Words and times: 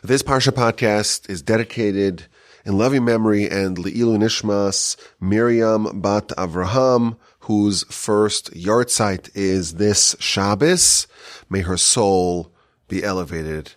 This 0.00 0.22
Parsha 0.22 0.52
podcast 0.52 1.28
is 1.28 1.42
dedicated 1.42 2.26
in 2.64 2.78
loving 2.78 3.04
memory 3.04 3.50
and 3.50 3.76
Le'ilu 3.76 4.16
Nishmas 4.16 4.96
Miriam 5.20 6.00
Bat 6.00 6.28
Avraham, 6.38 7.16
whose 7.40 7.82
first 7.92 8.52
yahrzeit 8.52 9.28
is 9.34 9.74
this 9.74 10.14
Shabbos. 10.20 11.08
May 11.50 11.62
her 11.62 11.76
soul 11.76 12.52
be 12.86 13.02
elevated 13.02 13.72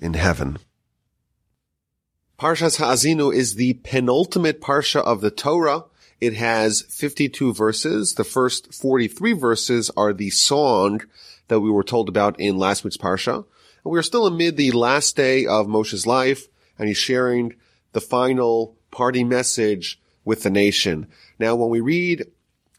in 0.00 0.14
heaven. 0.14 0.58
Parshas 2.36 2.78
Ha'azinu 2.78 3.32
is 3.32 3.54
the 3.54 3.74
penultimate 3.74 4.60
Parsha 4.60 5.00
of 5.00 5.20
the 5.20 5.30
Torah. 5.30 5.84
It 6.20 6.34
has 6.34 6.82
52 6.82 7.54
verses. 7.54 8.14
The 8.14 8.24
first 8.24 8.74
43 8.74 9.34
verses 9.34 9.88
are 9.96 10.12
the 10.12 10.30
song 10.30 11.02
that 11.46 11.60
we 11.60 11.70
were 11.70 11.84
told 11.84 12.08
about 12.08 12.40
in 12.40 12.58
last 12.58 12.82
week's 12.82 12.96
Parsha. 12.96 13.44
And 13.84 13.92
we 13.92 13.98
are 13.98 14.02
still 14.02 14.26
amid 14.26 14.56
the 14.56 14.72
last 14.72 15.16
day 15.16 15.46
of 15.46 15.66
Moshe's 15.66 16.06
life, 16.06 16.48
and 16.78 16.88
he's 16.88 16.98
sharing 16.98 17.54
the 17.92 18.00
final 18.00 18.76
party 18.90 19.24
message 19.24 20.00
with 20.24 20.42
the 20.42 20.50
nation. 20.50 21.06
Now, 21.38 21.54
when 21.56 21.70
we 21.70 21.80
read 21.80 22.26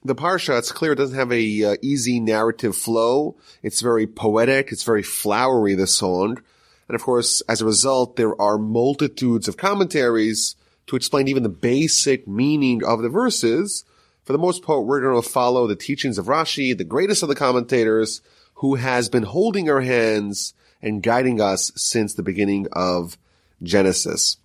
the 0.03 0.15
Parsha, 0.15 0.57
it's 0.57 0.71
clear 0.71 0.93
it 0.93 0.97
doesn't 0.97 1.17
have 1.17 1.31
a 1.31 1.63
uh, 1.63 1.75
easy 1.81 2.19
narrative 2.19 2.75
flow. 2.75 3.37
It's 3.61 3.81
very 3.81 4.07
poetic. 4.07 4.71
It's 4.71 4.83
very 4.83 5.03
flowery, 5.03 5.75
the 5.75 5.87
song. 5.87 6.41
And 6.87 6.95
of 6.95 7.03
course, 7.03 7.41
as 7.41 7.61
a 7.61 7.65
result, 7.65 8.15
there 8.15 8.39
are 8.41 8.57
multitudes 8.57 9.47
of 9.47 9.57
commentaries 9.57 10.55
to 10.87 10.95
explain 10.95 11.27
even 11.27 11.43
the 11.43 11.49
basic 11.49 12.27
meaning 12.27 12.83
of 12.83 13.01
the 13.01 13.09
verses. 13.09 13.85
For 14.23 14.33
the 14.33 14.39
most 14.39 14.63
part, 14.63 14.85
we're 14.85 15.01
going 15.01 15.21
to 15.21 15.27
follow 15.27 15.67
the 15.67 15.75
teachings 15.75 16.17
of 16.17 16.25
Rashi, 16.25 16.77
the 16.77 16.83
greatest 16.83 17.23
of 17.23 17.29
the 17.29 17.35
commentators, 17.35 18.21
who 18.55 18.75
has 18.75 19.09
been 19.09 19.23
holding 19.23 19.69
our 19.69 19.81
hands 19.81 20.53
and 20.81 21.03
guiding 21.03 21.39
us 21.39 21.71
since 21.75 22.13
the 22.13 22.23
beginning 22.23 22.67
of 22.71 23.17
Genesis. 23.63 24.37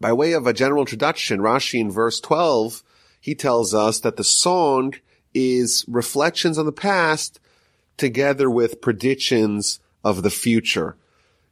By 0.00 0.12
way 0.12 0.32
of 0.32 0.46
a 0.46 0.52
general 0.52 0.82
introduction, 0.82 1.40
Rashi 1.40 1.80
in 1.80 1.90
verse 1.90 2.20
12, 2.20 2.82
he 3.20 3.34
tells 3.34 3.74
us 3.74 4.00
that 4.00 4.16
the 4.16 4.24
song 4.24 4.94
is 5.34 5.84
reflections 5.88 6.58
on 6.58 6.66
the 6.66 6.72
past 6.72 7.40
together 7.96 8.50
with 8.50 8.80
predictions 8.80 9.80
of 10.04 10.22
the 10.22 10.30
future. 10.30 10.96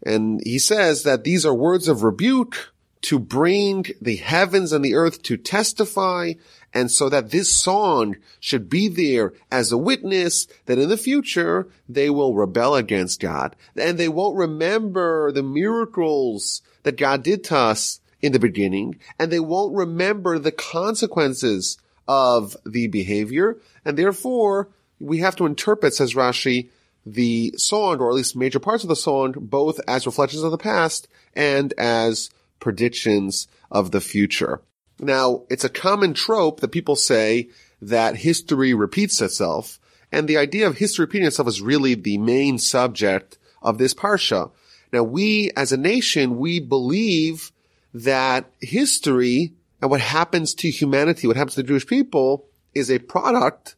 And 0.04 0.40
he 0.44 0.58
says 0.58 1.02
that 1.04 1.24
these 1.24 1.46
are 1.46 1.54
words 1.54 1.88
of 1.88 2.02
rebuke 2.02 2.72
to 3.02 3.18
bring 3.18 3.86
the 4.00 4.16
heavens 4.16 4.72
and 4.72 4.84
the 4.84 4.94
earth 4.94 5.22
to 5.22 5.36
testify 5.36 6.34
and 6.72 6.90
so 6.90 7.08
that 7.08 7.30
this 7.30 7.50
song 7.50 8.16
should 8.38 8.68
be 8.68 8.88
there 8.88 9.32
as 9.50 9.72
a 9.72 9.78
witness 9.78 10.46
that 10.66 10.78
in 10.78 10.88
the 10.88 10.96
future 10.96 11.68
they 11.88 12.10
will 12.10 12.34
rebel 12.34 12.76
against 12.76 13.20
God. 13.20 13.56
And 13.76 13.98
they 13.98 14.08
won't 14.08 14.36
remember 14.36 15.32
the 15.32 15.42
miracles 15.42 16.62
that 16.84 16.96
God 16.96 17.22
did 17.22 17.44
to 17.44 17.56
us 17.56 18.00
in 18.22 18.32
the 18.32 18.38
beginning. 18.38 18.98
And 19.18 19.30
they 19.30 19.40
won't 19.40 19.74
remember 19.74 20.38
the 20.38 20.52
consequences 20.52 21.78
of 22.06 22.56
the 22.64 22.86
behavior. 22.86 23.58
And 23.84 23.96
therefore 23.96 24.68
we 25.00 25.18
have 25.18 25.36
to 25.36 25.46
interpret, 25.46 25.94
says 25.94 26.14
Rashi, 26.14 26.68
the 27.04 27.52
song, 27.56 27.98
or 27.98 28.10
at 28.10 28.14
least 28.14 28.36
major 28.36 28.60
parts 28.60 28.84
of 28.84 28.88
the 28.88 28.96
song, 28.96 29.34
both 29.36 29.80
as 29.88 30.06
reflections 30.06 30.42
of 30.42 30.50
the 30.50 30.58
past 30.58 31.08
and 31.34 31.72
as 31.78 32.30
predictions 32.60 33.48
of 33.70 33.90
the 33.90 34.00
future. 34.00 34.60
Now, 35.00 35.44
it's 35.48 35.64
a 35.64 35.70
common 35.70 36.12
trope 36.12 36.60
that 36.60 36.68
people 36.68 36.94
say 36.94 37.48
that 37.80 38.16
history 38.16 38.74
repeats 38.74 39.20
itself, 39.22 39.80
and 40.12 40.28
the 40.28 40.36
idea 40.36 40.66
of 40.66 40.76
history 40.76 41.04
repeating 41.04 41.26
itself 41.26 41.48
is 41.48 41.62
really 41.62 41.94
the 41.94 42.18
main 42.18 42.58
subject 42.58 43.38
of 43.62 43.78
this 43.78 43.94
parsha. 43.94 44.50
Now, 44.92 45.02
we 45.02 45.50
as 45.56 45.72
a 45.72 45.76
nation, 45.76 46.38
we 46.38 46.60
believe 46.60 47.50
that 47.94 48.50
history 48.60 49.54
and 49.80 49.90
what 49.90 50.00
happens 50.00 50.54
to 50.54 50.70
humanity, 50.70 51.26
what 51.26 51.36
happens 51.36 51.54
to 51.54 51.62
the 51.62 51.68
Jewish 51.68 51.86
people 51.86 52.46
is 52.74 52.90
a 52.90 52.98
product 52.98 53.76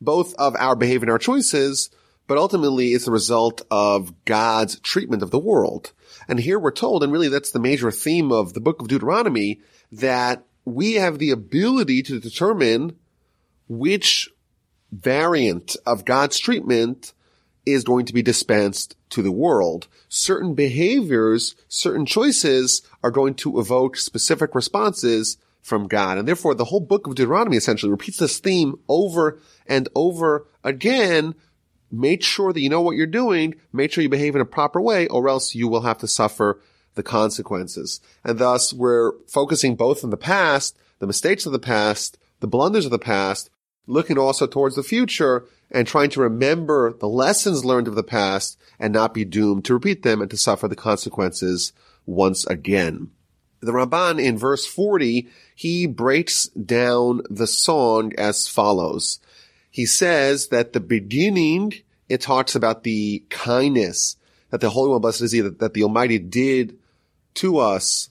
both 0.00 0.34
of 0.34 0.56
our 0.56 0.74
behavior 0.74 1.04
and 1.04 1.10
our 1.10 1.18
choices, 1.18 1.90
but 2.26 2.38
ultimately 2.38 2.88
it's 2.88 3.04
the 3.04 3.10
result 3.10 3.62
of 3.70 4.12
God's 4.24 4.80
treatment 4.80 5.22
of 5.22 5.30
the 5.30 5.38
world. 5.38 5.92
And 6.28 6.40
here 6.40 6.58
we're 6.58 6.72
told, 6.72 7.02
and 7.02 7.12
really 7.12 7.28
that's 7.28 7.52
the 7.52 7.60
major 7.60 7.90
theme 7.90 8.32
of 8.32 8.52
the 8.52 8.60
book 8.60 8.80
of 8.80 8.88
Deuteronomy, 8.88 9.60
that 9.92 10.44
we 10.66 10.94
have 10.94 11.18
the 11.18 11.30
ability 11.30 12.02
to 12.02 12.20
determine 12.20 12.96
which 13.68 14.28
variant 14.92 15.76
of 15.86 16.04
God's 16.04 16.38
treatment 16.38 17.14
is 17.64 17.84
going 17.84 18.04
to 18.06 18.12
be 18.12 18.22
dispensed 18.22 18.96
to 19.10 19.22
the 19.22 19.32
world. 19.32 19.88
Certain 20.08 20.54
behaviors, 20.54 21.54
certain 21.68 22.04
choices 22.04 22.82
are 23.02 23.10
going 23.10 23.34
to 23.34 23.58
evoke 23.58 23.96
specific 23.96 24.54
responses 24.54 25.38
from 25.62 25.88
God. 25.88 26.18
And 26.18 26.28
therefore 26.28 26.54
the 26.54 26.66
whole 26.66 26.80
book 26.80 27.06
of 27.06 27.14
Deuteronomy 27.14 27.56
essentially 27.56 27.90
repeats 27.90 28.18
this 28.18 28.38
theme 28.38 28.74
over 28.88 29.38
and 29.66 29.88
over 29.94 30.46
again 30.62 31.34
make 31.90 32.22
sure 32.22 32.52
that 32.52 32.60
you 32.60 32.68
know 32.68 32.80
what 32.80 32.96
you're 32.96 33.06
doing, 33.06 33.54
make 33.72 33.92
sure 33.92 34.02
you 34.02 34.08
behave 34.08 34.34
in 34.34 34.40
a 34.40 34.46
proper 34.46 34.80
way, 34.80 35.06
or 35.06 35.28
else 35.28 35.54
you 35.54 35.68
will 35.68 35.82
have 35.82 35.98
to 35.98 36.08
suffer 36.08 36.60
the 36.96 37.02
consequences. 37.02 38.00
And 38.24 38.38
thus 38.38 38.72
we're 38.72 39.12
focusing 39.28 39.76
both 39.76 40.02
on 40.02 40.10
the 40.10 40.16
past, 40.16 40.76
the 40.98 41.06
mistakes 41.06 41.46
of 41.46 41.52
the 41.52 41.58
past, 41.58 42.18
the 42.40 42.48
blunders 42.48 42.84
of 42.84 42.90
the 42.90 42.98
past, 42.98 43.48
looking 43.86 44.18
also 44.18 44.46
towards 44.46 44.74
the 44.74 44.82
future 44.82 45.44
and 45.70 45.86
trying 45.86 46.10
to 46.10 46.20
remember 46.20 46.92
the 46.92 47.08
lessons 47.08 47.64
learned 47.64 47.86
of 47.86 47.94
the 47.94 48.02
past 48.02 48.58
and 48.80 48.92
not 48.92 49.14
be 49.14 49.24
doomed 49.24 49.64
to 49.64 49.74
repeat 49.74 50.02
them 50.02 50.20
and 50.20 50.30
to 50.30 50.36
suffer 50.36 50.66
the 50.66 50.76
consequences 50.76 51.72
once 52.04 52.44
again. 52.46 53.10
The 53.60 53.72
Ramban 53.72 54.22
in 54.22 54.36
verse 54.36 54.66
40, 54.66 55.28
he 55.54 55.86
breaks 55.86 56.48
down 56.48 57.22
the 57.30 57.46
song 57.46 58.12
as 58.18 58.48
follows 58.48 59.20
he 59.76 59.84
says 59.84 60.48
that 60.48 60.72
the 60.72 60.80
beginning, 60.80 61.74
it 62.08 62.22
talks 62.22 62.54
about 62.54 62.82
the 62.82 63.22
kindness 63.28 64.16
that 64.48 64.62
the 64.62 64.70
Holy 64.70 64.88
One, 64.88 65.02
blessed 65.02 65.20
is 65.20 65.32
he, 65.32 65.42
that, 65.42 65.58
that 65.58 65.74
the 65.74 65.82
Almighty 65.82 66.18
did 66.18 66.78
to 67.36 67.58
us 67.58 68.10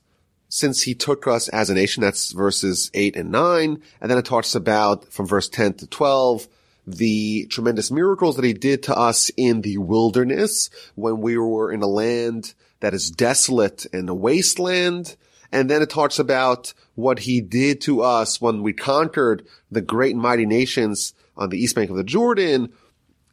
since 0.49 0.83
he 0.83 0.95
took 0.95 1.27
us 1.27 1.49
as 1.49 1.69
a 1.69 1.73
nation. 1.73 2.01
That's 2.01 2.31
verses 2.31 2.89
8 2.93 3.15
and 3.15 3.31
9. 3.31 3.81
And 4.01 4.11
then 4.11 4.17
it 4.17 4.25
talks 4.25 4.55
about 4.55 5.11
from 5.11 5.27
verse 5.27 5.49
10 5.49 5.73
to 5.75 5.87
12, 5.87 6.47
the 6.87 7.45
tremendous 7.47 7.91
miracles 7.91 8.35
that 8.35 8.45
he 8.45 8.53
did 8.53 8.83
to 8.83 8.95
us 8.95 9.29
in 9.35 9.61
the 9.61 9.77
wilderness 9.77 10.69
when 10.95 11.19
we 11.19 11.37
were 11.37 11.71
in 11.71 11.81
a 11.81 11.87
land 11.87 12.53
that 12.79 12.93
is 12.93 13.09
desolate 13.09 13.85
and 13.91 14.09
a 14.09 14.13
wasteland. 14.13 15.15
And 15.51 15.69
then 15.69 15.81
it 15.81 15.89
talks 15.89 16.19
about 16.19 16.73
what 16.95 17.19
he 17.19 17.41
did 17.41 17.81
to 17.81 18.01
us 18.01 18.39
when 18.39 18.61
we 18.61 18.73
conquered 18.73 19.45
the 19.71 19.81
great 19.81 20.13
and 20.13 20.21
mighty 20.21 20.45
nations 20.45 21.13
on 21.37 21.49
the 21.49 21.57
east 21.57 21.75
bank 21.75 21.89
of 21.89 21.97
the 21.97 22.03
Jordan 22.03 22.71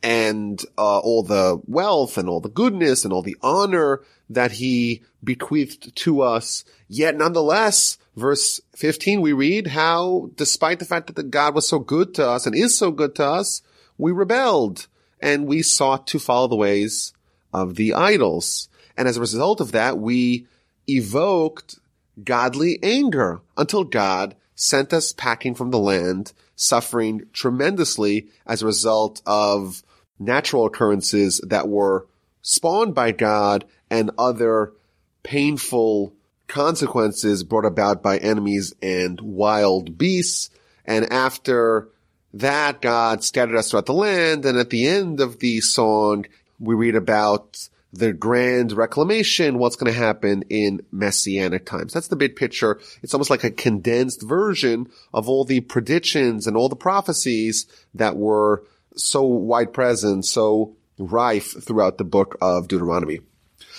and 0.03 0.61
uh, 0.77 0.99
all 0.99 1.23
the 1.23 1.61
wealth 1.67 2.19
and 2.19 2.29
all 2.29 2.41
the 2.41 2.49
goodness 2.49 3.05
and 3.05 3.13
all 3.13 3.23
the 3.23 3.37
honor 3.43 4.01
that 4.29 4.53
he 4.53 5.03
bequeathed 5.23 5.95
to 5.95 6.23
us. 6.23 6.65
Yet 6.89 7.17
nonetheless, 7.17 7.99
verse 8.17 8.61
15, 8.75 9.21
we 9.21 9.33
read 9.33 9.69
how 9.69 10.31
despite 10.37 10.79
the 10.79 10.85
fact 10.85 11.07
that 11.07 11.17
the 11.17 11.23
God 11.23 11.55
was 11.55 11.69
so 11.69 11.79
good 11.79 12.15
to 12.15 12.29
us 12.29 12.47
and 12.47 12.55
is 12.55 12.77
so 12.77 12.91
good 12.91 13.15
to 13.17 13.25
us, 13.25 13.63
we 13.97 14.11
rebelled 14.11 14.89
and 15.21 15.47
we 15.47 15.63
sought 15.63 16.07
to 16.09 16.19
follow 16.19 16.49
the 16.49 16.57
ways 16.57 17.13
of 17.53 17.77
the 17.77 17.95
idols. 17.95 18.69
And 18.97 19.07
as 19.07 19.17
a 19.17 19.21
result 19.21 19.61
of 19.61 19.73
that, 19.73 19.99
we 19.99 20.47
evoked 20.89 21.79
godly 22.23 22.79
anger 22.83 23.41
until 23.57 23.85
God 23.85 24.35
sent 24.55 24.93
us 24.93 25.13
packing 25.13 25.55
from 25.55 25.71
the 25.71 25.79
land 25.79 26.33
suffering 26.57 27.27
tremendously 27.33 28.29
as 28.47 28.63
a 28.63 28.67
result 28.67 29.23
of 29.27 29.83
natural 30.19 30.67
occurrences 30.67 31.41
that 31.47 31.69
were 31.69 32.07
spawned 32.43 32.95
by 32.95 33.13
God 33.13 33.65
and 33.91 34.11
other 34.19 34.73
painful 35.23 36.15
consequences 36.49 37.45
brought 37.45 37.65
about 37.65 38.03
by 38.03 38.19
enemies 38.19 38.75
and 38.83 39.21
wild 39.21 39.97
beasts. 39.97 40.51
And 40.85 41.13
after 41.13 41.89
that, 42.35 42.83
God 42.83 43.25
scattered 43.25 43.57
us 43.57 43.71
throughout 43.71 43.87
the 43.87 43.95
land. 43.95 44.45
And 44.45 44.59
at 44.59 44.71
the 44.71 44.87
end 44.87 45.21
of 45.21 45.39
the 45.39 45.61
song, 45.61 46.27
we 46.59 46.75
read 46.75 46.95
about 46.95 47.69
the 47.93 48.13
grand 48.13 48.73
reclamation, 48.73 49.59
what's 49.59 49.77
going 49.77 49.93
to 49.93 49.99
happen 49.99 50.43
in 50.49 50.81
messianic 50.91 51.67
times. 51.67 51.93
That's 51.93 52.09
the 52.09 52.17
big 52.17 52.37
picture. 52.37 52.81
It's 53.03 53.13
almost 53.13 53.31
like 53.31 53.45
a 53.45 53.51
condensed 53.51 54.23
version 54.23 54.89
of 55.13 55.29
all 55.29 55.45
the 55.45 55.61
predictions 55.61 56.47
and 56.47 56.57
all 56.57 56.71
the 56.71 56.77
prophecies 56.77 57.67
that 57.95 58.17
were 58.17 58.65
so 58.97 59.23
wide 59.23 59.73
present, 59.73 60.25
so 60.25 60.77
rife 60.99 61.63
throughout 61.63 61.99
the 61.99 62.05
book 62.05 62.37
of 62.41 62.69
Deuteronomy. 62.69 63.21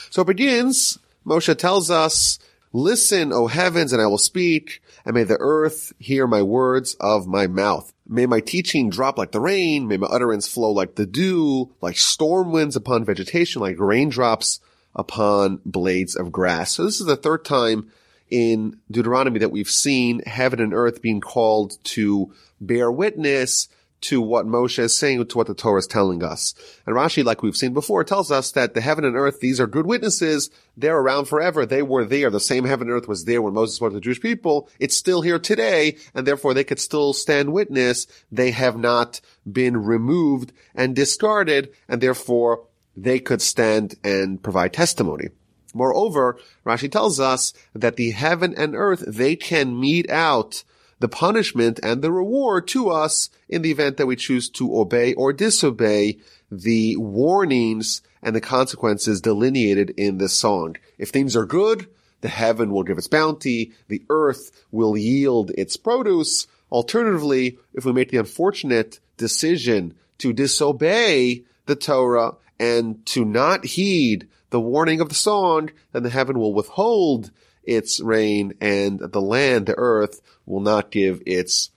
So 0.10 0.22
it 0.22 0.28
begins, 0.28 1.00
Moshe 1.26 1.58
tells 1.58 1.90
us, 1.90 2.40
listen, 2.72 3.32
O 3.32 3.48
heavens, 3.48 3.94
and 3.94 4.02
I 4.02 4.08
will 4.08 4.18
speak, 4.18 4.82
and 5.06 5.14
may 5.14 5.24
the 5.24 5.38
earth 5.40 5.94
hear 6.00 6.28
my 6.28 6.42
words 6.42 6.96
of 7.00 7.28
my 7.28 7.48
mouth. 7.48 7.94
May 8.08 8.26
my 8.26 8.42
teaching 8.42 8.90
drop 8.90 9.18
like 9.18 9.32
the 9.32 9.40
rain. 9.40 9.88
May 9.88 9.98
my 9.98 10.08
utterance 10.08 10.48
flow 10.48 10.72
like 10.72 10.96
the 10.96 11.06
dew, 11.06 11.74
like 11.82 11.98
storm 11.98 12.52
winds 12.52 12.76
upon 12.76 13.06
vegetation, 13.06 13.62
like 13.62 13.80
raindrops 13.80 14.60
upon 14.96 15.62
blades 15.66 16.16
of 16.16 16.32
grass. 16.32 16.74
So 16.74 16.84
this 16.84 17.00
is 17.00 17.06
the 17.06 17.16
third 17.16 17.46
time 17.46 17.92
in 18.30 18.80
Deuteronomy 18.92 19.40
that 19.40 19.52
we've 19.52 19.70
seen 19.70 20.22
heaven 20.26 20.60
and 20.60 20.74
earth 20.74 21.02
being 21.02 21.22
called 21.22 21.78
to 21.86 22.34
bear 22.60 22.92
witness 22.92 23.68
to 24.04 24.22
what 24.22 24.46
Moshe 24.46 24.80
is 24.80 24.96
saying, 24.96 25.26
to 25.26 25.38
what 25.38 25.48
the 25.48 25.54
Torah 25.54 25.80
is 25.80 25.88
telling 25.88 26.24
us. 26.24 26.54
And 26.86 26.96
Rashi, 26.96 27.24
like 27.24 27.42
we've 27.42 27.56
seen 27.56 27.74
before, 27.74 28.04
tells 28.04 28.32
us 28.32 28.52
that 28.52 28.74
the 28.74 28.82
heaven 28.82 29.06
and 29.06 29.16
earth, 29.16 29.40
these 29.40 29.60
are 29.60 29.68
good 29.68 29.86
witnesses. 29.86 30.50
They're 30.76 30.98
around 30.98 31.26
forever. 31.26 31.66
They 31.66 31.82
were 31.82 32.06
there. 32.06 32.30
The 32.30 32.40
same 32.40 32.66
heaven 32.66 32.88
and 32.88 32.98
earth 32.98 33.08
was 33.08 33.26
there 33.26 33.42
when 33.42 33.54
Moses 33.54 33.76
spoke 33.78 33.92
to 33.92 33.96
the 33.96 34.02
Jewish 34.02 34.22
people. 34.22 34.70
It's 34.80 34.96
still 34.96 35.22
here 35.22 35.40
today, 35.40 35.98
and 36.14 36.28
therefore 36.28 36.54
they 36.54 36.64
could 36.64 36.80
still 36.80 37.14
stand 37.14 37.54
witness. 37.54 38.08
They 38.32 38.52
have 38.52 38.78
not 38.78 39.22
been 39.50 39.78
removed 39.78 40.52
and 40.76 40.96
discarded, 40.96 41.74
and 41.88 42.02
therefore 42.02 42.68
they 42.96 43.20
could 43.20 43.42
stand 43.42 43.96
and 44.04 44.42
provide 44.44 44.74
testimony. 44.74 45.30
Moreover, 45.74 46.38
Rashi 46.66 46.92
tells 46.92 47.20
us 47.20 47.54
that 47.74 47.96
the 47.96 48.12
heaven 48.12 48.54
and 48.56 48.76
earth, 48.76 49.04
they 49.08 49.36
can 49.36 49.80
mete 49.80 50.10
out 50.10 50.64
the 51.04 51.10
punishment 51.10 51.82
and 51.84 52.02
the 52.02 52.14
reward 52.14 52.66
to 52.66 52.90
us 52.90 53.30
in 53.50 53.62
the 53.62 53.72
event 53.72 53.98
that 53.98 54.06
we 54.06 54.16
choose 54.16 54.48
to 54.48 54.80
obey 54.80 55.14
or 55.16 55.34
disobey 55.34 56.18
the 56.50 56.96
warnings 56.96 58.02
and 58.22 58.34
the 58.34 58.40
consequences 58.40 59.20
delineated 59.20 59.90
in 59.98 60.18
this 60.18 60.32
song. 60.32 60.78
If 60.98 61.10
things 61.10 61.36
are 61.36 61.46
good, 61.46 61.88
the 62.22 62.30
heaven 62.30 62.72
will 62.72 62.84
give 62.84 62.98
its 62.98 63.10
bounty, 63.10 63.74
the 63.90 64.02
earth 64.10 64.64
will 64.72 64.96
yield 64.96 65.52
its 65.58 65.76
produce. 65.76 66.48
Alternatively, 66.72 67.58
if 67.74 67.84
we 67.84 67.92
make 67.92 68.12
the 68.12 68.20
unfortunate 68.20 69.02
decision 69.18 69.96
to 70.20 70.32
disobey 70.32 71.44
the 71.66 71.76
Torah 71.76 72.36
and 72.58 73.06
to 73.08 73.26
not 73.26 73.66
heed 73.66 74.30
the 74.52 74.62
warning 74.62 75.02
of 75.02 75.10
the 75.10 75.16
song, 75.16 75.70
then 75.92 76.04
the 76.04 76.10
heaven 76.10 76.40
will 76.40 76.54
withhold 76.54 77.30
its 77.64 78.00
rain 78.00 78.54
and 78.62 79.00
the 79.00 79.22
land, 79.22 79.66
the 79.66 79.76
earth, 79.78 80.22
will 80.46 80.62
not 80.62 80.92
give 80.92 81.22
its 81.26 81.72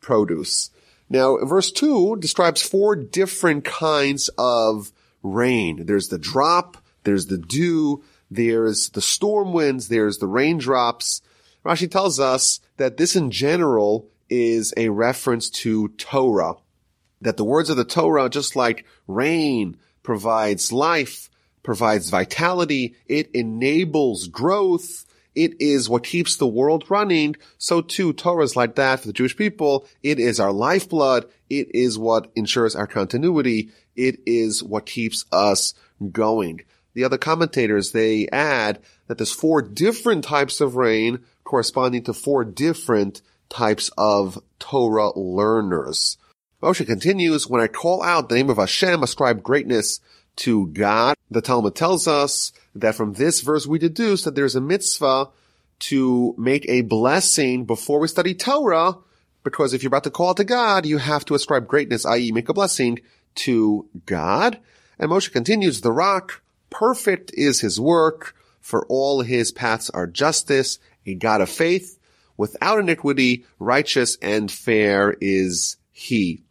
produce. 0.00 0.70
Now, 1.08 1.38
verse 1.44 1.72
2 1.72 2.16
describes 2.16 2.62
four 2.62 2.94
different 2.94 3.64
kinds 3.64 4.30
of 4.38 4.92
rain. 5.22 5.86
There's 5.86 6.08
the 6.08 6.18
drop, 6.18 6.76
there's 7.04 7.26
the 7.26 7.38
dew, 7.38 8.02
there's 8.30 8.90
the 8.90 9.00
storm 9.00 9.52
winds, 9.52 9.88
there's 9.88 10.18
the 10.18 10.28
raindrops. 10.28 11.22
Rashi 11.64 11.90
tells 11.90 12.20
us 12.20 12.60
that 12.76 12.96
this 12.96 13.16
in 13.16 13.30
general 13.30 14.08
is 14.28 14.72
a 14.76 14.88
reference 14.88 15.50
to 15.50 15.88
Torah. 15.88 16.54
That 17.20 17.36
the 17.36 17.44
words 17.44 17.68
of 17.68 17.76
the 17.76 17.84
Torah, 17.84 18.30
just 18.30 18.54
like 18.54 18.86
rain 19.06 19.76
provides 20.02 20.72
life, 20.72 21.28
provides 21.62 22.08
vitality, 22.08 22.94
it 23.06 23.30
enables 23.34 24.28
growth, 24.28 25.04
it 25.34 25.60
is 25.60 25.88
what 25.88 26.04
keeps 26.04 26.36
the 26.36 26.46
world 26.46 26.84
running. 26.88 27.36
So 27.58 27.80
too, 27.80 28.12
Torah 28.12 28.44
is 28.44 28.56
like 28.56 28.74
that 28.76 29.00
for 29.00 29.06
the 29.06 29.12
Jewish 29.12 29.36
people. 29.36 29.86
It 30.02 30.18
is 30.18 30.40
our 30.40 30.52
lifeblood. 30.52 31.30
It 31.48 31.74
is 31.74 31.98
what 31.98 32.30
ensures 32.34 32.74
our 32.74 32.86
continuity. 32.86 33.70
It 33.96 34.20
is 34.26 34.62
what 34.62 34.86
keeps 34.86 35.24
us 35.32 35.74
going. 36.10 36.62
The 36.94 37.04
other 37.04 37.18
commentators, 37.18 37.92
they 37.92 38.28
add 38.32 38.80
that 39.06 39.18
there's 39.18 39.32
four 39.32 39.62
different 39.62 40.24
types 40.24 40.60
of 40.60 40.76
rain 40.76 41.20
corresponding 41.44 42.02
to 42.04 42.12
four 42.12 42.44
different 42.44 43.22
types 43.48 43.90
of 43.96 44.38
Torah 44.58 45.16
learners. 45.18 46.16
Moshe 46.62 46.84
continues, 46.84 47.48
when 47.48 47.60
I 47.60 47.68
call 47.68 48.02
out 48.02 48.28
the 48.28 48.34
name 48.34 48.50
of 48.50 48.58
Hashem, 48.58 49.02
ascribe 49.02 49.42
greatness 49.42 50.00
to 50.36 50.66
God. 50.68 51.16
The 51.30 51.40
Talmud 51.40 51.74
tells 51.74 52.06
us 52.06 52.52
that 52.74 52.94
from 52.94 53.14
this 53.14 53.40
verse 53.40 53.66
we 53.66 53.78
deduce 53.78 54.24
that 54.24 54.34
there's 54.34 54.56
a 54.56 54.60
mitzvah 54.60 55.28
to 55.80 56.34
make 56.36 56.68
a 56.68 56.82
blessing 56.82 57.64
before 57.64 57.98
we 57.98 58.08
study 58.08 58.34
Torah, 58.34 58.96
because 59.42 59.72
if 59.72 59.82
you're 59.82 59.88
about 59.88 60.04
to 60.04 60.10
call 60.10 60.34
to 60.34 60.44
God, 60.44 60.84
you 60.84 60.98
have 60.98 61.24
to 61.26 61.34
ascribe 61.34 61.66
greatness, 61.66 62.04
i.e. 62.04 62.32
make 62.32 62.48
a 62.48 62.54
blessing 62.54 63.00
to 63.36 63.88
God. 64.04 64.60
And 64.98 65.10
Moshe 65.10 65.32
continues, 65.32 65.80
the 65.80 65.92
rock, 65.92 66.42
perfect 66.68 67.32
is 67.34 67.60
his 67.60 67.80
work, 67.80 68.36
for 68.60 68.86
all 68.86 69.22
his 69.22 69.50
paths 69.50 69.88
are 69.90 70.06
justice, 70.06 70.78
a 71.06 71.14
God 71.14 71.40
of 71.40 71.48
faith, 71.48 71.98
without 72.36 72.78
iniquity, 72.78 73.46
righteous 73.58 74.18
and 74.20 74.50
fair 74.50 75.16
is 75.20 75.76
he. 75.90 76.42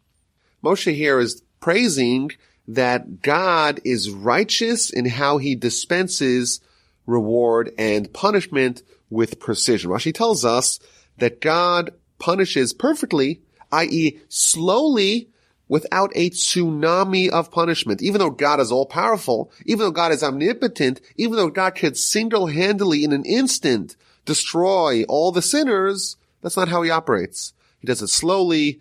Moshe 0.62 0.92
here 0.92 1.20
is 1.20 1.42
praising 1.60 2.32
that 2.74 3.22
God 3.22 3.80
is 3.84 4.10
righteous 4.10 4.90
in 4.90 5.04
how 5.04 5.38
he 5.38 5.54
dispenses 5.54 6.60
reward 7.06 7.72
and 7.76 8.12
punishment 8.12 8.82
with 9.08 9.40
precision. 9.40 9.90
Rashi 9.90 10.14
tells 10.14 10.44
us 10.44 10.78
that 11.18 11.40
God 11.40 11.90
punishes 12.18 12.72
perfectly, 12.72 13.40
i.e. 13.72 14.20
slowly, 14.28 15.28
without 15.68 16.10
a 16.14 16.30
tsunami 16.30 17.28
of 17.28 17.50
punishment. 17.50 18.02
Even 18.02 18.18
though 18.18 18.30
God 18.30 18.60
is 18.60 18.72
all 18.72 18.86
powerful, 18.86 19.52
even 19.66 19.80
though 19.80 19.90
God 19.90 20.12
is 20.12 20.22
omnipotent, 20.22 21.00
even 21.16 21.36
though 21.36 21.50
God 21.50 21.74
could 21.74 21.96
single-handedly 21.96 23.04
in 23.04 23.12
an 23.12 23.24
instant 23.24 23.96
destroy 24.24 25.04
all 25.04 25.32
the 25.32 25.42
sinners, 25.42 26.16
that's 26.42 26.56
not 26.56 26.68
how 26.68 26.82
he 26.82 26.90
operates. 26.90 27.52
He 27.80 27.86
does 27.86 28.02
it 28.02 28.08
slowly 28.08 28.80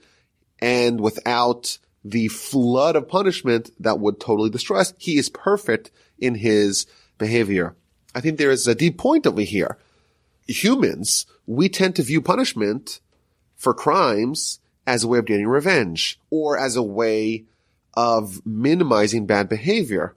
and 0.60 1.00
without 1.00 1.78
the 2.04 2.28
flood 2.30 2.96
of 2.96 3.08
punishment 3.08 3.72
that 3.80 4.00
would 4.00 4.20
totally 4.20 4.50
destroy 4.50 4.80
us. 4.80 4.94
He 4.98 5.18
is 5.18 5.30
perfect 5.30 5.92
in 6.18 6.36
his 6.36 6.86
behavior. 7.18 7.76
I 8.16 8.22
think 8.22 8.38
there 8.38 8.52
is 8.52 8.68
a 8.68 8.76
deep 8.76 8.98
point 8.98 9.28
over 9.28 9.42
here. 9.42 9.78
Humans, 10.48 11.26
we 11.46 11.70
tend 11.70 11.96
to 11.98 12.04
view 12.04 12.22
punishment 12.22 13.00
for 13.56 13.74
crimes 13.74 14.60
as 14.88 15.04
a 15.04 15.08
way 15.08 15.20
of 15.20 15.26
getting 15.26 15.48
revenge 15.48 16.20
or 16.32 16.58
as 16.58 16.76
a 16.76 16.84
way 16.84 17.46
of 17.94 18.44
minimizing 18.46 19.26
bad 19.26 19.50
behavior. 19.50 20.16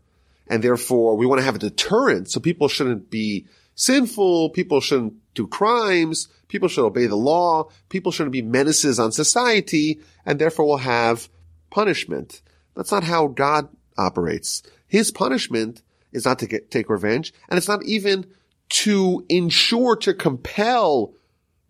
And 0.49 0.63
therefore 0.63 1.17
we 1.17 1.27
want 1.27 1.41
to 1.41 1.45
have 1.45 1.57
a 1.57 1.59
deterrent. 1.59 2.31
So 2.31 2.41
people 2.41 2.69
shouldn't 2.69 3.11
be 3.11 3.47
sinful. 3.75 4.51
People 4.51 4.81
shouldn't 4.81 5.15
do 5.35 5.47
crimes. 5.47 6.29
People 6.49 6.69
should 6.69 6.87
obey 6.87 7.07
the 7.07 7.17
law. 7.17 7.69
People 7.89 8.13
shouldn't 8.13 8.33
be 8.33 8.43
menaces 8.43 8.99
on 8.99 9.13
society. 9.13 10.01
And 10.25 10.39
therefore 10.39 10.67
we'll 10.67 10.77
have 10.79 11.29
punishment. 11.73 12.43
That's 12.77 12.93
not 12.93 13.05
how 13.05 13.27
God 13.27 13.69
operates. 13.97 14.63
His 14.87 15.11
punishment 15.11 15.83
is 16.13 16.25
not 16.25 16.39
to 16.41 16.47
get, 16.47 16.71
take 16.71 16.89
revenge, 16.89 17.33
and 17.49 17.59
it's 17.59 17.69
not 17.69 17.85
even 17.85 18.27
to 18.69 19.25
ensure 19.29 19.97
to 19.97 20.15
compel 20.15 21.15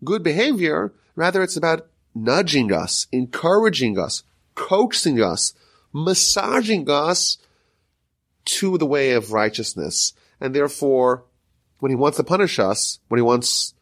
good 0.03 0.21
behavior. 0.21 0.93
Rather, 1.15 1.41
it's 1.41 1.57
about 1.57 1.87
nudging 2.13 2.71
us, 2.71 3.07
encouraging 3.11 3.97
us, 3.97 4.23
coaxing 4.55 5.21
us, 5.21 5.53
massaging 5.93 6.89
us 6.89 7.37
to 8.45 8.77
the 8.77 8.85
way 8.85 9.11
of 9.11 9.31
righteousness. 9.31 10.13
And 10.39 10.53
therefore, 10.53 11.23
when 11.79 11.91
he 11.91 11.95
wants 11.95 12.17
to 12.17 12.23
punish 12.23 12.59
us, 12.59 12.99
when 13.07 13.17
he 13.17 13.23
wants 13.23 13.73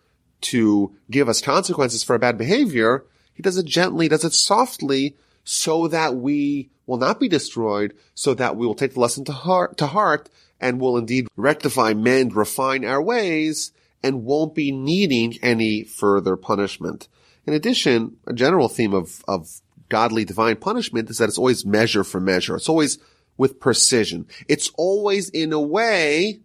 to 0.42 0.96
give 1.10 1.30
us 1.30 1.42
consequences 1.42 2.04
for 2.04 2.14
our 2.14 2.20
bad 2.20 2.38
behavior, 2.38 3.06
he 3.34 3.42
does 3.42 3.58
it 3.58 3.66
gently, 3.66 4.08
does 4.08 4.24
it 4.24 4.34
softly, 4.34 5.16
so 5.44 5.88
that 5.88 6.16
we 6.16 6.70
will 6.86 6.98
not 6.98 7.20
be 7.20 7.28
destroyed, 7.28 7.94
so 8.14 8.34
that 8.34 8.56
we 8.56 8.66
will 8.66 8.76
take 8.76 8.94
the 8.94 9.00
lesson 9.00 9.26
to 9.26 9.32
heart, 9.32 9.78
to 9.78 9.88
heart 9.88 10.30
and 10.60 10.80
will 10.80 10.98
indeed 10.98 11.28
rectify, 11.36 11.94
mend, 11.94 12.36
refine 12.36 12.86
our 12.86 13.02
ways 13.02 13.72
and 14.04 14.24
won't 14.24 14.56
be 14.56 14.72
needing 14.72 15.38
any 15.42 15.84
further 15.84 16.36
punishment. 16.36 17.08
In 17.46 17.54
addition, 17.54 18.18
a 18.28 18.34
general 18.34 18.70
theme 18.70 18.94
of, 18.94 19.24
of 19.28 19.62
godly 19.90 20.26
divine 20.26 20.56
punishment 20.56 21.10
is 21.10 21.18
that 21.18 21.30
it's 21.30 21.38
always 21.38 21.66
measure 21.66 22.04
for 22.04 22.20
measure. 22.20 22.56
It's 22.56 22.70
always 22.70 23.00
with 23.38 23.60
precision. 23.60 24.28
It's 24.48 24.72
always 24.78 25.30
in 25.30 25.52
a 25.52 25.60
way 25.60 26.42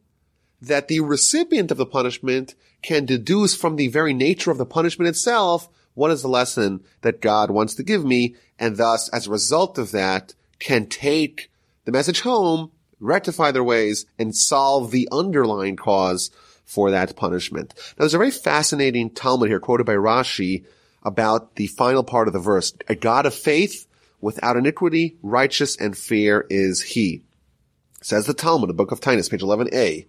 that 0.61 0.88
the 0.88 1.00
recipient 1.00 1.71
of 1.71 1.76
the 1.76 1.87
punishment 1.87 2.55
can 2.83 3.05
deduce 3.05 3.55
from 3.55 3.76
the 3.76 3.88
very 3.88 4.15
nature 4.15 4.50
of 4.50 4.59
the 4.59 4.67
punishment 4.67 5.09
itself 5.09 5.69
what 5.97 6.11
is 6.11 6.23
the 6.23 6.29
lesson 6.29 6.85
that 7.00 7.23
God 7.23 7.50
wants 7.50 7.75
to 7.75 7.83
give 7.83 8.05
me? 8.05 8.37
And 8.59 8.76
thus, 8.76 9.09
as 9.09 9.26
a 9.26 9.31
result 9.31 9.79
of 9.79 9.91
that, 9.91 10.35
can 10.59 10.87
take 10.87 11.50
the 11.87 11.93
message 11.93 12.21
home, 12.21 12.71
rectify 13.00 13.50
their 13.50 13.65
ways, 13.65 14.05
and 14.19 14.37
solve 14.37 14.91
the 14.91 15.09
underlying 15.11 15.75
cause 15.75 16.31
for 16.65 16.91
that 16.91 17.17
punishment. 17.17 17.73
Now, 17.76 17.83
there's 18.00 18.15
a 18.15 18.19
very 18.19 18.31
fascinating 18.31 19.09
Talmud 19.09 19.49
here 19.49 19.59
quoted 19.59 19.87
by 19.87 19.95
Rashi 19.95 20.65
about 21.03 21.57
the 21.57 21.69
final 21.69 22.05
part 22.05 22.29
of 22.29 22.35
the 22.35 22.41
verse. 22.41 22.75
A 22.88 22.95
God 22.95 23.25
of 23.25 23.35
faith 23.35 23.87
without 24.21 24.57
iniquity, 24.57 25.17
righteous 25.23 25.76
and 25.76 25.97
fair 25.97 26.45
is 26.50 26.83
he. 26.83 27.23
Says 28.03 28.26
the 28.26 28.35
Talmud, 28.35 28.69
the 28.69 28.75
book 28.75 28.93
of 28.93 29.00
Taanis, 29.00 29.31
page 29.31 29.41
11a. 29.41 30.07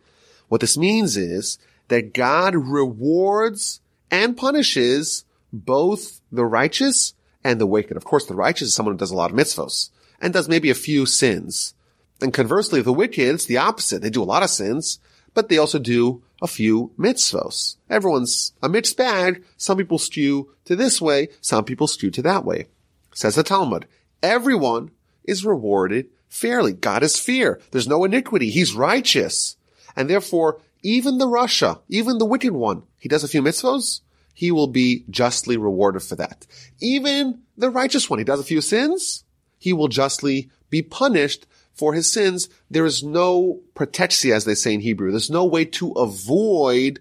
What 0.49 0.59
this 0.59 0.77
means 0.77 1.15
is 1.15 1.59
that 1.87 2.13
God 2.13 2.55
rewards 2.55 3.79
and 4.11 4.35
punishes 4.35 5.23
both 5.59 6.21
the 6.31 6.45
righteous 6.45 7.13
and 7.43 7.59
the 7.59 7.67
wicked. 7.67 7.97
Of 7.97 8.05
course, 8.05 8.25
the 8.25 8.35
righteous 8.35 8.69
is 8.69 8.75
someone 8.75 8.95
who 8.95 8.99
does 8.99 9.11
a 9.11 9.15
lot 9.15 9.31
of 9.31 9.37
mitzvos 9.37 9.89
and 10.19 10.33
does 10.33 10.49
maybe 10.49 10.69
a 10.69 10.75
few 10.75 11.05
sins. 11.05 11.73
And 12.21 12.33
conversely, 12.33 12.81
the 12.81 12.93
wicked, 12.93 13.35
it's 13.35 13.45
the 13.45 13.57
opposite. 13.57 14.01
They 14.01 14.09
do 14.09 14.23
a 14.23 14.25
lot 14.25 14.43
of 14.43 14.49
sins, 14.49 14.99
but 15.33 15.49
they 15.49 15.57
also 15.57 15.79
do 15.79 16.23
a 16.41 16.47
few 16.47 16.91
mitzvos. 16.97 17.77
Everyone's 17.89 18.53
a 18.61 18.69
mixed 18.69 18.97
bag. 18.97 19.43
Some 19.55 19.77
people 19.77 19.99
stew 19.99 20.51
to 20.65 20.75
this 20.75 21.01
way, 21.01 21.29
some 21.41 21.63
people 21.63 21.87
stew 21.87 22.11
to 22.11 22.21
that 22.23 22.43
way. 22.43 22.67
Says 23.13 23.35
the 23.35 23.43
Talmud. 23.43 23.87
Everyone 24.21 24.91
is 25.23 25.45
rewarded 25.45 26.07
fairly. 26.27 26.73
God 26.73 27.03
is 27.03 27.19
fair. 27.19 27.59
There's 27.71 27.87
no 27.87 28.03
iniquity. 28.03 28.49
He's 28.49 28.73
righteous. 28.73 29.57
And 29.95 30.09
therefore, 30.09 30.59
even 30.83 31.17
the 31.17 31.27
rasha, 31.27 31.81
even 31.87 32.17
the 32.17 32.25
wicked 32.25 32.53
one, 32.53 32.83
he 32.99 33.09
does 33.09 33.23
a 33.23 33.27
few 33.27 33.41
mitzvos, 33.41 34.01
he 34.37 34.51
will 34.51 34.67
be 34.67 35.03
justly 35.09 35.57
rewarded 35.57 36.03
for 36.03 36.15
that. 36.15 36.45
Even 36.79 37.41
the 37.57 37.71
righteous 37.71 38.07
one, 38.07 38.19
he 38.19 38.23
does 38.23 38.39
a 38.39 38.43
few 38.43 38.61
sins, 38.61 39.23
he 39.57 39.73
will 39.73 39.87
justly 39.87 40.51
be 40.69 40.83
punished 40.83 41.47
for 41.73 41.95
his 41.95 42.13
sins. 42.13 42.47
There 42.69 42.85
is 42.85 43.01
no 43.01 43.61
protexia, 43.73 44.35
as 44.35 44.45
they 44.45 44.53
say 44.53 44.75
in 44.75 44.81
Hebrew. 44.81 45.09
There's 45.09 45.31
no 45.31 45.43
way 45.43 45.65
to 45.65 45.89
avoid 45.93 46.99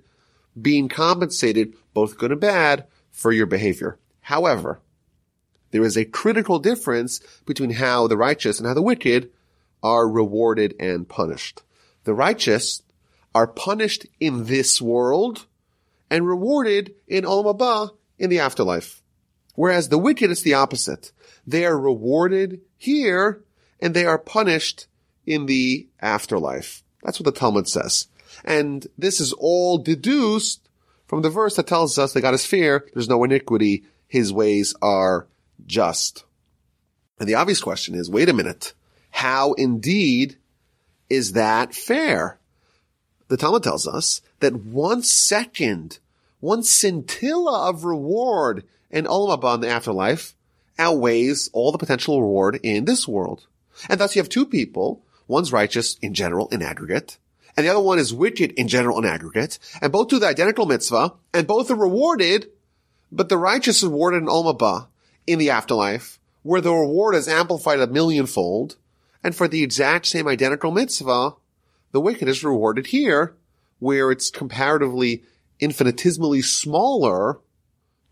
being 0.58 0.88
compensated, 0.88 1.74
both 1.92 2.16
good 2.16 2.32
and 2.32 2.40
bad, 2.40 2.86
for 3.10 3.32
your 3.32 3.44
behavior. 3.44 3.98
However, 4.22 4.80
there 5.72 5.84
is 5.84 5.98
a 5.98 6.06
critical 6.06 6.58
difference 6.58 7.20
between 7.44 7.72
how 7.72 8.06
the 8.06 8.16
righteous 8.16 8.58
and 8.58 8.66
how 8.66 8.72
the 8.72 8.80
wicked 8.80 9.30
are 9.82 10.08
rewarded 10.08 10.74
and 10.80 11.06
punished. 11.06 11.60
The 12.04 12.14
righteous 12.14 12.80
are 13.34 13.46
punished 13.46 14.06
in 14.20 14.46
this 14.46 14.80
world 14.80 15.44
and 16.10 16.26
rewarded 16.26 16.94
in 17.06 17.24
Olam 17.24 17.58
Haba 17.58 17.90
in 18.18 18.30
the 18.30 18.40
afterlife. 18.40 19.02
Whereas 19.54 19.88
the 19.88 19.98
wicked, 19.98 20.30
it's 20.30 20.42
the 20.42 20.54
opposite. 20.54 21.12
They 21.46 21.64
are 21.64 21.78
rewarded 21.78 22.60
here 22.76 23.42
and 23.80 23.94
they 23.94 24.06
are 24.06 24.18
punished 24.18 24.86
in 25.24 25.46
the 25.46 25.88
afterlife. 26.00 26.82
That's 27.02 27.18
what 27.18 27.24
the 27.24 27.38
Talmud 27.38 27.68
says. 27.68 28.08
And 28.44 28.86
this 28.98 29.20
is 29.20 29.32
all 29.32 29.78
deduced 29.78 30.68
from 31.06 31.22
the 31.22 31.30
verse 31.30 31.56
that 31.56 31.66
tells 31.66 31.98
us 31.98 32.12
that 32.12 32.20
God 32.20 32.34
is 32.34 32.44
fair, 32.44 32.84
there's 32.92 33.08
no 33.08 33.22
iniquity, 33.24 33.84
his 34.08 34.32
ways 34.32 34.74
are 34.82 35.26
just. 35.66 36.24
And 37.18 37.28
the 37.28 37.36
obvious 37.36 37.60
question 37.60 37.94
is, 37.94 38.10
wait 38.10 38.28
a 38.28 38.34
minute, 38.34 38.74
how 39.10 39.54
indeed 39.54 40.36
is 41.08 41.32
that 41.32 41.74
fair? 41.74 42.38
The 43.28 43.36
Talmud 43.36 43.62
tells 43.62 43.86
us 43.86 44.20
that 44.40 44.54
one 44.54 45.02
second, 45.02 45.98
one 46.40 46.62
scintilla 46.62 47.68
of 47.68 47.84
reward 47.84 48.64
in 48.90 49.04
Olam 49.04 49.40
Haba 49.40 49.54
in 49.56 49.60
the 49.60 49.68
afterlife 49.68 50.34
outweighs 50.78 51.48
all 51.52 51.72
the 51.72 51.78
potential 51.78 52.20
reward 52.20 52.60
in 52.62 52.84
this 52.84 53.08
world. 53.08 53.46
And 53.88 54.00
thus 54.00 54.14
you 54.14 54.20
have 54.20 54.28
two 54.28 54.46
people, 54.46 55.02
one's 55.26 55.52
righteous 55.52 55.96
in 56.02 56.14
general 56.14 56.48
in 56.48 56.62
aggregate, 56.62 57.18
and 57.56 57.64
the 57.64 57.70
other 57.70 57.80
one 57.80 57.98
is 57.98 58.12
wicked 58.12 58.52
in 58.52 58.68
general 58.68 58.98
in 58.98 59.04
aggregate, 59.04 59.58
and 59.80 59.92
both 59.92 60.08
do 60.08 60.18
the 60.18 60.26
identical 60.26 60.66
mitzvah, 60.66 61.14
and 61.32 61.46
both 61.46 61.70
are 61.70 61.76
rewarded, 61.76 62.50
but 63.10 63.28
the 63.28 63.38
righteous 63.38 63.78
is 63.78 63.84
rewarded 63.84 64.22
in 64.22 64.28
Olam 64.28 64.58
Haba, 64.58 64.88
in 65.26 65.38
the 65.38 65.50
afterlife, 65.50 66.18
where 66.42 66.60
the 66.60 66.72
reward 66.72 67.14
is 67.14 67.28
amplified 67.28 67.80
a 67.80 67.86
millionfold, 67.86 68.76
and 69.24 69.34
for 69.34 69.48
the 69.48 69.62
exact 69.62 70.06
same 70.06 70.28
identical 70.28 70.70
mitzvah, 70.70 71.34
the 71.92 72.00
wicked 72.00 72.28
is 72.28 72.44
rewarded 72.44 72.86
here, 72.86 73.34
where 73.78 74.10
it's 74.10 74.30
comparatively 74.30 75.22
infinitesimally 75.60 76.42
smaller 76.42 77.40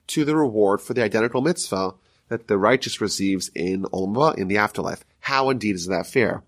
to 0.06 0.24
the 0.24 0.36
reward 0.36 0.80
for 0.80 0.94
the 0.94 1.02
identical 1.02 1.40
mitzvah 1.40 1.94
that 2.28 2.48
the 2.48 2.58
righteous 2.58 3.00
receives 3.00 3.50
in 3.54 3.82
Olam 3.84 4.14
Haba, 4.14 4.38
in 4.38 4.48
the 4.48 4.58
afterlife. 4.58 5.04
How 5.20 5.50
indeed 5.50 5.74
is 5.74 5.86
that 5.86 6.06
fair? 6.06 6.42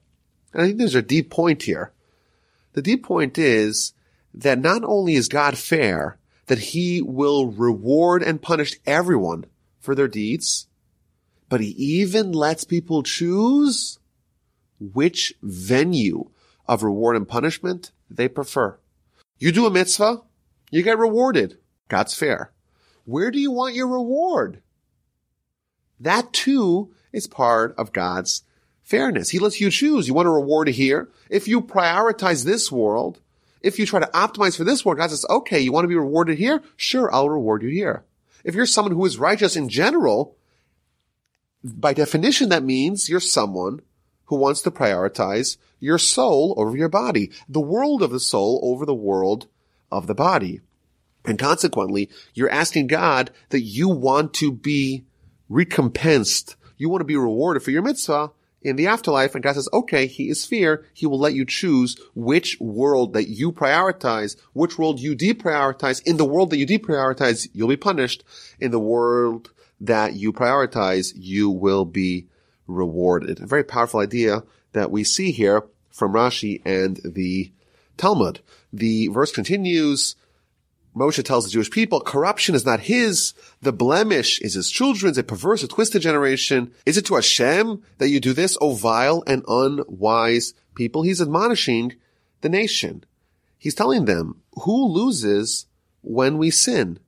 And 0.52 0.62
I 0.62 0.66
think 0.66 0.78
there's 0.78 0.94
a 0.94 1.02
deep 1.02 1.30
point 1.30 1.62
here. 1.62 1.92
The 2.72 2.82
deep 2.82 3.04
point 3.04 3.38
is 3.38 3.92
that 4.34 4.58
not 4.58 4.84
only 4.84 5.14
is 5.14 5.28
God 5.28 5.56
fair, 5.56 6.18
that 6.46 6.58
he 6.58 7.02
will 7.02 7.46
reward 7.46 8.22
and 8.22 8.40
punish 8.40 8.78
everyone 8.86 9.46
for 9.80 9.94
their 9.94 10.08
deeds, 10.08 10.66
but 11.48 11.60
he 11.60 11.68
even 11.68 12.32
lets 12.32 12.64
people 12.64 13.02
choose 13.02 13.98
which 14.78 15.34
venue 15.42 16.30
of 16.66 16.82
reward 16.82 17.16
and 17.16 17.28
punishment 17.28 17.92
they 18.10 18.28
prefer. 18.28 18.78
You 19.38 19.52
do 19.52 19.66
a 19.66 19.70
mitzvah, 19.70 20.22
you 20.70 20.82
get 20.82 20.98
rewarded. 20.98 21.58
God's 21.88 22.14
fair. 22.14 22.52
Where 23.04 23.30
do 23.30 23.38
you 23.38 23.52
want 23.52 23.74
your 23.74 23.88
reward? 23.88 24.62
That 26.00 26.32
too 26.32 26.92
is 27.12 27.26
part 27.26 27.74
of 27.78 27.92
God's 27.92 28.42
fairness. 28.82 29.30
He 29.30 29.38
lets 29.38 29.60
you 29.60 29.70
choose. 29.70 30.08
You 30.08 30.14
want 30.14 30.28
a 30.28 30.32
reward 30.32 30.68
here. 30.68 31.08
If 31.30 31.48
you 31.48 31.60
prioritize 31.60 32.44
this 32.44 32.70
world, 32.70 33.20
if 33.60 33.78
you 33.78 33.86
try 33.86 34.00
to 34.00 34.06
optimize 34.08 34.56
for 34.56 34.64
this 34.64 34.84
world, 34.84 34.98
God 34.98 35.10
says, 35.10 35.26
okay, 35.28 35.60
you 35.60 35.72
want 35.72 35.84
to 35.84 35.88
be 35.88 35.96
rewarded 35.96 36.38
here? 36.38 36.62
Sure, 36.76 37.12
I'll 37.12 37.28
reward 37.28 37.62
you 37.62 37.68
here. 37.68 38.04
If 38.44 38.54
you're 38.54 38.66
someone 38.66 38.92
who 38.92 39.04
is 39.04 39.18
righteous 39.18 39.56
in 39.56 39.68
general, 39.68 40.36
by 41.64 41.94
definition, 41.94 42.50
that 42.50 42.62
means 42.62 43.08
you're 43.08 43.20
someone 43.20 43.80
who 44.26 44.36
wants 44.36 44.60
to 44.62 44.70
prioritize 44.70 45.56
your 45.80 45.98
soul 45.98 46.54
over 46.56 46.76
your 46.76 46.88
body, 46.88 47.30
the 47.48 47.60
world 47.60 48.02
of 48.02 48.10
the 48.10 48.20
soul 48.20 48.60
over 48.62 48.86
the 48.86 48.94
world 48.94 49.46
of 49.90 50.06
the 50.06 50.14
body. 50.14 50.60
And 51.24 51.38
consequently, 51.38 52.08
you're 52.34 52.50
asking 52.50 52.86
God 52.86 53.30
that 53.48 53.62
you 53.62 53.88
want 53.88 54.32
to 54.34 54.52
be 54.52 55.04
recompensed. 55.48 56.56
You 56.76 56.88
want 56.88 57.00
to 57.00 57.06
be 57.06 57.16
rewarded 57.16 57.62
for 57.62 57.70
your 57.70 57.82
mitzvah 57.82 58.30
in 58.62 58.76
the 58.76 58.86
afterlife. 58.86 59.34
And 59.34 59.42
God 59.42 59.54
says, 59.54 59.68
okay, 59.72 60.06
he 60.06 60.28
is 60.28 60.44
fair. 60.44 60.84
He 60.92 61.06
will 61.06 61.18
let 61.18 61.34
you 61.34 61.44
choose 61.44 61.96
which 62.14 62.58
world 62.60 63.12
that 63.14 63.28
you 63.28 63.52
prioritize, 63.52 64.36
which 64.52 64.78
world 64.78 65.00
you 65.00 65.16
deprioritize. 65.16 66.02
In 66.06 66.16
the 66.16 66.24
world 66.24 66.50
that 66.50 66.58
you 66.58 66.66
deprioritize, 66.66 67.48
you'll 67.52 67.68
be 67.68 67.76
punished. 67.76 68.24
In 68.60 68.70
the 68.70 68.80
world 68.80 69.50
that 69.80 70.14
you 70.14 70.32
prioritize, 70.32 71.12
you 71.14 71.50
will 71.50 71.84
be 71.84 72.28
rewarded. 72.66 73.40
A 73.40 73.46
very 73.46 73.64
powerful 73.64 74.00
idea 74.00 74.42
that 74.72 74.90
we 74.90 75.04
see 75.04 75.30
here 75.30 75.64
from 75.90 76.12
Rashi 76.12 76.60
and 76.64 77.00
the 77.04 77.52
Talmud. 77.96 78.40
The 78.72 79.08
verse 79.08 79.32
continues, 79.32 80.16
Moshe 80.94 81.22
tells 81.24 81.44
the 81.44 81.50
Jewish 81.50 81.70
people, 81.70 82.00
corruption 82.00 82.54
is 82.54 82.64
not 82.64 82.80
his, 82.80 83.34
the 83.60 83.72
blemish 83.72 84.40
is 84.40 84.54
his 84.54 84.70
children's, 84.70 85.18
a 85.18 85.22
perverse, 85.22 85.62
a 85.62 85.68
twisted 85.68 86.02
generation. 86.02 86.72
Is 86.84 86.96
it 86.96 87.06
to 87.06 87.14
Hashem 87.14 87.82
that 87.98 88.08
you 88.08 88.20
do 88.20 88.32
this, 88.32 88.56
O 88.60 88.72
vile 88.72 89.22
and 89.26 89.44
unwise 89.46 90.54
people? 90.74 91.02
He's 91.02 91.20
admonishing 91.20 91.94
the 92.40 92.48
nation. 92.48 93.04
He's 93.58 93.74
telling 93.74 94.04
them, 94.04 94.42
who 94.62 94.86
loses 94.86 95.66
when 96.02 96.38
we 96.38 96.50
sin? 96.50 96.98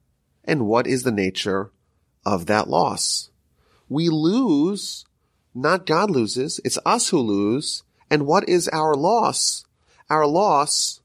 And 0.45 0.67
what 0.67 0.87
is 0.87 1.03
the 1.03 1.13
nature 1.13 1.71
of 2.25 2.47
that 2.47 2.69
loss? 2.69 3.31
We 3.89 4.09
lose, 4.09 5.05
not 5.59 5.87
God 5.87 6.11
loses, 6.11 6.61
it's 6.65 6.79
us 6.87 7.09
who 7.11 7.19
lose. 7.19 7.83
And 8.11 8.27
what 8.27 8.49
is 8.49 8.69
our 8.69 8.95
loss? 8.95 9.65
Our 10.09 10.27
loss 10.27 11.01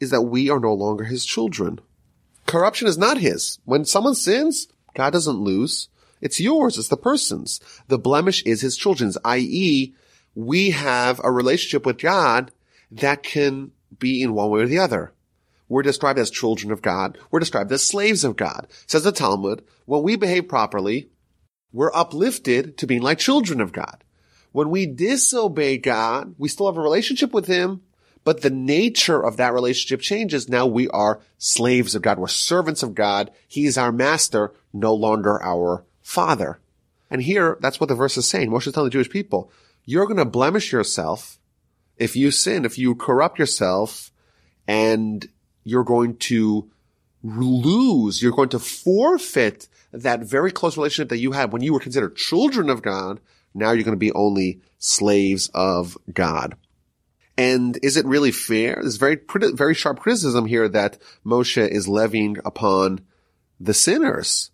is 0.00 0.10
that 0.10 0.22
we 0.22 0.50
are 0.50 0.60
no 0.60 0.74
longer 0.74 1.04
his 1.04 1.24
children. 1.24 1.80
Corruption 2.46 2.88
is 2.88 2.98
not 2.98 3.18
his. 3.18 3.58
When 3.64 3.84
someone 3.84 4.14
sins, 4.14 4.68
God 4.94 5.12
doesn't 5.12 5.40
lose. 5.40 5.88
It's 6.20 6.40
yours. 6.40 6.78
It's 6.78 6.88
the 6.88 6.96
person's. 6.96 7.60
The 7.88 7.98
blemish 7.98 8.42
is 8.44 8.60
his 8.60 8.76
children's, 8.76 9.18
i.e., 9.24 9.94
we 10.34 10.70
have 10.70 11.20
a 11.24 11.32
relationship 11.32 11.86
with 11.86 11.98
God 11.98 12.52
that 12.90 13.22
can 13.22 13.72
be 13.98 14.22
in 14.22 14.34
one 14.34 14.50
way 14.50 14.60
or 14.60 14.66
the 14.66 14.78
other. 14.78 15.12
We're 15.68 15.82
described 15.82 16.18
as 16.18 16.30
children 16.30 16.70
of 16.72 16.82
God. 16.82 17.18
We're 17.30 17.40
described 17.40 17.72
as 17.72 17.82
slaves 17.82 18.22
of 18.22 18.36
God. 18.36 18.66
Says 18.86 19.02
the 19.02 19.12
Talmud, 19.12 19.64
when 19.86 20.02
we 20.02 20.16
behave 20.16 20.48
properly, 20.48 21.08
we're 21.76 21.92
uplifted 21.92 22.78
to 22.78 22.86
being 22.86 23.02
like 23.02 23.18
children 23.18 23.60
of 23.60 23.70
God. 23.70 24.02
When 24.50 24.70
we 24.70 24.86
disobey 24.86 25.76
God, 25.76 26.34
we 26.38 26.48
still 26.48 26.64
have 26.64 26.78
a 26.78 26.80
relationship 26.80 27.34
with 27.34 27.48
Him, 27.48 27.82
but 28.24 28.40
the 28.40 28.48
nature 28.48 29.22
of 29.22 29.36
that 29.36 29.52
relationship 29.52 30.00
changes. 30.00 30.48
Now 30.48 30.64
we 30.64 30.88
are 30.88 31.20
slaves 31.36 31.94
of 31.94 32.00
God. 32.00 32.18
We're 32.18 32.28
servants 32.28 32.82
of 32.82 32.94
God. 32.94 33.30
He 33.46 33.66
is 33.66 33.76
our 33.76 33.92
master, 33.92 34.54
no 34.72 34.94
longer 34.94 35.42
our 35.42 35.84
father. 36.02 36.60
And 37.10 37.20
here, 37.20 37.58
that's 37.60 37.78
what 37.78 37.90
the 37.90 37.94
verse 37.94 38.16
is 38.16 38.26
saying. 38.26 38.48
Moshe 38.48 38.68
is 38.68 38.72
telling 38.72 38.86
the 38.86 38.94
Jewish 38.94 39.10
people, 39.10 39.52
you're 39.84 40.06
going 40.06 40.16
to 40.16 40.24
blemish 40.24 40.72
yourself 40.72 41.38
if 41.98 42.16
you 42.16 42.30
sin, 42.30 42.64
if 42.64 42.78
you 42.78 42.94
corrupt 42.94 43.38
yourself, 43.38 44.10
and 44.66 45.28
you're 45.62 45.84
going 45.84 46.16
to 46.16 46.70
lose, 47.22 48.22
you're 48.22 48.32
going 48.32 48.48
to 48.48 48.58
forfeit 48.58 49.68
that 50.02 50.20
very 50.20 50.52
close 50.52 50.76
relationship 50.76 51.10
that 51.10 51.18
you 51.18 51.32
had 51.32 51.52
when 51.52 51.62
you 51.62 51.72
were 51.72 51.80
considered 51.80 52.16
children 52.16 52.70
of 52.70 52.82
God. 52.82 53.20
Now 53.54 53.72
you're 53.72 53.84
going 53.84 53.92
to 53.92 53.98
be 53.98 54.12
only 54.12 54.60
slaves 54.78 55.48
of 55.54 55.96
God. 56.12 56.56
And 57.38 57.78
is 57.82 57.96
it 57.96 58.06
really 58.06 58.32
fair? 58.32 58.78
There's 58.80 58.96
very, 58.96 59.18
very 59.28 59.74
sharp 59.74 60.00
criticism 60.00 60.46
here 60.46 60.68
that 60.68 60.98
Moshe 61.24 61.68
is 61.68 61.88
levying 61.88 62.38
upon 62.44 63.00
the 63.60 63.74
sinners. 63.74 64.50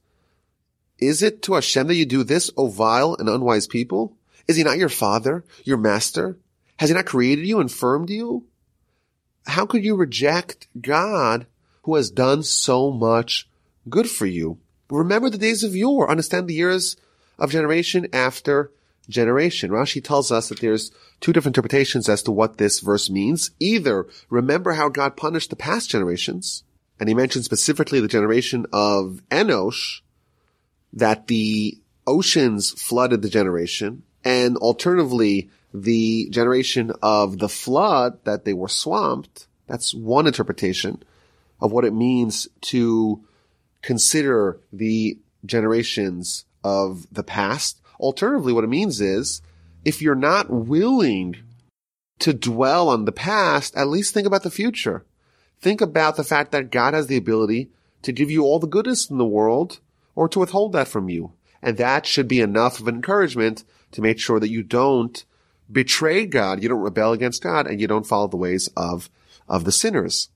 Is 0.99 1.23
it 1.23 1.43
to 1.43 1.55
Hashem 1.55 1.87
that 1.89 1.95
you 1.95 2.07
do 2.07 2.23
this, 2.23 2.51
O 2.57 2.69
vile 2.69 3.17
and 3.19 3.29
unwise 3.29 3.67
people? 3.67 4.17
Is 4.49 4.57
he 4.57 4.65
not 4.65 4.79
your 4.79 4.89
father, 4.89 5.45
your 5.65 5.77
master? 5.77 6.39
Has 6.79 6.91
he 6.91 6.95
not 6.95 7.07
created 7.07 7.47
you 7.47 7.61
and 7.61 7.71
firmed 7.71 8.11
you? 8.11 8.47
how 9.47 9.67
could 9.67 9.85
you 9.85 9.97
reject 9.97 10.69
God 10.81 11.47
who 11.83 11.97
has 11.97 12.11
done 12.11 12.43
so 12.43 12.91
much 12.91 13.49
good 13.89 14.09
for 14.09 14.27
you? 14.27 14.59
Remember 14.93 15.31
the 15.31 15.39
days 15.39 15.65
of 15.65 15.75
yore. 15.75 16.11
Understand 16.11 16.49
the 16.49 16.55
years 16.55 16.97
of 17.39 17.51
generation 17.51 18.07
after 18.13 18.71
generation. 19.09 19.71
Rashi 19.71 20.05
tells 20.05 20.31
us 20.31 20.49
that 20.49 20.61
there's 20.61 20.93
two 21.21 21.33
different 21.33 21.57
interpretations 21.57 22.09
as 22.09 22.23
to 22.25 22.31
what 22.31 22.59
this 22.59 22.81
verse 22.81 23.09
means. 23.09 23.51
Either 23.59 24.07
remember 24.29 24.73
how 24.73 24.91
God 24.91 25.17
punished 25.17 25.51
the 25.51 25.57
past 25.57 25.89
generations, 25.89 26.63
and 27.01 27.09
he 27.09 27.15
mentioned 27.15 27.45
specifically 27.45 28.01
the 28.01 28.09
generation 28.09 28.67
of 28.73 29.23
Enosh, 29.31 30.03
that 30.93 31.27
the 31.27 31.79
oceans 32.07 32.71
flooded 32.73 33.23
the 33.23 33.31
generation, 33.31 34.03
and 34.25 34.57
alternatively, 34.59 35.49
the 35.73 36.29
generation 36.31 36.93
of 37.03 37.39
the 37.39 37.49
flood 37.49 38.19
that 38.25 38.45
they 38.45 38.53
were 38.53 38.69
swamped. 38.69 39.47
That's 39.67 39.95
one 39.95 40.27
interpretation 40.27 41.03
of 41.63 41.73
what 41.73 41.87
it 41.87 41.95
means 41.95 42.47
to 42.61 43.25
consider 43.83 44.61
the 44.73 45.19
generations 45.45 46.45
of 46.65 47.07
the 47.13 47.23
past. 47.25 47.81
Alternatively, 47.99 48.53
what 48.53 48.65
it 48.65 48.69
means 48.69 49.01
is 49.01 49.43
if 49.85 50.01
you're 50.01 50.15
not 50.15 50.51
willing 50.51 51.37
to 52.21 52.33
dwell 52.33 52.89
on 52.89 53.05
the 53.05 53.13
past, 53.13 53.77
at 53.77 53.89
least 53.89 54.15
think 54.15 54.27
about 54.27 54.45
the 54.45 54.51
future. 54.51 55.05
Think 55.61 55.81
about 55.81 56.17
the 56.17 56.25
fact 56.25 56.53
that 56.53 56.71
God 56.71 56.95
has 56.95 57.09
the 57.09 57.17
ability 57.17 57.71
to 58.03 58.13
give 58.13 58.31
you 58.31 58.45
all 58.45 58.59
the 58.59 58.67
goodness 58.67 59.11
in 59.11 59.19
the 59.19 59.25
world 59.25 59.81
or 60.15 60.29
to 60.29 60.39
withhold 60.39 60.73
that 60.73 60.89
from 60.89 61.09
you. 61.09 61.33
And 61.63 61.77
that 61.77 62.07
should 62.07 62.29
be 62.29 62.41
enough 62.41 62.81
of 62.81 62.89
an 62.89 62.97
encouragement 62.97 63.65
to 63.93 64.01
make 64.01 64.19
sure 64.19 64.41
that 64.41 64.51
you 64.51 64.63
don't 64.63 65.25
betray 65.71 66.27
God, 66.27 66.63
you 66.63 66.69
don't 66.69 66.81
rebel 66.81 67.13
against 67.13 67.43
God, 67.43 67.67
and 67.67 67.81
you 67.81 67.87
don't 67.87 68.07
follow 68.07 68.29
the 68.29 68.37
ways 68.37 68.69
of, 68.77 69.09
of 69.49 69.65
the 69.65 69.73
sinners. 69.73 70.29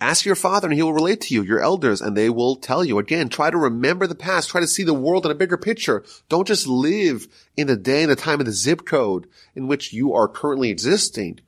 Ask 0.00 0.26
your 0.26 0.34
father 0.34 0.68
and 0.68 0.74
he 0.74 0.82
will 0.82 0.92
relate 0.92 1.22
to 1.22 1.34
you, 1.34 1.42
your 1.42 1.60
elders, 1.60 2.02
and 2.02 2.14
they 2.14 2.28
will 2.28 2.56
tell 2.56 2.84
you. 2.84 2.98
Again, 2.98 3.30
try 3.30 3.50
to 3.50 3.56
remember 3.56 4.06
the 4.06 4.14
past. 4.14 4.50
Try 4.50 4.60
to 4.60 4.66
see 4.66 4.82
the 4.82 4.92
world 4.92 5.24
in 5.24 5.32
a 5.32 5.34
bigger 5.34 5.56
picture. 5.56 6.04
Don't 6.28 6.46
just 6.46 6.66
live 6.66 7.26
in 7.56 7.66
the 7.66 7.76
day 7.76 8.02
and 8.02 8.10
the 8.10 8.16
time 8.16 8.38
of 8.40 8.46
the 8.46 8.52
zip 8.52 8.84
code 8.84 9.26
in 9.54 9.66
which 9.68 9.94
you 9.94 10.12
are 10.12 10.28
currently 10.28 10.68
existing. 10.68 11.40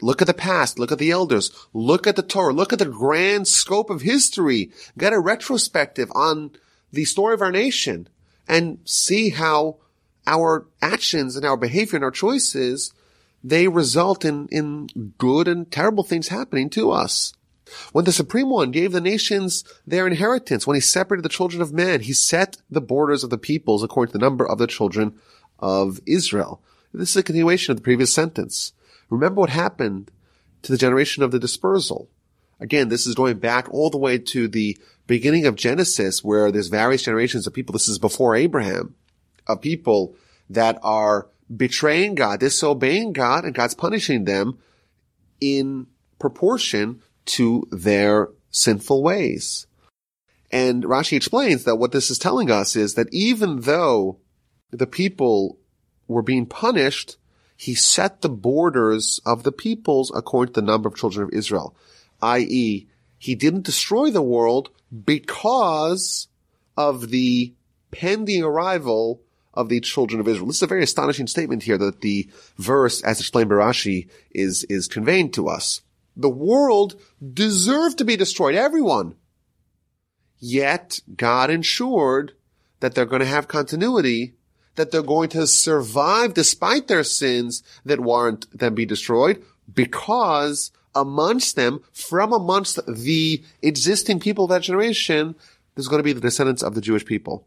Look 0.00 0.22
at 0.22 0.26
the 0.26 0.34
past. 0.34 0.78
Look 0.78 0.90
at 0.90 0.98
the 0.98 1.10
elders. 1.10 1.50
Look 1.74 2.06
at 2.06 2.16
the 2.16 2.22
Torah. 2.22 2.54
Look 2.54 2.72
at 2.72 2.78
the 2.78 2.86
grand 2.86 3.46
scope 3.46 3.90
of 3.90 4.00
history. 4.00 4.70
Get 4.96 5.12
a 5.12 5.20
retrospective 5.20 6.10
on 6.14 6.52
the 6.92 7.04
story 7.04 7.34
of 7.34 7.42
our 7.42 7.52
nation 7.52 8.08
and 8.48 8.78
see 8.84 9.30
how 9.30 9.78
our 10.26 10.66
actions 10.80 11.36
and 11.36 11.44
our 11.44 11.56
behavior 11.56 11.96
and 11.96 12.04
our 12.04 12.10
choices, 12.10 12.92
they 13.44 13.68
result 13.68 14.24
in, 14.24 14.48
in 14.48 14.88
good 15.18 15.46
and 15.46 15.70
terrible 15.70 16.04
things 16.04 16.28
happening 16.28 16.70
to 16.70 16.90
us. 16.90 17.34
When 17.92 18.04
the 18.04 18.12
Supreme 18.12 18.48
One 18.48 18.70
gave 18.70 18.92
the 18.92 19.00
nations 19.00 19.64
their 19.86 20.06
inheritance, 20.06 20.66
when 20.66 20.76
he 20.76 20.80
separated 20.80 21.24
the 21.24 21.28
children 21.28 21.60
of 21.60 21.72
man, 21.72 22.00
he 22.00 22.12
set 22.12 22.58
the 22.70 22.80
borders 22.80 23.24
of 23.24 23.30
the 23.30 23.38
peoples 23.38 23.82
according 23.82 24.12
to 24.12 24.18
the 24.18 24.24
number 24.24 24.46
of 24.46 24.58
the 24.58 24.66
children 24.66 25.18
of 25.58 26.00
Israel. 26.06 26.62
This 26.92 27.10
is 27.10 27.16
a 27.16 27.22
continuation 27.22 27.72
of 27.72 27.78
the 27.78 27.82
previous 27.82 28.14
sentence. 28.14 28.72
Remember 29.10 29.40
what 29.40 29.50
happened 29.50 30.10
to 30.62 30.72
the 30.72 30.78
generation 30.78 31.22
of 31.22 31.30
the 31.30 31.38
dispersal. 31.38 32.08
Again, 32.58 32.88
this 32.88 33.06
is 33.06 33.14
going 33.14 33.38
back 33.38 33.68
all 33.70 33.90
the 33.90 33.98
way 33.98 34.18
to 34.18 34.48
the 34.48 34.78
beginning 35.06 35.46
of 35.46 35.56
Genesis 35.56 36.24
where 36.24 36.50
there's 36.50 36.68
various 36.68 37.02
generations 37.02 37.46
of 37.46 37.52
people. 37.52 37.72
This 37.72 37.88
is 37.88 37.98
before 37.98 38.34
Abraham 38.34 38.94
of 39.46 39.60
people 39.60 40.16
that 40.48 40.78
are 40.82 41.28
betraying 41.54 42.14
God, 42.14 42.40
disobeying 42.40 43.12
God, 43.12 43.44
and 43.44 43.54
God's 43.54 43.74
punishing 43.74 44.24
them 44.24 44.58
in 45.40 45.86
proportion 46.18 47.02
to 47.26 47.66
their 47.70 48.30
sinful 48.50 49.02
ways. 49.02 49.66
And 50.50 50.84
Rashi 50.84 51.16
explains 51.16 51.64
that 51.64 51.76
what 51.76 51.92
this 51.92 52.10
is 52.10 52.18
telling 52.18 52.50
us 52.50 52.76
is 52.76 52.94
that 52.94 53.12
even 53.12 53.60
though 53.62 54.18
the 54.70 54.86
people 54.86 55.58
were 56.08 56.22
being 56.22 56.46
punished, 56.46 57.16
he 57.56 57.74
set 57.74 58.20
the 58.20 58.28
borders 58.28 59.20
of 59.26 59.42
the 59.42 59.52
peoples 59.52 60.12
according 60.14 60.54
to 60.54 60.60
the 60.60 60.66
number 60.66 60.88
of 60.88 60.96
children 60.96 61.26
of 61.26 61.32
Israel, 61.32 61.76
i.e., 62.22 62.86
he 63.18 63.34
didn't 63.34 63.64
destroy 63.64 64.10
the 64.10 64.22
world 64.22 64.70
because 65.04 66.28
of 66.76 67.10
the 67.10 67.54
pending 67.90 68.42
arrival 68.42 69.22
of 69.54 69.68
the 69.68 69.80
children 69.80 70.20
of 70.20 70.28
Israel. 70.28 70.46
This 70.46 70.56
is 70.56 70.62
a 70.62 70.66
very 70.66 70.82
astonishing 70.82 71.26
statement 71.26 71.62
here 71.62 71.78
that 71.78 72.02
the 72.02 72.28
verse, 72.58 73.02
as 73.02 73.20
explained 73.20 73.48
by 73.48 73.56
Rashi, 73.56 74.08
is, 74.30 74.64
is 74.64 74.86
conveying 74.86 75.30
to 75.32 75.48
us. 75.48 75.80
The 76.16 76.30
world 76.30 76.98
deserved 77.32 77.98
to 77.98 78.04
be 78.04 78.16
destroyed, 78.16 78.54
everyone. 78.54 79.16
Yet 80.38 81.00
God 81.14 81.50
ensured 81.50 82.32
that 82.80 82.94
they're 82.94 83.04
going 83.04 83.20
to 83.20 83.26
have 83.26 83.48
continuity, 83.48 84.34
that 84.76 84.90
they're 84.90 85.02
going 85.02 85.28
to 85.30 85.46
survive 85.46 86.34
despite 86.34 86.88
their 86.88 87.04
sins 87.04 87.62
that 87.84 88.00
warrant 88.00 88.46
them 88.56 88.74
be 88.74 88.86
destroyed 88.86 89.42
because 89.72 90.70
amongst 90.94 91.56
them, 91.56 91.80
from 91.92 92.32
amongst 92.32 92.78
the 92.86 93.42
existing 93.62 94.20
people 94.20 94.44
of 94.44 94.50
that 94.50 94.62
generation, 94.62 95.34
there's 95.74 95.88
going 95.88 96.00
to 96.00 96.04
be 96.04 96.12
the 96.12 96.20
descendants 96.20 96.62
of 96.62 96.74
the 96.74 96.80
Jewish 96.80 97.04
people. 97.04 97.46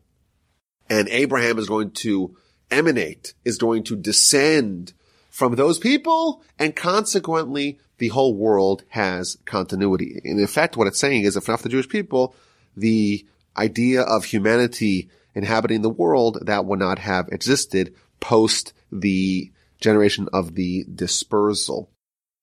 And 0.89 1.07
Abraham 1.09 1.57
is 1.57 1.67
going 1.67 1.91
to 1.91 2.35
emanate, 2.71 3.33
is 3.43 3.57
going 3.57 3.83
to 3.85 3.95
descend 3.95 4.93
from 5.39 5.55
those 5.55 5.79
people, 5.79 6.43
and 6.59 6.75
consequently, 6.75 7.79
the 7.97 8.09
whole 8.09 8.35
world 8.35 8.83
has 8.89 9.37
continuity. 9.45 10.19
In 10.25 10.43
effect, 10.43 10.75
what 10.75 10.85
it's 10.87 10.99
saying 10.99 11.23
is 11.23 11.37
if 11.37 11.47
not 11.47 11.61
the 11.61 11.69
Jewish 11.69 11.87
people, 11.87 12.35
the 12.75 13.25
idea 13.57 14.01
of 14.01 14.25
humanity 14.25 15.09
inhabiting 15.33 15.81
the 15.81 15.89
world, 15.89 16.39
that 16.45 16.65
would 16.65 16.79
not 16.79 16.99
have 16.99 17.29
existed 17.29 17.95
post 18.19 18.73
the 18.91 19.49
generation 19.79 20.27
of 20.33 20.55
the 20.55 20.85
dispersal. 20.93 21.89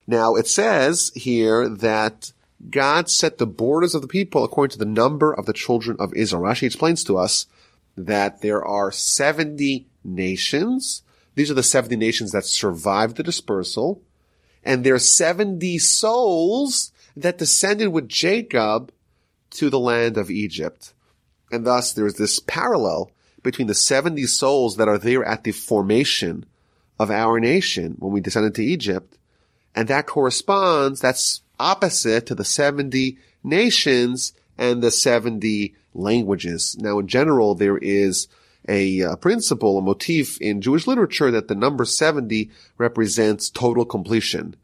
Now 0.06 0.35
it 0.35 0.48
says 0.48 1.12
here 1.14 1.68
that 1.68 2.32
God 2.70 3.11
set 3.11 3.37
the 3.37 3.46
borders 3.46 3.94
of 3.94 4.00
the 4.00 4.09
people 4.09 4.42
according 4.42 4.72
to 4.72 4.78
the 4.78 4.87
number 4.87 5.35
of 5.35 5.44
the 5.44 5.52
children 5.52 5.98
of 6.00 6.14
Israel. 6.14 6.44
Rashi 6.44 6.62
explains 6.62 7.04
to 7.04 7.18
us 7.18 7.46
that 7.94 8.40
there 8.40 8.64
are 8.64 8.90
70 8.90 9.87
nations. 10.02 11.02
These 11.37 11.51
are 11.51 11.55
the 11.55 11.62
70 11.62 11.96
nations 11.96 12.33
that 12.33 12.44
survived 12.44 13.16
the 13.16 13.22
dispersal. 13.22 14.03
And 14.64 14.83
there 14.83 14.94
are 14.94 14.99
70 14.99 15.79
souls 15.79 16.90
that 17.16 17.38
descended 17.38 17.88
with 17.88 18.09
Jacob 18.09 18.90
to 19.51 19.70
the 19.70 19.79
land 19.79 20.16
of 20.16 20.31
Egypt. 20.31 20.92
And 21.53 21.64
thus 21.64 21.92
there's 21.92 22.14
this 22.14 22.40
parallel 22.40 23.12
between 23.42 23.68
the 23.68 23.75
70 23.75 24.25
souls 24.25 24.77
that 24.77 24.88
are 24.88 24.99
there 24.99 25.25
at 25.25 25.44
the 25.44 25.53
formation 25.53 26.44
of 26.99 27.11
our 27.11 27.38
nation 27.38 27.94
when 27.99 28.12
we 28.12 28.20
descended 28.20 28.55
to 28.57 28.64
Egypt. 28.64 29.18
And 29.75 29.87
that 29.88 30.07
corresponds, 30.07 31.01
that's 31.01 31.42
opposite 31.61 32.27
to 32.27 32.35
the 32.35 32.44
70 32.44 33.18
nations 33.44 34.33
and 34.59 34.83
the 34.83 34.90
70 34.90 35.75
languages. 35.94 36.77
Now, 36.81 36.99
in 36.99 37.07
general, 37.07 37.55
there 37.55 37.79
is 37.79 38.27
a, 38.68 39.00
a, 39.00 39.16
principle, 39.16 39.79
a 39.79 39.83
motif 39.83 40.40
in 40.40 40.61
Jewish 40.61 40.87
literature 40.87 41.31
that 41.31 41.48
the 41.48 41.55
number 41.55 41.85
70 41.85 42.50
represents 42.79 43.50
total 43.50 43.85
completion 43.85 44.57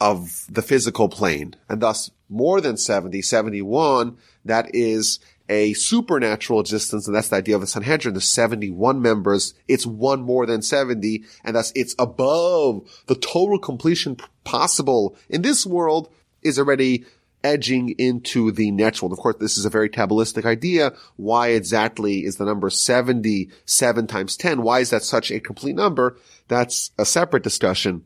of 0.00 0.46
the 0.48 0.62
physical 0.62 1.08
plane. 1.08 1.54
And 1.68 1.80
thus, 1.80 2.10
more 2.28 2.60
than 2.60 2.76
70, 2.76 3.22
71, 3.22 4.16
that 4.44 4.74
is 4.74 5.20
a 5.48 5.74
supernatural 5.74 6.60
existence, 6.60 7.06
and 7.06 7.14
that's 7.14 7.28
the 7.28 7.36
idea 7.36 7.54
of 7.54 7.60
the 7.60 7.66
Sanhedrin, 7.66 8.14
the 8.14 8.20
71 8.20 9.02
members, 9.02 9.54
it's 9.68 9.86
one 9.86 10.22
more 10.22 10.46
than 10.46 10.62
70, 10.62 11.24
and 11.44 11.56
thus 11.56 11.72
it's 11.74 11.94
above 11.98 12.88
the 13.06 13.14
total 13.14 13.58
completion 13.58 14.16
possible 14.44 15.16
in 15.28 15.42
this 15.42 15.66
world 15.66 16.10
is 16.42 16.58
already 16.58 17.04
edging 17.44 17.90
into 17.90 18.50
the 18.50 18.70
next. 18.70 19.02
Of 19.02 19.10
course, 19.18 19.36
this 19.38 19.56
is 19.58 19.64
a 19.64 19.70
very 19.70 19.88
Kabbalistic 19.88 20.44
idea. 20.44 20.94
Why 21.16 21.48
exactly 21.48 22.24
is 22.24 22.36
the 22.36 22.44
number 22.44 22.70
77 22.70 24.06
times 24.06 24.36
10? 24.36 24.62
Why 24.62 24.80
is 24.80 24.90
that 24.90 25.04
such 25.04 25.30
a 25.30 25.38
complete 25.38 25.76
number? 25.76 26.16
That's 26.48 26.90
a 26.98 27.04
separate 27.04 27.44
discussion. 27.44 28.04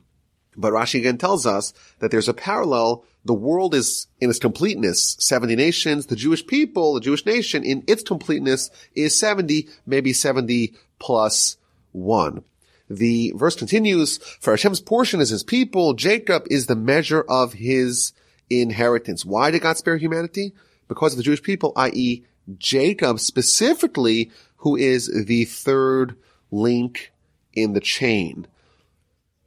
But 0.57 0.73
Rashi 0.73 0.99
again 0.99 1.19
tells 1.19 1.47
us 1.47 1.73
that 2.01 2.11
there's 2.11 2.29
a 2.29 2.35
parallel. 2.35 3.05
The 3.25 3.33
world 3.33 3.75
is 3.75 4.09
in 4.21 4.29
its 4.29 4.41
completeness, 4.41 5.17
70 5.21 5.55
nations. 5.55 6.07
The 6.07 6.17
Jewish 6.17 6.45
people, 6.45 6.95
the 6.95 7.01
Jewish 7.01 7.25
nation 7.25 7.63
in 7.63 7.85
its 7.87 8.03
completeness 8.03 8.69
is 8.95 9.17
70, 9.17 9.69
maybe 9.87 10.13
70 10.13 10.75
plus 10.99 11.57
one. 11.93 12.43
The 12.91 13.33
verse 13.37 13.55
continues, 13.55 14.19
for 14.41 14.53
Hashem's 14.53 14.81
portion 14.81 15.21
is 15.21 15.29
his 15.29 15.45
people. 15.45 15.93
Jacob 15.93 16.47
is 16.51 16.67
the 16.67 16.77
measure 16.77 17.21
of 17.21 17.53
his 17.53 18.13
inheritance. 18.51 19.25
Why 19.25 19.51
did 19.51 19.63
God 19.63 19.77
spare 19.77 19.97
humanity? 19.97 20.53
Because 20.89 21.13
of 21.13 21.19
the 21.19 21.23
Jewish 21.23 21.43
people, 21.43 21.73
i.e. 21.77 22.25
Jacob 22.57 23.21
specifically, 23.21 24.31
who 24.59 24.77
is 24.77 25.11
the 25.27 25.45
third 25.45 26.17
link 26.51 27.13
in 27.53 27.73
the 27.73 27.81
chain. 27.81 28.47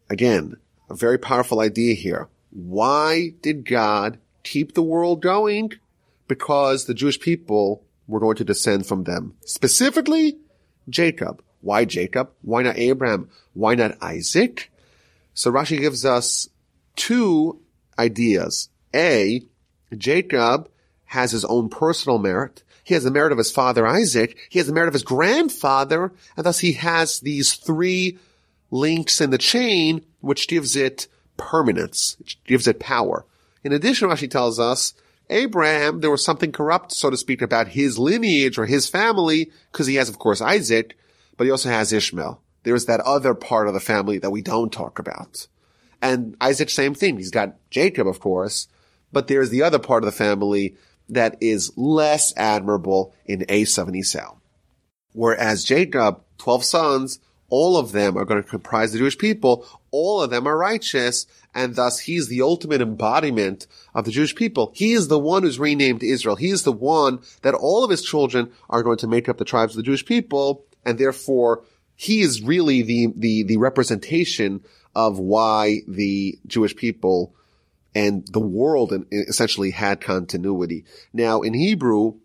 Again, 0.10 0.58
a 0.90 0.96
very 0.96 1.18
powerful 1.18 1.62
idea 1.62 1.96
here. 1.96 2.28
Why 2.52 3.34
did 3.42 3.66
God 3.66 4.20
keep 4.44 4.74
the 4.74 4.84
world 4.84 5.22
going? 5.22 5.72
Because 6.28 6.86
the 6.86 6.94
Jewish 6.94 7.20
people 7.20 7.84
were 8.08 8.20
going 8.20 8.36
to 8.38 8.44
descend 8.44 8.86
from 8.86 9.06
them. 9.06 9.36
Specifically, 9.46 10.38
Jacob. 10.90 11.42
Why 11.62 11.86
Jacob? 11.86 12.32
Why 12.42 12.64
not 12.64 12.78
Abraham? 12.78 13.30
Why 13.54 13.76
not 13.76 13.98
Isaac? 14.02 14.72
So 15.34 15.52
Rashi 15.52 15.80
gives 15.80 16.06
us 16.06 16.50
two 16.96 17.62
ideas. 17.98 18.70
A, 18.93 19.43
Jacob 19.95 20.69
has 21.06 21.32
his 21.32 21.45
own 21.45 21.69
personal 21.69 22.17
merit. 22.17 22.63
He 22.84 22.93
has 22.93 23.04
the 23.04 23.12
merit 23.12 23.32
of 23.32 23.38
his 23.38 23.51
father 23.51 23.86
Isaac. 23.86 24.38
He 24.49 24.60
has 24.60 24.67
the 24.67 24.73
merit 24.73 24.88
of 24.88 24.93
his 24.93 25.04
grandfather. 25.04 26.12
And 26.36 26.45
thus 26.45 26.60
he 26.60 26.73
has 26.73 27.19
these 27.19 27.54
three 27.54 28.17
links 28.71 29.21
in 29.21 29.30
the 29.30 29.38
chain, 29.38 30.06
which 30.19 30.47
gives 30.47 30.75
it 30.75 31.08
permanence, 31.38 32.15
which 32.19 32.43
gives 32.45 32.67
it 32.67 32.80
power. 32.80 33.25
In 33.63 33.73
addition, 33.73 34.10
Rashi 34.10 34.30
tells 34.30 34.60
us 34.60 34.93
Abraham, 35.30 36.01
there 36.01 36.12
was 36.12 36.23
something 36.23 36.51
corrupt, 36.51 36.91
so 36.91 37.10
to 37.10 37.17
speak, 37.17 37.41
about 37.41 37.69
his 37.69 37.97
lineage 37.97 38.58
or 38.58 38.65
his 38.65 38.88
family, 38.88 39.51
because 39.71 39.88
he 39.88 39.95
has, 39.95 40.10
of 40.10 40.19
course, 40.19 40.41
Isaac, 40.41 40.97
but 41.38 41.45
he 41.45 41.51
also 41.51 41.69
has 41.69 41.93
Ishmael. 41.93 42.41
There's 42.63 42.86
that 42.86 42.99
other 43.01 43.34
part 43.34 43.67
of 43.67 43.73
the 43.73 43.80
family 43.80 44.17
that 44.19 44.32
we 44.32 44.41
don't 44.41 44.71
talk 44.71 44.99
about. 44.99 45.47
And 46.01 46.36
Isaac, 46.41 46.69
same 46.69 46.93
thing. 46.93 47.17
He's 47.17 47.32
got 47.32 47.56
Jacob, 47.69 48.08
of 48.08 48.19
course, 48.19 48.67
but 49.12 49.28
there's 49.28 49.50
the 49.50 49.63
other 49.63 49.80
part 49.80 50.04
of 50.04 50.06
the 50.06 50.12
family 50.12 50.76
that 51.10 51.38
is 51.41 51.78
less 51.78 52.34
admirable 52.38 53.13
in 53.26 53.41
Esav 53.41 53.88
and 53.88 53.95
Esau. 53.95 54.36
Whereas 55.13 55.63
Jacob, 55.63 56.21
12 56.38 56.63
sons, 56.63 57.19
all 57.50 57.78
of 57.78 57.91
them 57.91 58.17
are 58.17 58.24
going 58.24 58.41
to 58.41 58.50
comprise 58.50 58.93
the 58.93 58.97
Jewish 58.97 59.17
people. 59.17 59.67
All 59.91 60.21
of 60.21 60.30
them 60.30 60.47
are 60.47 60.58
righteous. 60.58 61.26
And 61.54 61.76
thus 61.76 62.00
he's 62.00 62.30
the 62.30 62.41
ultimate 62.41 62.82
embodiment 62.82 63.67
of 63.93 64.06
the 64.06 64.12
Jewish 64.12 64.34
people. 64.34 64.71
He 64.74 64.93
is 64.93 65.10
the 65.10 65.19
one 65.19 65.43
who's 65.43 65.60
renamed 65.60 66.02
Israel. 66.02 66.38
He 66.38 66.50
is 66.50 66.63
the 66.63 66.71
one 66.71 67.19
that 67.41 67.54
all 67.54 67.84
of 67.84 67.91
his 67.91 68.04
children 68.04 68.52
are 68.69 68.84
going 68.84 68.97
to 69.00 69.08
make 69.08 69.28
up 69.28 69.38
the 69.38 69.43
tribes 69.45 69.74
of 69.74 69.78
the 69.78 69.84
Jewish 69.84 70.06
people. 70.06 70.65
And 70.86 70.97
therefore 70.97 71.63
he 71.95 72.21
is 72.21 72.41
really 72.41 72.84
the, 72.84 73.08
the, 73.17 73.43
the 73.43 73.58
representation 73.58 74.63
of 74.95 75.19
why 75.19 75.82
the 75.89 76.39
Jewish 76.47 76.76
people 76.76 77.36
and 77.93 78.25
the 78.27 78.39
world 78.39 78.93
essentially 79.12 79.71
had 79.71 80.01
continuity. 80.01 80.86
Now 81.13 81.41
in 81.41 81.54
Hebrew, 81.54 82.15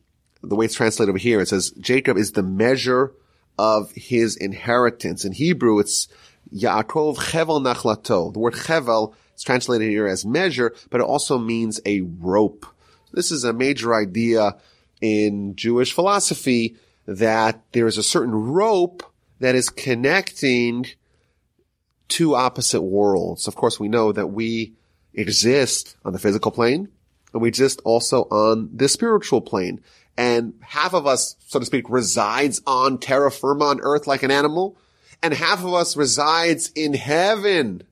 the 0.42 0.54
way 0.54 0.66
it's 0.66 0.74
translated 0.74 1.10
over 1.10 1.18
here, 1.18 1.40
it 1.40 1.48
says 1.48 1.72
Jacob 1.80 2.16
is 2.16 2.32
the 2.32 2.42
measure 2.42 3.12
of 3.58 3.90
his 3.92 4.36
inheritance. 4.36 5.24
In 5.24 5.32
Hebrew, 5.32 5.78
it's 5.78 6.08
Yaakov 6.54 7.16
Chevel 7.16 7.60
Nachlato. 7.60 8.32
The 8.32 8.38
word 8.38 8.54
Chevel 8.54 9.14
is 9.34 9.42
translated 9.42 9.88
here 9.88 10.06
as 10.06 10.24
measure, 10.24 10.74
but 10.90 11.00
it 11.00 11.04
also 11.04 11.38
means 11.38 11.80
a 11.84 12.02
rope. 12.02 12.66
This 13.12 13.30
is 13.30 13.44
a 13.44 13.52
major 13.52 13.94
idea 13.94 14.56
in 15.00 15.56
Jewish 15.56 15.92
philosophy 15.92 16.76
that 17.06 17.62
there 17.72 17.86
is 17.86 17.98
a 17.98 18.02
certain 18.02 18.34
rope 18.34 19.02
that 19.40 19.54
is 19.54 19.70
connecting 19.70 20.86
two 22.08 22.34
opposite 22.34 22.82
worlds. 22.82 23.48
Of 23.48 23.56
course, 23.56 23.80
we 23.80 23.88
know 23.88 24.12
that 24.12 24.28
we 24.28 24.74
exist 25.16 25.96
on 26.04 26.12
the 26.12 26.18
physical 26.18 26.50
plane 26.50 26.88
and 27.32 27.42
we 27.42 27.48
exist 27.48 27.80
also 27.84 28.22
on 28.24 28.70
the 28.72 28.88
spiritual 28.88 29.40
plane 29.40 29.80
and 30.16 30.54
half 30.62 30.94
of 30.94 31.06
us, 31.06 31.36
so 31.46 31.58
to 31.58 31.66
speak, 31.66 31.90
resides 31.90 32.62
on 32.66 32.98
terra 32.98 33.30
firma 33.30 33.66
on 33.66 33.80
earth 33.82 34.06
like 34.06 34.22
an 34.22 34.30
animal, 34.30 34.76
and 35.22 35.34
half 35.34 35.62
of 35.62 35.74
us 35.74 35.96
resides 35.96 36.70
in 36.74 36.94
heaven, 36.94 37.82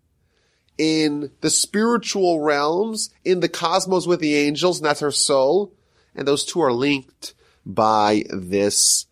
in 0.78 1.30
the 1.40 1.50
spiritual 1.50 2.40
realms, 2.40 3.10
in 3.24 3.40
the 3.40 3.48
cosmos 3.48 4.06
with 4.06 4.20
the 4.20 4.36
angels, 4.36 4.78
and 4.78 4.86
that's 4.86 5.02
our 5.02 5.10
soul. 5.10 5.74
And 6.14 6.26
those 6.26 6.44
two 6.44 6.60
are 6.60 6.72
linked 6.72 7.34
by 7.66 8.24
this 8.30 9.06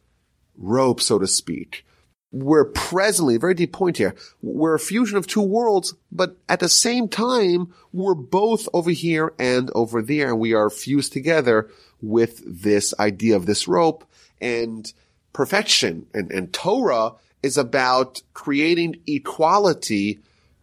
rope, 0.57 1.01
so 1.01 1.19
to 1.19 1.27
speak. 1.27 1.85
We're 2.33 2.65
presently, 2.65 3.37
very 3.37 3.55
deep 3.55 3.73
point 3.73 3.99
here, 3.99 4.15
we're 4.41 4.75
a 4.75 4.81
fusion 4.81 5.19
of 5.19 5.27
two 5.27 5.43
worlds, 5.43 5.95
but 6.11 6.37
at 6.49 6.61
the 6.61 6.69
same 6.69 7.09
time, 7.09 7.75
we're 7.93 8.15
both 8.15 8.69
over 8.73 8.91
here 8.91 9.35
and 9.39 9.71
over 9.75 10.01
there, 10.01 10.31
and 10.31 10.41
we 10.41 10.55
are 10.55 10.71
fused 10.71 11.13
together 11.13 11.69
with 12.01 12.43
this 12.47 12.95
idea 12.99 13.37
of 13.37 13.47
this 13.47 13.69
rope 13.69 14.05
and 14.41 14.93
perfection 15.33 16.07
and, 16.15 16.31
and 16.33 16.53
Torah 16.53 17.13
is 17.43 17.57
about 17.59 18.23
creating 18.35 18.97
equality 19.07 20.21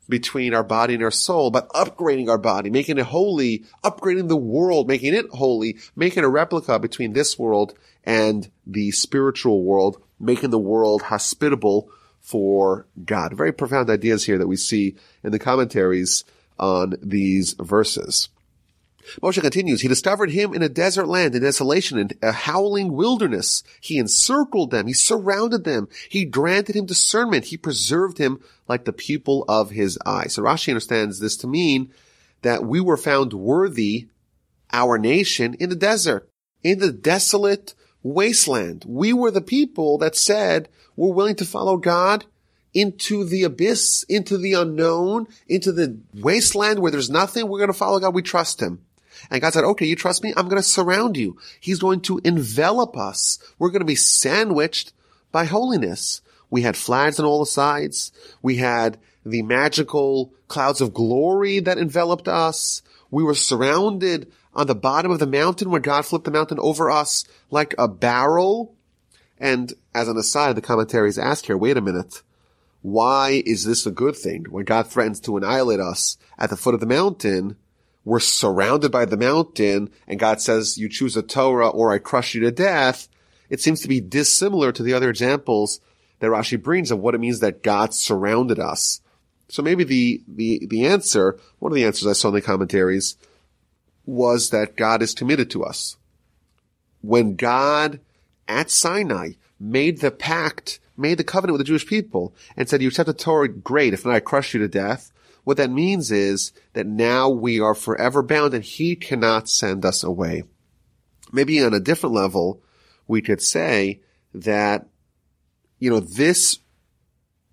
between 0.08 0.56
our 0.56 0.64
body 0.64 0.96
and 0.96 1.04
our 1.04 1.12
soul, 1.12 1.52
but 1.52 1.70
upgrading 1.70 2.30
our 2.30 2.38
body, 2.38 2.70
making 2.70 2.98
it 2.98 3.06
holy, 3.06 3.64
upgrading 3.84 4.28
the 4.28 4.36
world, 4.36 4.88
making 4.88 5.14
it 5.14 5.28
holy, 5.30 5.78
making 5.96 6.24
a 6.24 6.30
replica 6.30 6.80
between 6.80 7.14
this 7.14 7.38
world 7.38 7.78
and 8.04 8.50
the 8.66 8.90
spiritual 8.92 9.64
world, 9.64 10.02
making 10.20 10.50
the 10.50 10.60
world 10.60 11.04
hospitable 11.04 11.90
for 12.20 12.88
God. 13.06 13.34
Very 13.34 13.52
profound 13.52 13.90
ideas 13.90 14.26
here 14.26 14.38
that 14.38 14.48
we 14.48 14.56
see 14.56 14.96
in 15.24 15.32
the 15.32 15.40
commentaries 15.40 16.24
on 16.60 16.96
these 17.02 17.54
verses. 17.54 18.30
Moshe 19.22 19.42
continues, 19.42 19.82
he 19.82 19.88
discovered 19.88 20.32
him 20.32 20.54
in 20.54 20.62
a 20.62 20.70
desert 20.70 21.08
land, 21.08 21.34
in 21.34 21.42
desolation, 21.42 21.98
in 21.98 22.12
a 22.22 22.32
howling 22.32 22.94
wilderness. 22.94 23.64
He 23.82 23.98
encircled 23.98 24.72
them. 24.72 24.86
He 24.86 24.94
surrounded 24.94 25.64
them. 25.64 25.88
He 26.10 26.26
granted 26.26 26.76
him 26.76 26.86
discernment. 26.86 27.46
He 27.46 27.58
preserved 27.58 28.18
him 28.18 28.40
like 28.68 28.86
the 28.86 28.94
pupil 28.94 29.46
of 29.48 29.72
his 29.72 29.98
eye. 30.06 30.28
So 30.28 30.44
Rashi 30.44 30.70
understands 30.70 31.20
this 31.20 31.38
to 31.38 31.48
mean 31.48 31.92
that 32.42 32.64
we 32.64 32.80
were 32.80 32.98
found 32.98 33.34
worthy, 33.34 34.10
our 34.72 34.98
nation, 34.98 35.56
in 35.60 35.70
the 35.70 35.76
desert, 35.76 36.30
in 36.62 36.80
the 36.80 36.92
desolate 36.92 37.74
wasteland. 38.04 38.86
We 38.88 39.14
were 39.14 39.32
the 39.32 39.42
people 39.42 39.98
that 40.00 40.16
said 40.16 40.70
we're 40.96 41.14
willing 41.14 41.36
to 41.36 41.46
follow 41.46 41.78
God 41.78 42.26
into 42.74 43.24
the 43.24 43.44
abyss, 43.44 44.04
into 44.10 44.38
the 44.38 44.54
unknown, 44.54 45.28
into 45.48 45.72
the 45.72 46.00
wasteland 46.14 46.80
where 46.80 46.92
there's 46.92 47.10
nothing. 47.10 47.48
We're 47.48 47.60
going 47.60 47.72
to 47.72 47.78
follow 47.78 48.00
God. 48.00 48.14
We 48.14 48.22
trust 48.22 48.62
him. 48.62 48.86
And 49.30 49.42
God 49.42 49.54
said, 49.54 49.64
okay, 49.64 49.86
you 49.86 49.96
trust 49.96 50.24
me? 50.24 50.34
I'm 50.38 50.48
going 50.48 50.62
to 50.62 50.68
surround 50.68 51.18
you. 51.18 51.38
He's 51.60 51.80
going 51.80 52.02
to 52.02 52.22
envelop 52.24 52.96
us. 52.96 53.40
We're 53.58 53.70
going 53.70 53.82
to 53.82 53.86
be 53.86 53.96
sandwiched 53.96 54.94
by 55.32 55.46
holiness. 55.46 56.22
We 56.50 56.62
had 56.62 56.78
flags 56.78 57.20
on 57.20 57.26
all 57.26 57.40
the 57.40 57.46
sides. 57.46 58.12
We 58.42 58.58
had 58.58 58.98
the 59.26 59.42
magical 59.42 60.34
clouds 60.48 60.82
of 60.82 60.94
glory 60.94 61.60
that 61.60 61.78
enveloped 61.78 62.28
us. 62.28 62.82
We 63.12 63.24
were 63.24 63.36
surrounded 63.36 64.32
on 64.60 64.68
the 64.68 64.76
bottom 64.76 65.10
of 65.10 65.20
the 65.20 65.26
mountain 65.26 65.72
where 65.72 65.80
God 65.80 66.06
flipped 66.06 66.26
the 66.26 66.32
mountain 66.32 66.60
over 66.60 66.92
us 66.92 67.24
like 67.50 67.74
a 67.78 67.88
barrel. 67.88 68.76
And 69.38 69.74
as 69.96 70.10
an 70.10 70.18
aside, 70.18 70.58
the 70.58 70.62
commentaries 70.62 71.18
ask 71.18 71.46
here, 71.46 71.56
wait 71.56 71.78
a 71.78 71.82
minute. 71.82 72.24
Why 72.82 73.42
is 73.46 73.64
this 73.64 73.86
a 73.86 73.92
good 73.92 74.18
thing? 74.18 74.48
When 74.50 74.66
God 74.66 74.88
threatens 74.88 75.22
to 75.22 75.38
annihilate 75.38 75.80
us 75.80 76.18
at 76.38 76.50
the 76.50 76.58
foot 76.58 76.74
of 76.74 76.82
the 76.82 76.86
mountain, 76.86 77.56
we're 78.04 78.20
surrounded 78.20 78.92
by 78.92 79.06
the 79.06 79.16
mountain 79.16 79.92
and 80.10 80.20
God 80.20 80.42
says, 80.42 80.78
you 80.78 80.90
choose 80.90 81.16
a 81.16 81.22
Torah 81.22 81.70
or 81.70 81.94
I 81.94 81.98
crush 81.98 82.36
you 82.36 82.42
to 82.42 82.52
death. 82.52 83.08
It 83.50 83.62
seems 83.62 83.80
to 83.82 83.88
be 83.88 84.02
dissimilar 84.02 84.74
to 84.74 84.84
the 84.84 84.94
other 84.94 85.10
examples 85.10 85.80
that 86.20 86.32
Rashi 86.32 86.62
brings 86.62 86.92
of 86.92 87.00
what 87.00 87.16
it 87.16 87.22
means 87.22 87.40
that 87.40 87.64
God 87.64 87.94
surrounded 87.94 88.60
us. 88.60 89.00
So 89.48 89.64
maybe 89.64 89.86
the, 89.86 90.22
the, 90.28 90.68
the 90.70 90.86
answer, 90.86 91.40
one 91.60 91.72
of 91.72 91.78
the 91.78 91.86
answers 91.86 92.08
I 92.08 92.14
saw 92.14 92.28
in 92.28 92.34
the 92.34 92.42
commentaries 92.42 93.16
was 94.10 94.50
that 94.50 94.76
God 94.76 95.02
is 95.02 95.14
committed 95.14 95.52
to 95.52 95.64
us. 95.64 95.96
When 97.02 97.36
God 97.36 98.00
at 98.48 98.72
Sinai 98.72 99.34
made 99.60 100.02
the 100.02 100.12
pact, 100.12 100.80
made 100.98 101.20
the 101.20 101.24
covenant 101.24 101.54
with 101.54 101.60
the 101.60 101.70
Jewish 101.70 101.86
people 101.86 102.34
and 102.58 102.68
said, 102.68 102.82
you 102.82 102.88
accept 102.88 103.08
the 103.08 103.14
Torah, 103.14 103.48
great. 103.48 103.94
If 103.94 104.06
not, 104.06 104.16
I 104.16 104.20
crush 104.20 104.54
you 104.54 104.60
to 104.62 104.68
death. 104.68 105.12
What 105.44 105.58
that 105.58 105.70
means 105.70 106.12
is 106.12 106.52
that 106.74 106.88
now 106.88 107.30
we 107.30 107.60
are 107.60 107.76
forever 107.76 108.24
bound 108.24 108.54
and 108.54 108.64
he 108.64 108.96
cannot 108.96 109.48
send 109.48 109.86
us 109.86 110.04
away. 110.04 110.44
Maybe 111.32 111.64
on 111.64 111.74
a 111.74 111.80
different 111.80 112.16
level, 112.16 112.62
we 113.08 113.22
could 113.22 113.42
say 113.42 114.02
that, 114.34 114.88
you 115.78 115.90
know, 115.90 116.00
this 116.00 116.60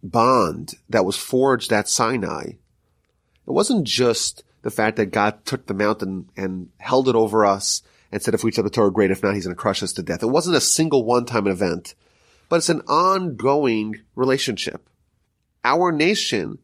bond 0.02 0.74
that 0.88 1.04
was 1.04 1.16
forged 1.16 1.72
at 1.72 1.88
Sinai, 1.88 2.44
it 2.44 2.58
wasn't 3.44 3.86
just 3.86 4.42
the 4.66 4.70
fact 4.72 4.96
that 4.96 5.12
God 5.12 5.44
took 5.44 5.66
the 5.66 5.74
mountain 5.74 6.28
and 6.36 6.70
held 6.78 7.08
it 7.08 7.14
over 7.14 7.46
us 7.46 7.82
and 8.10 8.20
said, 8.20 8.34
if 8.34 8.42
we 8.42 8.48
accept 8.48 8.64
the 8.64 8.70
Torah, 8.70 8.90
great. 8.90 9.12
If 9.12 9.22
not, 9.22 9.36
he's 9.36 9.44
going 9.44 9.54
to 9.54 9.60
crush 9.60 9.80
us 9.80 9.92
to 9.92 10.02
death. 10.02 10.24
It 10.24 10.26
wasn't 10.26 10.56
a 10.56 10.60
single 10.60 11.04
one-time 11.04 11.46
event, 11.46 11.94
but 12.48 12.56
it's 12.56 12.68
an 12.68 12.80
ongoing 12.88 14.00
relationship. 14.16 14.90
Our 15.62 15.92
nation 15.92 16.58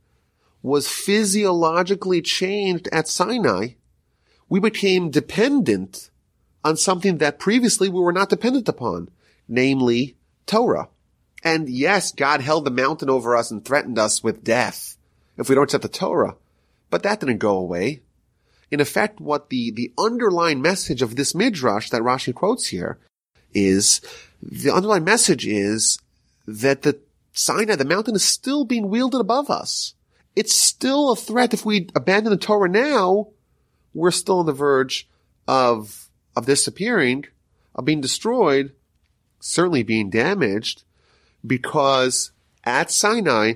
was 0.62 0.88
physiologically 0.88 2.22
changed 2.22 2.88
at 2.90 3.06
Sinai, 3.06 3.74
we 4.48 4.58
became 4.58 5.08
dependent 5.08 6.10
on 6.64 6.76
something 6.76 7.18
that 7.18 7.38
previously 7.38 7.88
we 7.88 8.00
were 8.00 8.12
not 8.12 8.30
dependent 8.30 8.68
upon, 8.68 9.10
namely 9.46 10.16
Torah. 10.46 10.88
And 11.44 11.68
yes, 11.68 12.10
God 12.10 12.40
held 12.40 12.64
the 12.64 12.72
mountain 12.72 13.10
over 13.10 13.36
us 13.36 13.52
and 13.52 13.64
threatened 13.64 14.00
us 14.00 14.24
with 14.24 14.42
death 14.42 14.96
if 15.36 15.48
we 15.48 15.54
don't 15.54 15.64
accept 15.64 15.82
the 15.82 15.88
Torah. 15.88 16.34
But 16.92 17.04
that 17.04 17.20
didn't 17.20 17.38
go 17.38 17.56
away. 17.56 18.02
In 18.70 18.78
effect, 18.78 19.18
what 19.18 19.48
the, 19.48 19.70
the 19.70 19.94
underlying 19.98 20.60
message 20.60 21.00
of 21.00 21.16
this 21.16 21.34
midrash 21.34 21.88
that 21.88 22.02
Rashi 22.02 22.34
quotes 22.34 22.66
here 22.66 22.98
is 23.54 24.02
the 24.42 24.72
underlying 24.72 25.04
message 25.04 25.46
is 25.46 25.98
that 26.46 26.82
the 26.82 27.00
Sinai, 27.32 27.76
the 27.76 27.86
mountain 27.86 28.14
is 28.14 28.22
still 28.22 28.66
being 28.66 28.90
wielded 28.90 29.22
above 29.22 29.48
us. 29.48 29.94
It's 30.36 30.54
still 30.54 31.12
a 31.12 31.16
threat. 31.16 31.54
If 31.54 31.64
we 31.64 31.88
abandon 31.94 32.30
the 32.30 32.36
Torah 32.36 32.68
now, 32.68 33.28
we're 33.94 34.10
still 34.10 34.40
on 34.40 34.46
the 34.46 34.52
verge 34.52 35.08
of, 35.48 36.10
of 36.36 36.44
disappearing, 36.44 37.24
of 37.74 37.86
being 37.86 38.02
destroyed, 38.02 38.74
certainly 39.40 39.82
being 39.82 40.10
damaged 40.10 40.82
because 41.46 42.32
at 42.64 42.90
Sinai, 42.90 43.54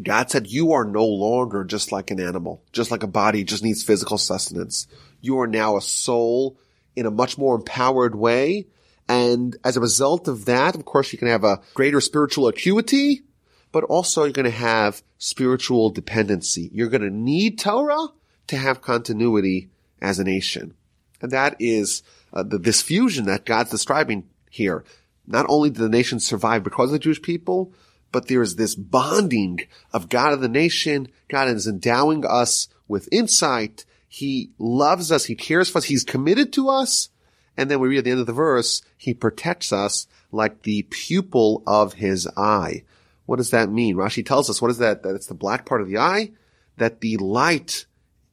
God 0.00 0.30
said, 0.30 0.46
you 0.46 0.72
are 0.72 0.84
no 0.84 1.04
longer 1.04 1.64
just 1.64 1.92
like 1.92 2.10
an 2.10 2.20
animal, 2.20 2.62
just 2.72 2.90
like 2.90 3.02
a 3.02 3.08
body 3.08 3.44
just 3.44 3.62
needs 3.62 3.82
physical 3.82 4.16
sustenance. 4.16 4.86
You 5.20 5.38
are 5.40 5.46
now 5.46 5.76
a 5.76 5.82
soul 5.82 6.58
in 6.96 7.04
a 7.04 7.10
much 7.10 7.36
more 7.36 7.54
empowered 7.54 8.14
way. 8.14 8.66
And 9.08 9.56
as 9.64 9.76
a 9.76 9.80
result 9.80 10.28
of 10.28 10.46
that, 10.46 10.74
of 10.74 10.84
course, 10.84 11.12
you 11.12 11.18
can 11.18 11.28
have 11.28 11.44
a 11.44 11.60
greater 11.74 12.00
spiritual 12.00 12.48
acuity, 12.48 13.22
but 13.70 13.84
also 13.84 14.24
you're 14.24 14.32
going 14.32 14.44
to 14.44 14.50
have 14.50 15.02
spiritual 15.18 15.90
dependency. 15.90 16.70
You're 16.72 16.88
going 16.88 17.02
to 17.02 17.10
need 17.10 17.58
Torah 17.58 18.08
to 18.46 18.56
have 18.56 18.80
continuity 18.80 19.68
as 20.00 20.18
a 20.18 20.24
nation. 20.24 20.74
And 21.20 21.30
that 21.32 21.56
is 21.58 22.02
uh, 22.32 22.42
the, 22.42 22.58
this 22.58 22.80
fusion 22.80 23.26
that 23.26 23.44
God's 23.44 23.70
describing 23.70 24.28
here. 24.50 24.84
Not 25.26 25.46
only 25.48 25.70
did 25.70 25.78
the 25.78 25.88
nation 25.88 26.18
survive 26.18 26.64
because 26.64 26.88
of 26.88 26.92
the 26.92 26.98
Jewish 26.98 27.22
people, 27.22 27.72
but 28.12 28.28
there 28.28 28.42
is 28.42 28.56
this 28.56 28.74
bonding 28.74 29.60
of 29.92 30.08
God 30.08 30.32
of 30.32 30.40
the 30.40 30.48
nation. 30.48 31.08
God 31.28 31.48
is 31.48 31.66
endowing 31.66 32.24
us 32.26 32.68
with 32.86 33.08
insight. 33.10 33.84
He 34.06 34.50
loves 34.58 35.10
us. 35.10 35.24
He 35.24 35.34
cares 35.34 35.70
for 35.70 35.78
us. 35.78 35.84
He's 35.84 36.04
committed 36.04 36.52
to 36.52 36.68
us. 36.68 37.08
And 37.56 37.70
then 37.70 37.80
we 37.80 37.88
read 37.88 37.98
at 37.98 38.04
the 38.04 38.10
end 38.10 38.20
of 38.20 38.26
the 38.26 38.32
verse, 38.32 38.82
he 38.96 39.14
protects 39.14 39.72
us 39.72 40.06
like 40.30 40.62
the 40.62 40.82
pupil 40.84 41.62
of 41.66 41.94
his 41.94 42.28
eye. 42.36 42.84
What 43.26 43.36
does 43.36 43.50
that 43.50 43.70
mean? 43.70 43.96
Rashi 43.96 44.24
tells 44.24 44.48
us, 44.48 44.60
what 44.60 44.70
is 44.70 44.78
that? 44.78 45.02
That 45.02 45.14
it's 45.14 45.26
the 45.26 45.34
black 45.34 45.66
part 45.66 45.80
of 45.80 45.88
the 45.88 45.98
eye, 45.98 46.32
that 46.76 47.00
the 47.00 47.16
light 47.18 47.86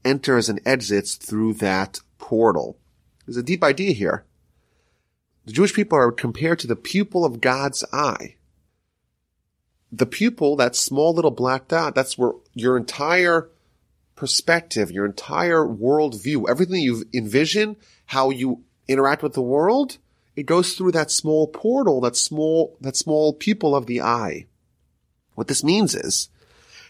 enters 0.05 0.49
and 0.49 0.61
exits 0.65 1.15
through 1.15 1.55
that 1.55 1.99
portal. 2.17 2.77
There's 3.25 3.37
a 3.37 3.43
deep 3.43 3.63
idea 3.63 3.91
here. 3.91 4.25
The 5.45 5.53
Jewish 5.53 5.73
people 5.73 5.97
are 5.97 6.11
compared 6.11 6.59
to 6.59 6.67
the 6.67 6.75
pupil 6.75 7.25
of 7.25 7.41
God's 7.41 7.83
eye 7.91 8.35
the 9.91 10.05
pupil, 10.05 10.55
that 10.55 10.75
small 10.75 11.13
little 11.13 11.31
black 11.31 11.67
dot, 11.67 11.95
that's 11.95 12.17
where 12.17 12.33
your 12.53 12.77
entire 12.77 13.49
perspective, 14.15 14.91
your 14.91 15.05
entire 15.05 15.65
world 15.65 16.21
view, 16.21 16.47
everything 16.47 16.81
you 16.81 17.03
envision, 17.13 17.75
how 18.07 18.29
you 18.29 18.63
interact 18.87 19.23
with 19.23 19.33
the 19.33 19.41
world, 19.41 19.97
it 20.35 20.45
goes 20.45 20.73
through 20.73 20.91
that 20.91 21.11
small 21.11 21.47
portal, 21.47 22.01
that 22.01 22.15
small, 22.15 22.77
that 22.81 22.95
small 22.95 23.33
pupil 23.33 23.75
of 23.75 23.85
the 23.85 24.01
eye. 24.01 24.45
What 25.35 25.47
this 25.47 25.63
means 25.63 25.95
is 25.95 26.29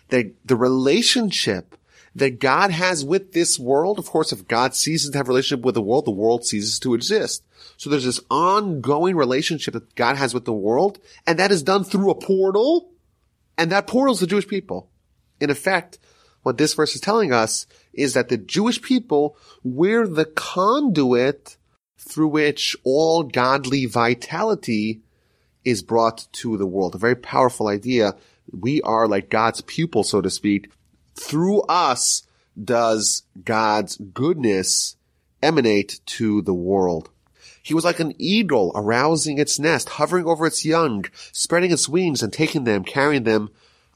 that 0.10 0.34
the 0.46 0.56
relationship 0.56 1.78
that 2.16 2.40
God 2.40 2.72
has 2.72 3.06
with 3.06 3.34
this 3.34 3.60
world, 3.60 4.00
of 4.00 4.08
course, 4.08 4.32
if 4.32 4.48
God 4.48 4.76
ceases 4.76 5.12
to 5.12 5.18
have 5.18 5.28
relationship 5.28 5.64
with 5.64 5.76
the 5.76 5.82
world, 5.82 6.06
the 6.06 6.12
world 6.12 6.46
ceases 6.46 6.80
to 6.80 6.94
exist. 6.94 7.44
So 7.78 7.90
there's 7.90 8.06
this 8.06 8.22
ongoing 8.30 9.16
relationship 9.16 9.74
that 9.74 9.96
God 9.96 10.16
has 10.16 10.34
with 10.34 10.46
the 10.46 10.54
world, 10.54 11.00
and 11.28 11.40
that 11.40 11.52
is 11.52 11.64
done 11.64 11.84
through 11.84 12.12
a 12.12 12.16
portal, 12.16 12.92
and 13.58 13.72
that 13.72 13.88
portal 13.88 14.14
is 14.14 14.20
the 14.20 14.28
Jewish 14.28 14.48
people. 14.48 14.90
In 15.40 15.50
effect, 15.50 16.00
what 16.44 16.58
this 16.58 16.74
verse 16.74 16.96
is 16.96 17.02
telling 17.02 17.34
us 17.34 17.68
is 17.94 18.14
that 18.14 18.30
the 18.30 18.38
Jewish 18.38 18.82
people, 18.82 19.38
we're 19.64 20.08
the 20.08 20.26
conduit 20.26 21.58
through 21.98 22.30
which 22.30 22.76
all 22.84 23.24
godly 23.24 23.86
vitality 23.86 25.02
is 25.66 25.84
brought 25.84 26.28
to 26.32 26.58
the 26.58 26.66
world. 26.66 26.96
A 26.96 26.98
very 26.98 27.16
powerful 27.16 27.68
idea. 27.68 28.16
We 28.52 28.82
are 28.82 29.08
like 29.08 29.30
God's 29.30 29.62
pupil, 29.62 30.04
so 30.04 30.22
to 30.22 30.30
speak. 30.30 30.72
Through 31.20 31.62
us 31.64 32.24
does 32.62 33.24
God's 33.44 33.98
goodness 33.98 34.96
emanate 35.44 36.00
to 36.06 36.42
the 36.42 36.54
world. 36.54 37.10
He 37.62 37.74
was 37.74 37.84
like 37.84 38.00
an 38.00 38.14
eagle 38.18 38.72
arousing 38.74 39.38
its 39.38 39.60
nest, 39.60 39.90
hovering 39.90 40.26
over 40.26 40.48
its 40.48 40.66
young, 40.66 41.06
spreading 41.32 41.72
its 41.72 41.90
wings 41.90 42.24
and 42.24 42.32
taking 42.32 42.64
them, 42.64 42.84
carrying 42.84 43.24
them 43.24 43.50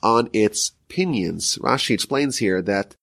on 0.04 0.30
its 0.34 0.74
pinions. 0.90 1.58
Rashi 1.62 1.92
explains 1.92 2.38
here 2.38 2.62
that 2.62 2.96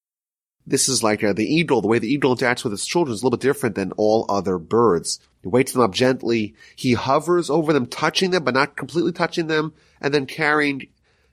this 0.66 0.88
is 0.88 1.02
like 1.02 1.24
uh, 1.24 1.32
the 1.32 1.52
eagle, 1.52 1.80
the 1.80 1.88
way 1.88 1.98
the 1.98 2.12
eagle 2.12 2.36
interacts 2.36 2.62
with 2.62 2.74
its 2.74 2.86
children 2.86 3.14
is 3.14 3.22
a 3.22 3.26
little 3.26 3.38
bit 3.38 3.42
different 3.42 3.74
than 3.74 3.92
all 3.92 4.26
other 4.28 4.58
birds. 4.58 5.18
He 5.42 5.48
wakes 5.48 5.72
them 5.72 5.82
up 5.82 5.92
gently. 5.92 6.54
He 6.76 6.92
hovers 6.92 7.48
over 7.48 7.72
them, 7.72 7.86
touching 7.86 8.30
them, 8.30 8.44
but 8.44 8.54
not 8.54 8.76
completely 8.76 9.12
touching 9.12 9.46
them, 9.46 9.72
and 10.00 10.12
then 10.12 10.26
carrying 10.26 10.88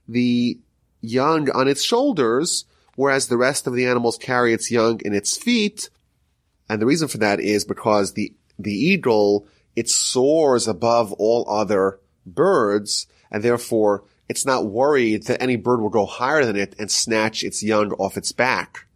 the 0.08 0.58
young 1.02 1.52
on 1.52 1.68
its 1.68 1.84
shoulders, 1.84 2.66
whereas 2.98 3.28
the 3.28 3.38
rest 3.38 3.68
of 3.68 3.74
the 3.74 3.86
animals 3.86 4.18
carry 4.18 4.54
its 4.54 4.70
young 4.72 5.00
in 5.06 5.14
its 5.14 5.38
feet. 5.38 5.90
And 6.68 6.82
the 6.82 6.86
reason 6.86 7.08
for 7.08 7.20
that 7.20 7.40
is 7.40 7.64
because 7.64 8.14
the 8.14 8.34
the 8.60 8.74
eagle, 8.74 9.48
it 9.76 9.88
soars 9.88 10.68
above 10.68 11.14
all 11.14 11.48
other 11.48 12.00
birds, 12.26 13.06
and 13.32 13.44
therefore 13.44 14.04
it's 14.28 14.46
not 14.46 14.66
worried 14.66 15.28
that 15.28 15.42
any 15.42 15.56
bird 15.56 15.80
will 15.80 15.90
go 15.90 16.08
higher 16.08 16.44
than 16.44 16.58
it 16.58 16.76
and 16.78 16.92
snatch 16.92 17.44
its 17.44 17.64
young 17.64 17.94
off 17.94 18.18
its 18.18 18.32
back. 18.32 18.88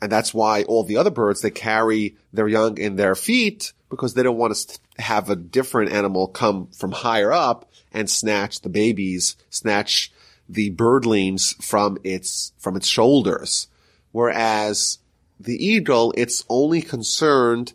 And 0.00 0.10
that's 0.10 0.32
why 0.32 0.62
all 0.62 0.84
the 0.84 0.96
other 0.96 1.10
birds, 1.10 1.42
they 1.42 1.50
carry 1.50 2.16
their 2.32 2.48
young 2.48 2.78
in 2.78 2.96
their 2.96 3.14
feet 3.14 3.72
because 3.90 4.14
they 4.14 4.22
don't 4.22 4.38
want 4.38 4.54
to 4.54 4.78
have 5.02 5.28
a 5.28 5.36
different 5.36 5.92
animal 5.92 6.28
come 6.28 6.68
from 6.68 6.92
higher 6.92 7.32
up 7.32 7.70
and 7.92 8.08
snatch 8.08 8.60
the 8.60 8.70
babies, 8.70 9.36
snatch 9.50 10.12
the 10.50 10.70
birdlings 10.70 11.62
from 11.62 11.98
its, 12.04 12.52
from 12.58 12.76
its 12.76 12.86
shoulders. 12.86 13.68
Whereas 14.12 14.98
the 15.38 15.64
eagle, 15.64 16.12
it's 16.16 16.44
only 16.48 16.82
concerned 16.82 17.72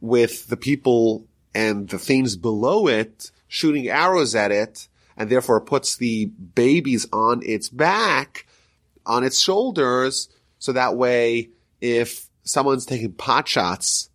with 0.00 0.48
the 0.48 0.56
people 0.56 1.26
and 1.54 1.88
the 1.88 1.98
things 1.98 2.36
below 2.36 2.88
it 2.88 3.30
shooting 3.52 3.86
arrows 3.86 4.34
at 4.34 4.50
it, 4.50 4.88
and 5.14 5.28
therefore 5.28 5.60
puts 5.60 5.96
the 5.96 6.24
babies 6.24 7.06
on 7.12 7.42
its 7.44 7.68
back, 7.68 8.46
on 9.04 9.24
its 9.24 9.38
shoulders, 9.38 10.30
so 10.58 10.72
that 10.72 10.96
way 10.96 11.50
if 11.78 12.30
someone's 12.44 12.86
taking 12.86 13.12
pot 13.12 13.46
shots 13.46 14.08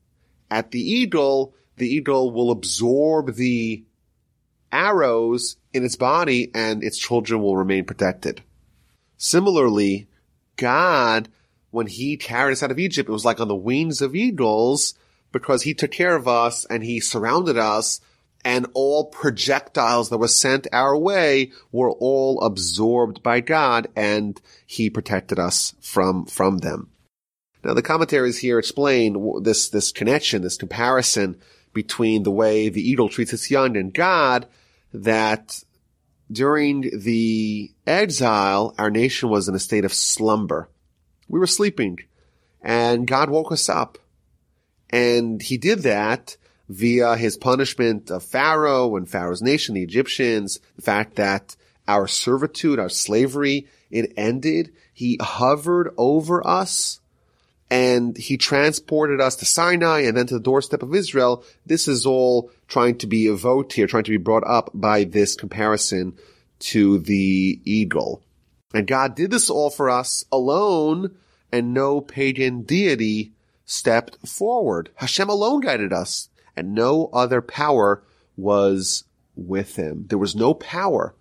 at 0.49 0.71
the 0.71 0.81
eagle, 0.81 1.53
the 1.75 1.87
eagle 1.87 2.31
will 2.31 2.49
absorb 2.49 3.35
the 3.35 3.83
arrows 4.71 5.57
in 5.77 5.85
its 5.85 5.95
body 5.95 6.51
and 6.53 6.83
its 6.83 6.97
children 6.97 7.41
will 7.41 7.55
remain 7.55 7.85
protected. 7.85 8.41
Similarly, 9.17 10.07
God, 10.57 11.29
when 11.71 11.87
he 11.87 12.17
carried 12.17 12.53
us 12.53 12.63
out 12.63 12.71
of 12.71 12.79
Egypt, 12.79 13.09
it 13.09 13.11
was 13.11 13.25
like 13.25 13.39
on 13.39 13.47
the 13.47 13.55
wings 13.55 14.01
of 14.01 14.15
eagles, 14.15 14.95
because 15.31 15.63
he 15.63 15.73
took 15.73 15.91
care 15.91 16.15
of 16.15 16.27
us 16.27 16.65
and 16.65 16.83
he 16.83 16.99
surrounded 16.99 17.57
us 17.57 18.01
and 18.43 18.67
all 18.73 19.05
projectiles 19.05 20.09
that 20.09 20.17
were 20.17 20.27
sent 20.27 20.67
our 20.71 20.97
way 20.97 21.51
were 21.71 21.91
all 21.91 22.41
absorbed 22.41 23.21
by 23.21 23.41
God 23.41 23.87
and 23.95 24.39
he 24.65 24.89
protected 24.89 25.37
us 25.37 25.75
from, 25.81 26.25
from 26.25 26.59
them. 26.59 26.89
Now 27.63 27.73
the 27.73 27.81
commentaries 27.81 28.39
here 28.39 28.59
explain 28.59 29.43
this, 29.43 29.69
this 29.69 29.91
connection, 29.91 30.43
this 30.43 30.57
comparison 30.57 31.39
between 31.73 32.23
the 32.23 32.31
way 32.31 32.69
the 32.69 32.87
eagle 32.87 33.09
treats 33.09 33.33
its 33.33 33.51
young 33.51 33.75
and 33.75 33.93
God 33.93 34.47
that 34.93 35.63
during 36.31 36.89
the 36.99 37.71
exile, 37.85 38.73
our 38.77 38.89
nation 38.89 39.29
was 39.29 39.47
in 39.47 39.55
a 39.55 39.59
state 39.59 39.85
of 39.85 39.93
slumber. 39.93 40.69
We 41.27 41.39
were 41.39 41.47
sleeping 41.47 41.99
and 42.61 43.07
God 43.07 43.29
woke 43.29 43.51
us 43.51 43.69
up 43.69 43.97
and 44.89 45.41
he 45.41 45.57
did 45.57 45.79
that 45.79 46.37
via 46.69 47.15
his 47.15 47.37
punishment 47.37 48.11
of 48.11 48.23
Pharaoh 48.23 48.95
and 48.95 49.09
Pharaoh's 49.09 49.41
nation, 49.41 49.75
the 49.75 49.83
Egyptians, 49.83 50.59
the 50.75 50.81
fact 50.81 51.15
that 51.15 51.55
our 51.87 52.07
servitude, 52.07 52.79
our 52.79 52.89
slavery, 52.89 53.67
it 53.89 54.11
ended. 54.17 54.73
He 54.93 55.17
hovered 55.21 55.93
over 55.97 56.45
us 56.45 56.99
and 57.69 58.17
he 58.17 58.37
transported 58.37 59.19
us 59.19 59.35
to 59.37 59.45
Sinai 59.45 60.01
and 60.01 60.15
then 60.15 60.27
to 60.27 60.35
the 60.35 60.39
doorstep 60.39 60.83
of 60.83 60.95
Israel. 60.95 61.43
This 61.65 61.87
is 61.87 62.05
all 62.05 62.51
trying 62.67 62.97
to 62.99 63.07
be 63.07 63.27
evoked 63.27 63.73
here, 63.73 63.87
trying 63.87 64.05
to 64.05 64.11
be 64.11 64.17
brought 64.17 64.47
up 64.47 64.69
by 64.73 65.03
this 65.03 65.35
comparison 65.35 66.17
to 66.59 66.99
the 66.99 67.59
eagle. 67.65 68.23
And 68.73 68.87
God 68.87 69.15
did 69.15 69.31
this 69.31 69.49
all 69.49 69.69
for 69.69 69.89
us 69.89 70.23
alone 70.31 71.15
and 71.51 71.73
no 71.73 72.01
pagan 72.01 72.61
deity 72.63 73.31
stepped 73.65 74.27
forward. 74.27 74.89
Hashem 74.95 75.29
alone 75.29 75.61
guided 75.61 75.93
us 75.93 76.29
and 76.55 76.73
no 76.73 77.09
other 77.13 77.41
power 77.41 78.03
was 78.35 79.03
with 79.35 79.75
him. 79.75 80.05
There 80.07 80.17
was 80.17 80.35
no 80.35 80.53
power 80.53 81.13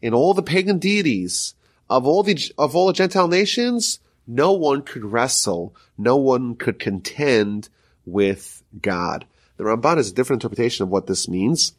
in 0.00 0.14
all 0.14 0.34
the 0.34 0.42
pagan 0.42 0.78
deities 0.78 1.54
of 1.88 2.06
all 2.06 2.22
the, 2.22 2.52
of 2.58 2.74
all 2.74 2.88
the 2.88 2.92
Gentile 2.92 3.28
nations. 3.28 4.00
No 4.26 4.52
one 4.52 4.82
could 4.82 5.04
wrestle, 5.04 5.74
no 5.98 6.16
one 6.16 6.54
could 6.54 6.78
contend 6.78 7.68
with 8.06 8.62
God. 8.80 9.26
The 9.56 9.64
Ramban 9.64 9.96
has 9.96 10.10
a 10.10 10.14
different 10.14 10.42
interpretation 10.42 10.84
of 10.84 10.88
what 10.88 11.06
this 11.06 11.28
means, 11.28 11.74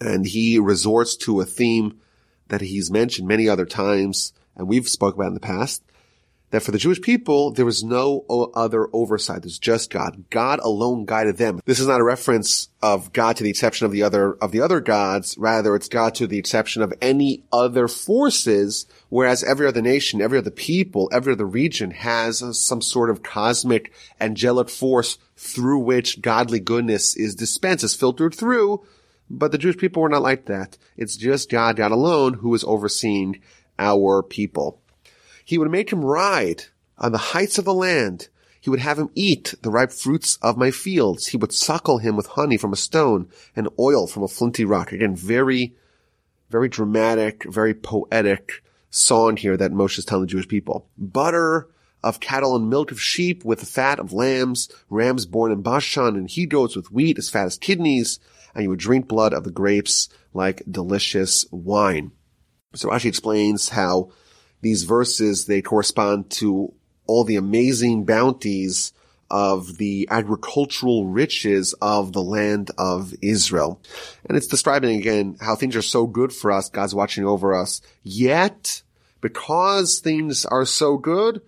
and 0.00 0.26
he 0.26 0.58
resorts 0.58 1.16
to 1.18 1.40
a 1.40 1.46
theme 1.46 2.00
that 2.48 2.60
he's 2.60 2.90
mentioned 2.90 3.28
many 3.28 3.48
other 3.48 3.66
times, 3.66 4.32
and 4.56 4.68
we've 4.68 4.88
spoke 4.88 5.14
about 5.14 5.28
in 5.28 5.34
the 5.34 5.40
past, 5.40 5.82
that 6.50 6.62
for 6.62 6.72
the 6.72 6.78
Jewish 6.78 7.00
people, 7.00 7.52
there 7.52 7.64
was 7.64 7.84
no 7.84 8.24
other 8.54 8.88
oversight. 8.92 9.42
There's 9.42 9.58
just 9.58 9.90
God. 9.90 10.24
God 10.30 10.58
alone 10.60 11.04
guided 11.04 11.36
them. 11.36 11.60
This 11.64 11.78
is 11.78 11.86
not 11.86 12.00
a 12.00 12.04
reference 12.04 12.68
of 12.82 13.12
God 13.12 13.36
to 13.36 13.44
the 13.44 13.50
exception 13.50 13.86
of 13.86 13.92
the 13.92 14.02
other, 14.02 14.34
of 14.34 14.50
the 14.50 14.60
other 14.60 14.80
gods. 14.80 15.36
Rather, 15.38 15.76
it's 15.76 15.88
God 15.88 16.14
to 16.16 16.26
the 16.26 16.38
exception 16.38 16.82
of 16.82 16.92
any 17.00 17.44
other 17.52 17.86
forces, 17.86 18.86
whereas 19.08 19.44
every 19.44 19.66
other 19.66 19.82
nation, 19.82 20.20
every 20.20 20.38
other 20.38 20.50
people, 20.50 21.08
every 21.12 21.32
other 21.32 21.46
region 21.46 21.92
has 21.92 22.42
some 22.58 22.82
sort 22.82 23.10
of 23.10 23.22
cosmic 23.22 23.92
angelic 24.20 24.68
force 24.68 25.18
through 25.36 25.78
which 25.78 26.20
godly 26.20 26.60
goodness 26.60 27.16
is 27.16 27.34
dispensed, 27.34 27.84
is 27.84 27.94
filtered 27.94 28.34
through. 28.34 28.84
But 29.32 29.52
the 29.52 29.58
Jewish 29.58 29.76
people 29.76 30.02
were 30.02 30.08
not 30.08 30.22
like 30.22 30.46
that. 30.46 30.76
It's 30.96 31.16
just 31.16 31.48
God, 31.48 31.76
God 31.76 31.92
alone, 31.92 32.34
who 32.34 32.52
is 32.54 32.64
overseeing 32.64 33.40
our 33.78 34.22
people. 34.24 34.79
He 35.50 35.58
would 35.58 35.72
make 35.72 35.90
him 35.90 36.04
ride 36.04 36.66
on 36.96 37.10
the 37.10 37.18
heights 37.18 37.58
of 37.58 37.64
the 37.64 37.74
land. 37.74 38.28
He 38.60 38.70
would 38.70 38.78
have 38.78 39.00
him 39.00 39.10
eat 39.16 39.52
the 39.62 39.70
ripe 39.72 39.90
fruits 39.90 40.38
of 40.42 40.56
my 40.56 40.70
fields. 40.70 41.26
He 41.26 41.36
would 41.36 41.52
suckle 41.52 41.98
him 41.98 42.14
with 42.14 42.28
honey 42.28 42.56
from 42.56 42.72
a 42.72 42.76
stone 42.76 43.28
and 43.56 43.68
oil 43.76 44.06
from 44.06 44.22
a 44.22 44.28
flinty 44.28 44.64
rock. 44.64 44.92
Again, 44.92 45.16
very, 45.16 45.74
very 46.50 46.68
dramatic, 46.68 47.42
very 47.52 47.74
poetic 47.74 48.62
song 48.90 49.36
here 49.36 49.56
that 49.56 49.72
Moshe 49.72 49.98
is 49.98 50.04
telling 50.04 50.26
the 50.26 50.28
Jewish 50.28 50.46
people. 50.46 50.88
Butter 50.96 51.66
of 52.00 52.20
cattle 52.20 52.54
and 52.54 52.70
milk 52.70 52.92
of 52.92 53.02
sheep 53.02 53.44
with 53.44 53.58
the 53.58 53.66
fat 53.66 53.98
of 53.98 54.12
lambs, 54.12 54.68
rams 54.88 55.26
born 55.26 55.50
in 55.50 55.62
Bashan 55.62 56.14
and 56.14 56.30
he 56.30 56.46
goats 56.46 56.76
with 56.76 56.92
wheat 56.92 57.18
as 57.18 57.28
fat 57.28 57.46
as 57.46 57.58
kidneys, 57.58 58.20
and 58.54 58.62
you 58.62 58.70
would 58.70 58.78
drink 58.78 59.08
blood 59.08 59.34
of 59.34 59.42
the 59.42 59.50
grapes 59.50 60.08
like 60.32 60.62
delicious 60.70 61.44
wine. 61.50 62.12
So 62.76 62.88
Rashi 62.88 63.06
explains 63.06 63.70
how 63.70 64.12
these 64.60 64.84
verses, 64.84 65.46
they 65.46 65.62
correspond 65.62 66.30
to 66.30 66.72
all 67.06 67.24
the 67.24 67.36
amazing 67.36 68.04
bounties 68.04 68.92
of 69.30 69.78
the 69.78 70.08
agricultural 70.10 71.06
riches 71.06 71.72
of 71.80 72.12
the 72.12 72.22
land 72.22 72.70
of 72.78 73.14
Israel. 73.22 73.80
And 74.28 74.36
it's 74.36 74.48
describing 74.48 74.98
again 74.98 75.36
how 75.40 75.54
things 75.54 75.76
are 75.76 75.82
so 75.82 76.06
good 76.06 76.32
for 76.32 76.50
us. 76.50 76.68
God's 76.68 76.94
watching 76.94 77.24
over 77.24 77.54
us. 77.54 77.80
Yet, 78.02 78.82
because 79.20 80.00
things 80.00 80.44
are 80.44 80.64
so 80.64 80.96
good, 80.96 81.42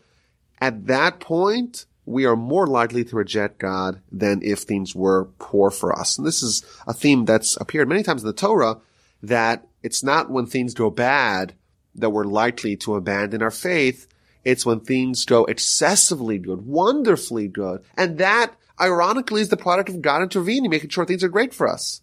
at 0.60 0.86
that 0.86 1.18
point, 1.18 1.86
we 2.06 2.24
are 2.24 2.36
more 2.36 2.66
likely 2.66 3.04
to 3.04 3.16
reject 3.16 3.58
God 3.58 4.00
than 4.10 4.42
if 4.42 4.60
things 4.60 4.94
were 4.94 5.26
poor 5.38 5.70
for 5.70 5.96
us. 5.96 6.18
And 6.18 6.26
this 6.26 6.42
is 6.42 6.64
a 6.86 6.92
theme 6.92 7.24
that's 7.24 7.56
appeared 7.56 7.88
many 7.88 8.02
times 8.02 8.22
in 8.22 8.28
the 8.28 8.32
Torah 8.32 8.78
that 9.22 9.66
it's 9.82 10.02
not 10.04 10.30
when 10.30 10.46
things 10.46 10.74
go 10.74 10.90
bad 10.90 11.54
that 11.96 12.10
we're 12.10 12.24
likely 12.24 12.76
to 12.78 12.94
abandon 12.94 13.42
our 13.42 13.50
faith. 13.50 14.08
It's 14.44 14.66
when 14.66 14.80
things 14.80 15.24
go 15.24 15.44
excessively 15.44 16.38
good, 16.38 16.66
wonderfully 16.66 17.48
good. 17.48 17.84
And 17.96 18.18
that, 18.18 18.54
ironically, 18.80 19.42
is 19.42 19.50
the 19.50 19.56
product 19.56 19.88
of 19.88 20.02
God 20.02 20.22
intervening, 20.22 20.70
making 20.70 20.90
sure 20.90 21.04
things 21.04 21.22
are 21.22 21.28
great 21.28 21.54
for 21.54 21.68
us. 21.68 22.00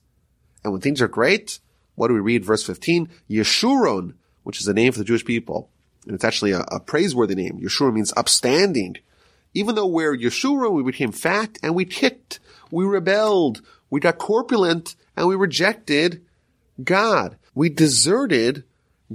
And 0.63 0.71
when 0.71 0.82
things 0.82 1.02
are 1.02 1.08
great, 1.08 1.60
what 1.95 2.08
do 2.08 2.13
we 2.13 2.19
read? 2.19 2.45
Verse 2.45 2.63
15, 2.65 3.10
Yeshurun, 3.30 4.13
which 4.43 4.62
is 4.62 4.67
a 4.67 4.73
name 4.73 4.91
for 4.93 4.99
the 4.99 5.06
Jewish 5.06 5.25
people. 5.25 5.69
And 6.06 6.15
it's 6.15 6.23
actually 6.23 6.52
a, 6.52 6.62
a 6.62 6.80
praiseworthy 6.80 7.36
name. 7.36 7.60
Yeshurun 7.60 7.93
means 7.93 8.13
upstanding. 8.15 8.97
Even 9.54 9.75
though 9.75 9.88
we're 9.88 10.15
Yeshurun, 10.15 10.71
we 10.71 10.84
became 10.84 11.12
fat 11.12 11.58
and 11.62 11.75
we 11.75 11.86
kicked. 11.86 12.39
We 12.71 12.86
rebelled. 12.86 13.62
We 13.89 13.99
got 13.99 14.17
corpulent 14.17 14.95
and 15.17 15.28
we 15.28 15.36
rejected 15.36 16.23
God. 16.82 17.38
We 17.54 17.69
deserted 17.69 18.63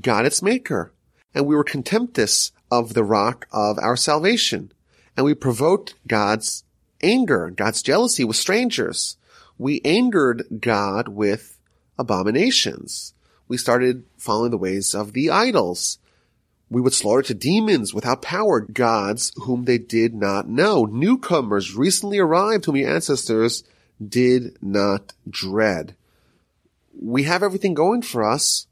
God 0.00 0.26
its 0.26 0.42
maker. 0.42 0.92
And 1.34 1.46
we 1.46 1.54
were 1.54 1.64
contemptuous 1.64 2.52
of 2.70 2.94
the 2.94 3.04
rock 3.04 3.46
of 3.52 3.78
our 3.78 3.96
salvation. 3.96 4.72
And 5.16 5.24
we 5.24 5.34
provoked 5.34 5.94
God's 6.06 6.64
anger, 7.02 7.50
God's 7.50 7.82
jealousy 7.82 8.24
with 8.24 8.36
strangers. 8.36 9.16
We 9.58 9.80
angered 9.84 10.60
God 10.60 11.08
with 11.08 11.58
abominations. 11.98 13.14
We 13.46 13.56
started 13.56 14.04
following 14.16 14.50
the 14.50 14.58
ways 14.58 14.94
of 14.94 15.12
the 15.12 15.30
idols. 15.30 15.98
We 16.70 16.80
would 16.80 16.94
slaughter 16.94 17.22
to 17.22 17.34
demons 17.34 17.94
without 17.94 18.22
power, 18.22 18.60
gods 18.60 19.32
whom 19.36 19.64
they 19.64 19.78
did 19.78 20.14
not 20.14 20.48
know, 20.48 20.86
newcomers 20.86 21.76
recently 21.76 22.18
arrived 22.18 22.64
whom 22.64 22.76
your 22.76 22.90
ancestors 22.90 23.62
did 24.04 24.56
not 24.60 25.12
dread. 25.28 25.94
We 27.00 27.24
have 27.24 27.42
everything 27.42 27.74
going 27.74 28.02
for 28.02 28.24
us, 28.24 28.66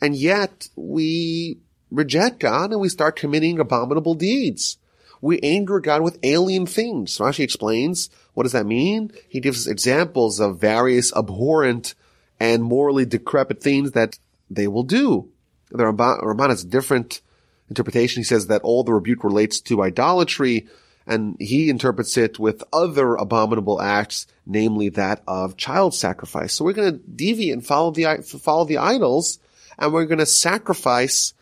and 0.00 0.16
yet 0.16 0.68
we 0.76 1.58
reject 1.90 2.40
God 2.40 2.72
and 2.72 2.80
we 2.80 2.88
start 2.88 3.16
committing 3.16 3.58
abominable 3.58 4.14
deeds. 4.14 4.78
We 5.20 5.40
anger 5.40 5.80
God 5.80 6.02
with 6.02 6.18
alien 6.22 6.66
things. 6.66 7.16
Rashi 7.18 7.40
explains, 7.40 8.10
what 8.34 8.42
does 8.42 8.52
that 8.52 8.66
mean? 8.66 9.12
He 9.28 9.40
gives 9.40 9.66
examples 9.66 10.40
of 10.40 10.60
various 10.60 11.14
abhorrent 11.14 11.94
and 12.38 12.62
morally 12.62 13.06
decrepit 13.06 13.62
things 13.62 13.92
that 13.92 14.18
they 14.50 14.68
will 14.68 14.82
do. 14.82 15.30
The 15.70 15.84
Ramban 15.84 16.50
has 16.50 16.64
a 16.64 16.68
different 16.68 17.22
interpretation. 17.70 18.20
He 18.20 18.24
says 18.24 18.48
that 18.48 18.62
all 18.62 18.84
the 18.84 18.92
rebuke 18.92 19.24
relates 19.24 19.60
to 19.62 19.82
idolatry, 19.82 20.68
and 21.06 21.36
he 21.40 21.70
interprets 21.70 22.16
it 22.16 22.38
with 22.38 22.62
other 22.72 23.14
abominable 23.14 23.80
acts, 23.80 24.26
namely 24.46 24.90
that 24.90 25.22
of 25.26 25.56
child 25.56 25.94
sacrifice. 25.94 26.52
So 26.52 26.64
we're 26.64 26.72
going 26.72 26.92
to 26.92 26.98
deviate 26.98 27.52
and 27.52 27.66
follow 27.66 27.90
the 27.90 28.22
follow 28.40 28.64
the 28.64 28.78
idols, 28.78 29.38
and 29.78 29.92
we're 29.92 30.06
going 30.06 30.18
to 30.18 30.26
sacrifice 30.26 31.34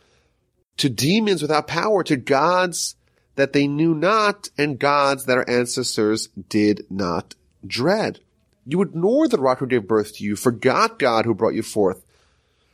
to 0.78 0.88
demons 0.88 1.42
without 1.42 1.66
power, 1.66 2.02
to 2.04 2.16
gods 2.16 2.96
that 3.36 3.52
they 3.52 3.66
knew 3.66 3.94
not, 3.94 4.48
and 4.58 4.78
gods 4.78 5.26
that 5.26 5.38
our 5.38 5.48
ancestors 5.48 6.28
did 6.48 6.84
not 6.90 7.34
dread. 7.66 8.20
You 8.66 8.82
ignored 8.82 9.30
the 9.30 9.38
rock 9.38 9.58
who 9.58 9.66
gave 9.66 9.88
birth 9.88 10.16
to 10.16 10.24
you, 10.24 10.36
forgot 10.36 10.98
God 10.98 11.24
who 11.24 11.34
brought 11.34 11.54
you 11.54 11.62
forth. 11.62 12.04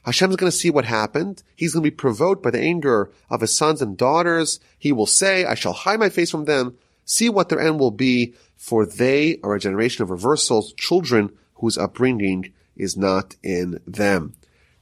Hashem 0.04 0.30
is 0.30 0.36
going 0.36 0.50
to 0.50 0.56
see 0.56 0.70
what 0.70 0.84
happened. 0.84 1.42
He's 1.54 1.74
going 1.74 1.84
to 1.84 1.90
be 1.90 1.94
provoked 1.94 2.42
by 2.42 2.50
the 2.50 2.60
anger 2.60 3.10
of 3.28 3.40
his 3.40 3.56
sons 3.56 3.82
and 3.82 3.96
daughters. 3.96 4.58
He 4.78 4.92
will 4.92 5.06
say, 5.06 5.44
I 5.44 5.54
shall 5.54 5.72
hide 5.72 6.00
my 6.00 6.08
face 6.08 6.30
from 6.30 6.46
them. 6.46 6.78
See 7.04 7.28
what 7.28 7.48
their 7.48 7.60
end 7.60 7.78
will 7.78 7.90
be, 7.90 8.34
for 8.56 8.86
they 8.86 9.38
are 9.42 9.54
a 9.54 9.60
generation 9.60 10.02
of 10.02 10.10
reversals, 10.10 10.72
children 10.74 11.30
whose 11.56 11.78
upbringing 11.78 12.52
is 12.76 12.96
not 12.96 13.36
in 13.42 13.80
them. 13.86 14.34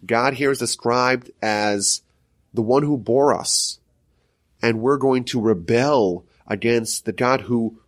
God 0.06 0.34
here 0.34 0.50
is 0.50 0.58
described 0.58 1.30
as 1.42 2.02
the 2.54 2.62
one 2.62 2.82
who 2.82 2.96
bore 2.96 3.34
us. 3.34 3.78
And 4.62 4.80
we're 4.80 4.96
going 4.96 5.24
to 5.24 5.40
rebel 5.40 6.24
against 6.46 7.04
the 7.04 7.12
God 7.12 7.42
who 7.42 7.78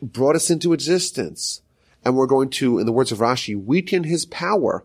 brought 0.00 0.36
us 0.36 0.50
into 0.50 0.72
existence. 0.72 1.62
And 2.04 2.16
we're 2.16 2.26
going 2.26 2.50
to, 2.50 2.78
in 2.78 2.86
the 2.86 2.92
words 2.92 3.12
of 3.12 3.18
Rashi, 3.18 3.62
weaken 3.62 4.04
his 4.04 4.24
power. 4.26 4.84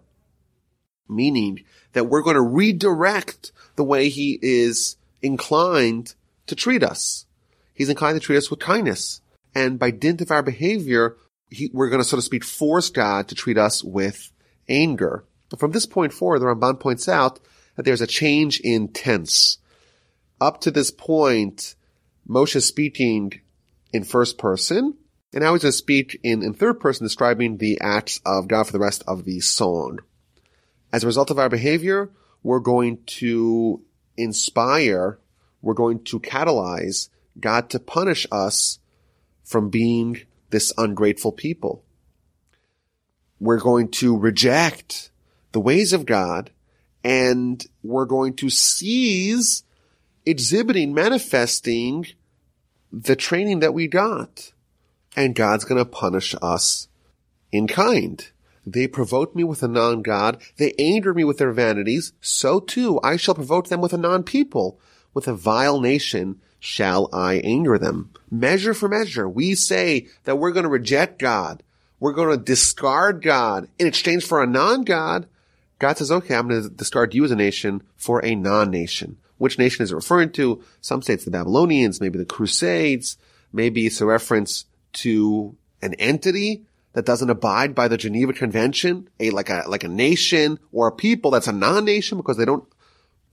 Meaning 1.08 1.64
that 1.94 2.06
we're 2.06 2.24
going 2.24 2.36
to 2.36 2.42
redirect 2.42 3.52
the 3.76 3.84
way 3.84 4.10
he 4.10 4.40
is 4.42 4.98
inclined 5.22 6.16
to 6.48 6.56
treat 6.56 6.84
us. 6.84 7.26
He's 7.74 7.90
inclined 7.90 8.20
to 8.20 8.26
treat 8.26 8.38
us 8.38 8.50
with 8.50 8.60
kindness. 8.60 9.22
And 9.56 9.78
by 9.78 9.92
dint 9.92 10.22
of 10.22 10.32
our 10.32 10.44
behavior, 10.44 11.18
he, 11.50 11.70
we're 11.74 11.90
going 11.90 12.02
to, 12.02 12.08
so 12.08 12.18
to 12.18 12.22
speak, 12.22 12.44
force 12.44 12.90
God 12.90 13.28
to 13.28 13.36
treat 13.36 13.58
us 13.58 13.84
with 13.84 14.32
anger. 14.68 15.26
From 15.58 15.72
this 15.72 15.86
point 15.86 16.14
forward, 16.14 16.40
the 16.40 16.46
Ramban 16.46 16.80
points 16.80 17.08
out 17.08 17.40
that 17.76 17.84
there's 17.84 18.02
a 18.02 18.08
change 18.08 18.60
in 18.60 18.88
tense. 18.88 19.58
Up 20.42 20.62
to 20.62 20.72
this 20.72 20.92
point, 20.92 21.76
Moshe 22.28 22.56
is 22.56 22.66
speaking 22.66 23.42
in 23.92 24.04
first 24.04 24.38
person, 24.38 24.96
and 25.34 25.44
now 25.44 25.54
he's 25.54 25.64
going 25.64 25.72
to 25.72 25.78
speak 25.78 26.20
in, 26.24 26.44
in 26.44 26.54
third 26.54 26.80
person, 26.80 27.06
describing 27.06 27.58
the 27.58 27.80
acts 27.82 28.20
of 28.26 28.48
God 28.48 28.66
for 28.66 28.72
the 28.72 28.80
rest 28.80 29.04
of 29.08 29.26
the 29.26 29.40
song. 29.40 30.00
As 30.92 31.04
a 31.04 31.08
result 31.08 31.32
of 31.32 31.40
our 31.40 31.50
behavior, 31.50 32.12
we're 32.44 32.60
going 32.60 33.04
to 33.06 33.82
inspire, 34.18 35.20
we're 35.62 35.74
going 35.74 36.04
to 36.06 36.20
catalyze 36.20 37.10
God 37.40 37.70
to 37.72 37.80
punish 37.80 38.28
us 38.32 38.80
from 39.44 39.70
being 39.70 40.22
this 40.50 40.72
ungrateful 40.78 41.32
people. 41.32 41.84
We're 43.40 43.60
going 43.60 43.90
to 43.92 44.18
reject 44.18 45.10
the 45.54 45.62
ways 45.62 45.94
of 45.94 46.06
God, 46.06 46.52
and 47.04 47.66
we're 47.82 48.06
going 48.06 48.36
to 48.36 48.50
seize 48.50 49.64
exhibiting, 50.26 50.94
manifesting 50.94 52.08
the 52.92 53.16
training 53.16 53.60
that 53.60 53.74
we 53.74 53.88
got. 53.88 54.52
And 55.16 55.36
God's 55.36 55.66
going 55.66 55.84
to 55.84 55.90
punish 55.90 56.36
us 56.42 56.88
in 57.52 57.68
kind. 57.68 58.28
They 58.66 58.88
provoked 58.88 59.36
me 59.36 59.44
with 59.44 59.62
a 59.64 59.68
non-God. 59.68 60.42
They 60.58 60.74
angered 60.80 61.16
me 61.16 61.24
with 61.24 61.38
their 61.38 61.52
vanities. 61.52 62.14
So 62.22 62.60
too, 62.60 63.00
I 63.04 63.18
shall 63.18 63.36
provoke 63.36 63.68
them 63.68 63.82
with 63.82 63.94
a 63.94 63.98
non-people, 63.98 64.80
with 65.14 65.28
a 65.28 65.34
vile 65.34 65.80
nation 65.80 66.42
shall 66.60 67.10
I 67.12 67.36
anger 67.40 67.78
them. 67.78 68.12
Measure 68.32 68.74
for 68.74 68.88
measure. 68.88 69.28
We 69.28 69.54
say 69.54 70.08
that 70.24 70.38
we're 70.38 70.54
going 70.54 70.64
to 70.64 70.70
reject 70.70 71.20
God. 71.20 71.62
We're 72.00 72.14
going 72.14 72.38
to 72.38 72.44
discard 72.44 73.22
God 73.22 73.68
in 73.78 73.86
exchange 73.86 74.26
for 74.26 74.42
a 74.42 74.48
non-God. 74.48 75.28
God 75.84 75.98
says, 75.98 76.14
okay, 76.14 76.34
I'm 76.34 76.48
going 76.48 76.64
to 76.64 76.70
discard 76.70 77.14
you 77.14 77.26
as 77.26 77.32
a 77.32 77.36
nation 77.36 77.84
for 77.98 78.24
a 78.24 78.36
non-nation. 78.36 79.18
Which 79.38 79.60
nation 79.60 79.84
is 79.84 79.92
it 79.92 79.96
referring 79.96 80.32
to? 80.32 80.64
Some 80.80 81.02
say 81.02 81.16
it's 81.16 81.26
the 81.26 81.32
Babylonians, 81.32 82.00
maybe 82.00 82.18
the 82.18 82.24
Crusades, 82.24 83.18
maybe 83.52 83.88
it's 83.88 84.00
a 84.00 84.06
reference 84.06 84.64
to 84.94 85.58
an 85.82 85.94
entity 85.96 86.64
that 86.94 87.06
doesn't 87.06 87.30
abide 87.30 87.76
by 87.76 87.90
the 87.90 87.98
Geneva 87.98 88.32
Convention, 88.32 89.10
a 89.20 89.32
like 89.32 89.50
a 89.50 89.66
like 89.68 89.84
a 89.84 89.90
nation 89.90 90.58
or 90.72 90.88
a 90.88 90.92
people 90.94 91.32
that's 91.32 91.48
a 91.48 91.52
non-nation 91.52 92.18
because 92.18 92.38
they 92.38 92.46
don't 92.46 92.64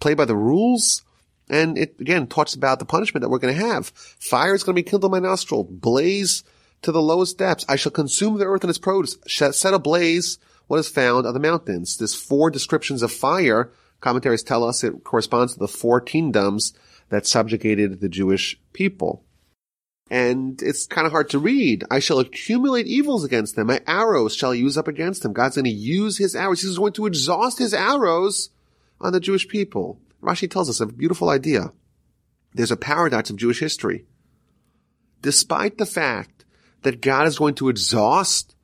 play 0.01 0.15
by 0.15 0.25
the 0.25 0.35
rules. 0.35 1.03
And 1.49 1.79
it 1.79 2.01
again 2.01 2.27
talks 2.27 2.55
about 2.57 2.81
the 2.81 2.85
punishment 2.85 3.23
that 3.23 3.29
we're 3.29 3.39
going 3.39 3.55
to 3.55 3.65
have. 3.65 3.91
Fire 3.95 4.57
is 4.57 4.65
going 4.65 4.75
to 4.75 4.83
be 4.83 4.91
kindled 4.91 5.15
in 5.15 5.23
my 5.23 5.29
nostril, 5.29 5.63
blaze 5.63 6.43
to 6.83 6.91
the 6.91 7.01
lowest 7.01 7.39
depths. 7.39 7.65
I 7.69 7.77
shall 7.77 7.93
consume 7.93 8.39
the 8.39 8.47
earth 8.47 8.65
and 8.65 8.71
its 8.71 8.79
produce, 8.79 9.19
set 9.29 9.73
ablaze 9.73 10.41
what 10.71 10.79
is 10.79 10.89
found 10.89 11.27
on 11.27 11.35
the 11.35 11.41
mountains. 11.41 11.97
There's 11.97 12.15
four 12.15 12.49
descriptions 12.49 13.03
of 13.03 13.11
fire. 13.11 13.73
Commentaries 14.01 14.45
tell 14.45 14.63
us 14.63 14.85
it 14.85 15.03
corresponds 15.03 15.55
to 15.55 15.59
the 15.59 15.67
four 15.67 16.01
kingdoms 16.01 16.73
that 17.09 17.27
subjugated 17.27 18.01
the 18.01 18.09
Jewish 18.09 18.57
people. 18.73 19.25
And 20.13 20.63
it's 20.63 20.87
kind 20.87 21.09
of 21.09 21.13
hard 21.13 21.29
to 21.31 21.41
read. 21.41 21.83
I 21.91 21.99
shall 21.99 22.21
accumulate 22.21 22.87
evils 22.87 23.25
against 23.25 23.57
them. 23.57 23.67
My 23.67 23.81
arrows 23.85 24.37
shall 24.37 24.55
use 24.55 24.79
up 24.79 24.87
against 24.87 25.25
them. 25.25 25.33
God's 25.33 25.57
going 25.57 25.65
to 25.65 25.71
use 25.73 26.19
his 26.19 26.37
arrows. 26.37 26.63
He's 26.63 26.79
going 26.79 26.93
to 26.93 27.07
exhaust 27.07 27.59
his 27.59 27.75
arrows 27.75 28.51
on 29.01 29.13
the 29.13 29.19
Jewish 29.19 29.49
people. 29.49 29.99
Rashi 30.23 30.49
tells 30.49 30.71
us 30.71 30.79
a 30.79 30.87
beautiful 30.87 31.31
idea. 31.31 31.73
There's 32.55 32.71
a 32.71 32.77
paradox 32.77 33.29
of 33.29 33.39
Jewish 33.39 33.59
history. 33.59 34.05
Despite 35.21 35.79
the 35.79 35.87
fact 35.87 36.45
that 36.83 37.03
God 37.03 37.27
is 37.27 37.39
going 37.39 37.57
to 37.57 37.71
exhaust 37.71 38.55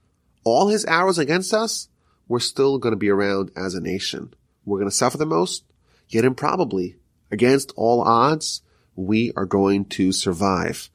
all 0.44 0.68
his 0.68 0.84
arrows 0.84 1.18
against 1.18 1.52
us, 1.52 1.88
we're 2.28 2.40
still 2.40 2.78
going 2.78 2.92
to 2.92 2.96
be 2.96 3.10
around 3.10 3.50
as 3.56 3.74
a 3.74 3.80
nation. 3.80 4.34
We're 4.64 4.78
going 4.78 4.90
to 4.90 4.96
suffer 4.96 5.16
the 5.16 5.26
most, 5.26 5.64
yet 6.08 6.24
improbably, 6.24 6.96
against 7.30 7.72
all 7.76 8.02
odds, 8.02 8.62
we 8.94 9.32
are 9.36 9.46
going 9.46 9.84
to 9.86 10.12
survive. 10.12 10.90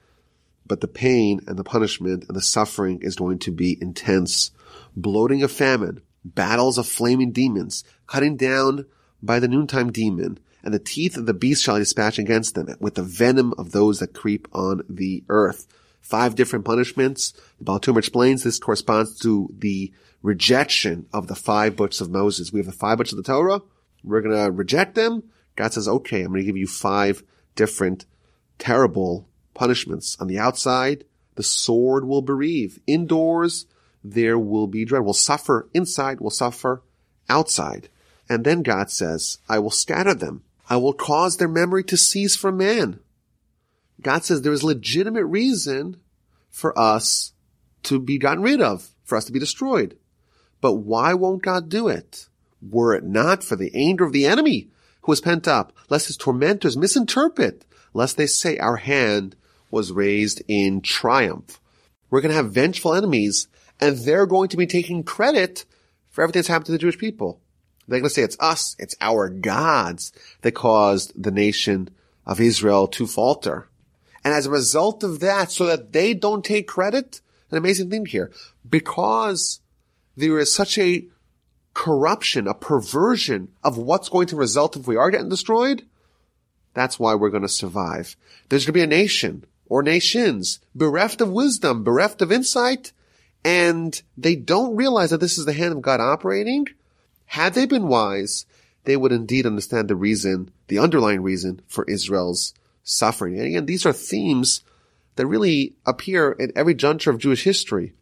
But 0.65 0.82
the 0.82 0.88
pain 0.88 1.41
and 1.47 1.57
the 1.57 1.63
punishment 1.63 2.25
and 2.27 2.36
the 2.36 2.41
suffering 2.41 3.01
is 3.01 3.15
going 3.15 3.39
to 3.39 3.51
be 3.51 3.77
intense. 3.82 4.51
Bloating 4.95 5.43
of 5.43 5.51
famine, 5.51 6.01
battles 6.23 6.77
of 6.77 6.88
flaming 6.88 7.32
demons, 7.32 7.84
cutting 8.07 8.36
down 8.36 8.86
by 9.21 9.39
the 9.39 9.47
noontime 9.47 9.91
demon, 9.91 10.39
and 10.63 10.73
the 10.73 10.79
teeth 10.79 11.17
of 11.17 11.25
the 11.25 11.34
beast 11.34 11.63
shall 11.63 11.77
dispatch 11.77 12.19
against 12.19 12.55
them, 12.55 12.67
with 12.79 12.95
the 12.95 13.03
venom 13.03 13.53
of 13.57 13.71
those 13.71 13.99
that 13.99 14.13
creep 14.13 14.47
on 14.53 14.84
the 14.89 15.23
earth. 15.29 15.67
Five 16.02 16.36
different 16.36 16.66
punishments. 16.66 17.34
The 17.60 17.64
Baal 17.64 17.97
explains 17.97 18.43
this 18.43 18.60
corresponds 18.60 19.18
to 19.20 19.49
the 19.58 19.93
rejection 20.22 21.08
of 21.14 21.28
the 21.28 21.36
five 21.36 21.76
books 21.76 22.02
of 22.02 22.12
Moses. 22.12 22.52
We 22.52 22.60
have 22.60 22.68
the 22.68 22.72
five 22.72 22.97
books 22.97 23.12
of 23.12 23.18
the 23.18 23.24
Torah. 23.24 23.62
We're 24.04 24.22
going 24.22 24.36
to 24.36 24.52
reject 24.52 24.95
them. 24.95 25.24
God 25.56 25.74
says, 25.74 25.88
okay, 25.88 26.22
I'm 26.22 26.32
going 26.32 26.41
to 26.41 26.45
give 26.45 26.58
you 26.58 26.68
five 26.68 27.24
different 27.56 28.06
terrible 28.58 29.28
punishments. 29.54 30.18
On 30.20 30.28
the 30.28 30.39
outside, 30.39 31.06
the 31.36 31.43
sword 31.43 32.06
will 32.06 32.22
bereave. 32.22 32.80
Indoors, 32.88 33.66
there 34.04 34.39
will 34.39 34.68
be 34.68 34.86
dread. 34.86 35.04
We'll 35.04 35.14
suffer 35.14 35.70
inside, 35.74 36.20
we'll 36.20 36.30
suffer 36.30 36.82
outside. 37.30 37.89
And 38.30 38.43
then 38.43 38.64
God 38.64 38.89
says, 38.89 39.39
I 39.49 39.60
will 39.60 39.72
scatter 39.72 40.14
them. 40.14 40.43
I 40.70 40.78
will 40.78 40.93
cause 40.93 41.38
their 41.38 41.47
memory 41.47 41.84
to 41.86 41.97
cease 41.97 42.36
from 42.36 42.58
man. 42.58 42.99
God 44.02 44.24
says 44.24 44.41
there 44.41 44.52
is 44.52 44.64
legitimate 44.64 45.26
reason 45.26 45.97
for 46.49 46.78
us 46.78 47.34
to 47.84 47.99
be 47.99 48.18
gotten 48.18 48.43
rid 48.43 48.62
of, 48.62 48.89
for 49.04 49.18
us 49.18 49.26
to 49.26 49.32
be 49.32 49.39
destroyed. 49.39 49.97
But 50.60 50.74
why 50.74 51.14
won't 51.14 51.43
God 51.43 51.70
do 51.70 51.88
it? 51.88 52.28
Were 52.62 52.93
it 52.93 53.04
not 53.04 53.43
for 53.43 53.56
the 53.56 53.72
anger 53.74 54.06
of 54.06 54.14
the 54.14 54.28
enemy 54.28 54.70
who 55.04 55.12
is 55.12 55.22
pent 55.22 55.47
up, 55.47 55.74
lest 55.89 56.08
his 56.08 56.18
tormentors 56.18 56.78
misinterpret, 56.78 57.66
lest 57.93 58.18
they 58.18 58.28
say 58.28 58.58
our 58.58 58.78
hand 58.78 59.36
was 59.72 59.91
raised 59.91 60.41
in 60.47 60.82
triumph. 60.82 61.60
We're 62.10 62.22
going 62.22 62.30
to 62.30 62.36
have 62.36 62.52
vengeful 62.52 62.93
enemies 62.93 63.47
and 63.80 63.97
they're 63.97 64.28
going 64.28 64.49
to 64.49 64.58
be 64.58 64.68
taking 64.68 65.04
credit 65.04 65.66
for 66.10 66.22
everything 66.22 66.39
that's 66.39 66.49
happened 66.49 66.68
to 66.68 66.72
the 66.74 66.78
Jewish 66.78 66.97
people. 66.97 67.39
They're 67.88 67.99
going 67.99 68.10
to 68.10 68.14
say 68.14 68.22
it's 68.22 68.38
us, 68.39 68.76
it's 68.78 68.95
our 69.02 69.30
gods 69.30 70.14
that 70.41 70.52
caused 70.52 71.22
the 71.22 71.32
nation 71.32 71.89
of 72.26 72.39
Israel 72.39 72.88
to 72.89 73.08
falter. 73.08 73.68
And 74.24 74.34
as 74.34 74.45
a 74.45 74.51
result 74.51 75.03
of 75.03 75.19
that, 75.19 75.51
so 75.51 75.65
that 75.65 75.93
they 75.93 76.13
don't 76.13 76.45
take 76.45 76.67
credit, 76.67 77.22
an 77.49 77.57
amazing 77.57 77.89
thing 77.89 78.05
here, 78.05 78.32
because 78.67 79.61
there 80.15 80.38
is 80.39 80.53
such 80.53 80.78
a 80.78 81.05
corruption, 81.74 82.47
a 82.47 82.53
perversion 82.53 83.49
of 83.63 83.78
what's 83.78 84.09
going 84.09 84.28
to 84.28 84.36
result 84.36 84.76
if 84.76 84.88
we 84.88 84.95
are 84.95 85.11
getting 85.11 85.30
destroyed, 85.30 85.84
that's 86.74 86.99
why 86.99 87.15
we're 87.15 87.30
going 87.30 87.41
to 87.41 87.49
survive. 87.49 88.15
There's 88.49 88.65
going 88.65 88.74
to 88.74 88.80
be 88.80 88.84
a 88.84 88.88
nation 88.88 89.45
or 89.67 89.82
nations 89.82 90.59
bereft 90.76 91.22
of 91.22 91.32
wisdom, 91.32 91.84
bereft 91.84 92.22
of 92.22 92.32
insight, 92.32 92.91
and 93.43 94.01
they 94.17 94.36
don't 94.36 94.76
realize 94.76 95.09
that 95.09 95.19
this 95.19 95.38
is 95.38 95.45
the 95.45 95.53
hand 95.53 95.74
of 95.74 95.82
God 95.82 95.99
operating, 95.99 96.67
had 97.26 97.53
they 97.53 97.65
been 97.65 97.88
wise, 97.88 98.45
they 98.84 98.97
would 98.97 99.11
indeed 99.11 99.45
understand 99.45 99.88
the 99.88 99.95
reason, 99.95 100.51
the 100.67 100.80
underlying 100.80 101.22
reason 101.22 101.61
for 101.67 101.86
Israel's 101.86 102.53
suffering. 102.84 103.38
And 103.38 103.47
again, 103.47 103.65
these 103.65 103.86
are 103.86 103.93
themes 103.93 104.63
that 105.15 105.25
really 105.25 105.75
appear 105.86 106.32
in 106.32 106.51
every 106.55 106.73
juncture 106.73 107.11
of 107.11 107.19
Jewish 107.19 107.43
history. 107.43 107.93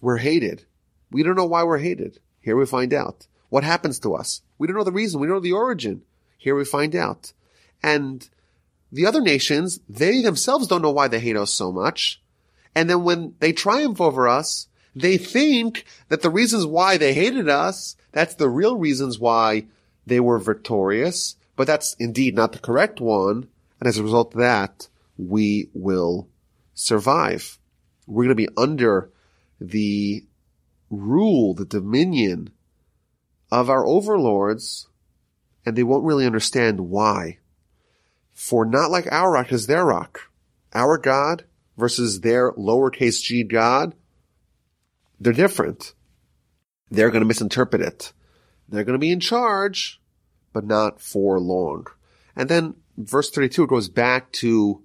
We're 0.00 0.18
hated. 0.18 0.64
We 1.10 1.22
don't 1.22 1.36
know 1.36 1.46
why 1.46 1.62
we're 1.62 1.78
hated. 1.78 2.20
Here 2.40 2.56
we 2.56 2.66
find 2.66 2.92
out. 2.92 3.26
What 3.48 3.64
happens 3.64 3.98
to 4.00 4.14
us? 4.14 4.42
We 4.58 4.66
don't 4.66 4.76
know 4.76 4.84
the 4.84 4.92
reason. 4.92 5.20
We 5.20 5.26
don't 5.26 5.36
know 5.36 5.40
the 5.40 5.52
origin. 5.52 6.02
Here 6.36 6.54
we 6.54 6.64
find 6.64 6.94
out. 6.94 7.32
And 7.82 8.28
the 8.92 9.06
other 9.06 9.20
nations, 9.20 9.80
they 9.88 10.20
themselves 10.20 10.66
don't 10.66 10.82
know 10.82 10.90
why 10.90 11.08
they 11.08 11.20
hate 11.20 11.36
us 11.36 11.52
so 11.52 11.72
much. 11.72 12.20
And 12.74 12.88
then 12.88 13.04
when 13.04 13.34
they 13.40 13.52
triumph 13.52 14.00
over 14.00 14.28
us, 14.28 14.68
they 14.94 15.16
think 15.16 15.84
that 16.08 16.22
the 16.22 16.30
reasons 16.30 16.66
why 16.66 16.96
they 16.96 17.14
hated 17.14 17.48
us 17.48 17.96
that's 18.12 18.34
the 18.34 18.48
real 18.48 18.76
reasons 18.76 19.18
why 19.18 19.66
they 20.06 20.20
were 20.20 20.38
victorious, 20.38 21.36
but 21.56 21.66
that's 21.66 21.94
indeed 21.94 22.34
not 22.34 22.52
the 22.52 22.58
correct 22.58 23.00
one. 23.00 23.48
And 23.80 23.88
as 23.88 23.98
a 23.98 24.02
result 24.02 24.34
of 24.34 24.40
that, 24.40 24.88
we 25.16 25.70
will 25.72 26.28
survive. 26.74 27.58
We're 28.06 28.24
going 28.24 28.36
to 28.36 28.46
be 28.46 28.48
under 28.56 29.10
the 29.60 30.24
rule, 30.90 31.54
the 31.54 31.64
dominion 31.64 32.50
of 33.50 33.70
our 33.70 33.86
overlords, 33.86 34.88
and 35.64 35.76
they 35.76 35.82
won't 35.82 36.04
really 36.04 36.26
understand 36.26 36.80
why. 36.80 37.38
For 38.32 38.64
not 38.64 38.90
like 38.90 39.10
our 39.10 39.32
rock 39.32 39.52
is 39.52 39.66
their 39.66 39.84
rock. 39.84 40.30
Our 40.74 40.98
God 40.98 41.44
versus 41.76 42.20
their 42.20 42.52
lowercase 42.52 43.22
g 43.22 43.42
God, 43.42 43.94
they're 45.20 45.32
different 45.32 45.94
they're 46.90 47.10
going 47.10 47.22
to 47.22 47.26
misinterpret 47.26 47.82
it. 47.82 48.12
They're 48.68 48.84
going 48.84 48.94
to 48.94 48.98
be 48.98 49.12
in 49.12 49.20
charge, 49.20 50.00
but 50.52 50.64
not 50.64 51.00
for 51.00 51.38
long. 51.38 51.86
And 52.36 52.48
then 52.48 52.74
verse 52.98 53.30
32 53.30 53.66
goes 53.66 53.88
back 53.88 54.30
to 54.32 54.82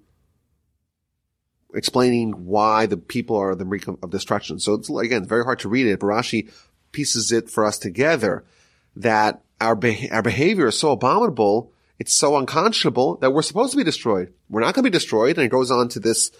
explaining 1.74 2.46
why 2.46 2.86
the 2.86 2.96
people 2.96 3.36
are 3.36 3.54
the 3.54 3.64
brink 3.64 3.86
of 3.88 4.10
destruction. 4.10 4.60
So 4.60 4.74
it's 4.74 4.88
again 4.88 5.26
very 5.26 5.44
hard 5.44 5.58
to 5.60 5.68
read 5.68 5.86
it. 5.86 6.00
Barashi 6.00 6.50
pieces 6.92 7.32
it 7.32 7.50
for 7.50 7.66
us 7.66 7.78
together 7.78 8.44
that 8.96 9.42
our 9.60 9.78
our 10.12 10.22
behavior 10.22 10.68
is 10.68 10.78
so 10.78 10.92
abominable, 10.92 11.72
it's 11.98 12.16
so 12.16 12.36
unconscionable 12.36 13.16
that 13.16 13.32
we're 13.32 13.42
supposed 13.42 13.72
to 13.72 13.76
be 13.76 13.84
destroyed. 13.84 14.32
We're 14.48 14.60
not 14.60 14.74
going 14.74 14.84
to 14.84 14.90
be 14.90 14.96
destroyed. 14.96 15.36
And 15.36 15.46
it 15.46 15.50
goes 15.50 15.70
on 15.70 15.88
to 15.90 16.00
this 16.00 16.30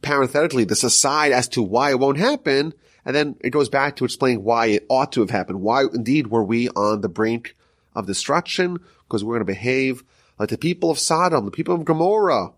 parenthetically, 0.00 0.64
this 0.64 0.84
aside 0.84 1.32
as 1.32 1.48
to 1.48 1.62
why 1.62 1.90
it 1.90 2.00
won't 2.00 2.18
happen. 2.18 2.74
And 3.04 3.14
then 3.14 3.36
it 3.40 3.50
goes 3.50 3.68
back 3.68 3.96
to 3.96 4.04
explaining 4.04 4.44
why 4.44 4.66
it 4.66 4.86
ought 4.88 5.12
to 5.12 5.20
have 5.20 5.30
happened. 5.30 5.60
Why 5.60 5.82
indeed 5.82 6.28
were 6.28 6.44
we 6.44 6.68
on 6.70 7.00
the 7.00 7.08
brink 7.08 7.56
of 7.94 8.06
destruction? 8.06 8.78
Because 9.06 9.24
we're 9.24 9.34
going 9.34 9.46
to 9.46 9.52
behave 9.52 10.04
like 10.42 10.50
the 10.50 10.58
people 10.58 10.90
of 10.90 10.98
Sodom, 10.98 11.44
the 11.44 11.50
people 11.50 11.74
of 11.74 11.84
Gomorrah. 11.84 12.52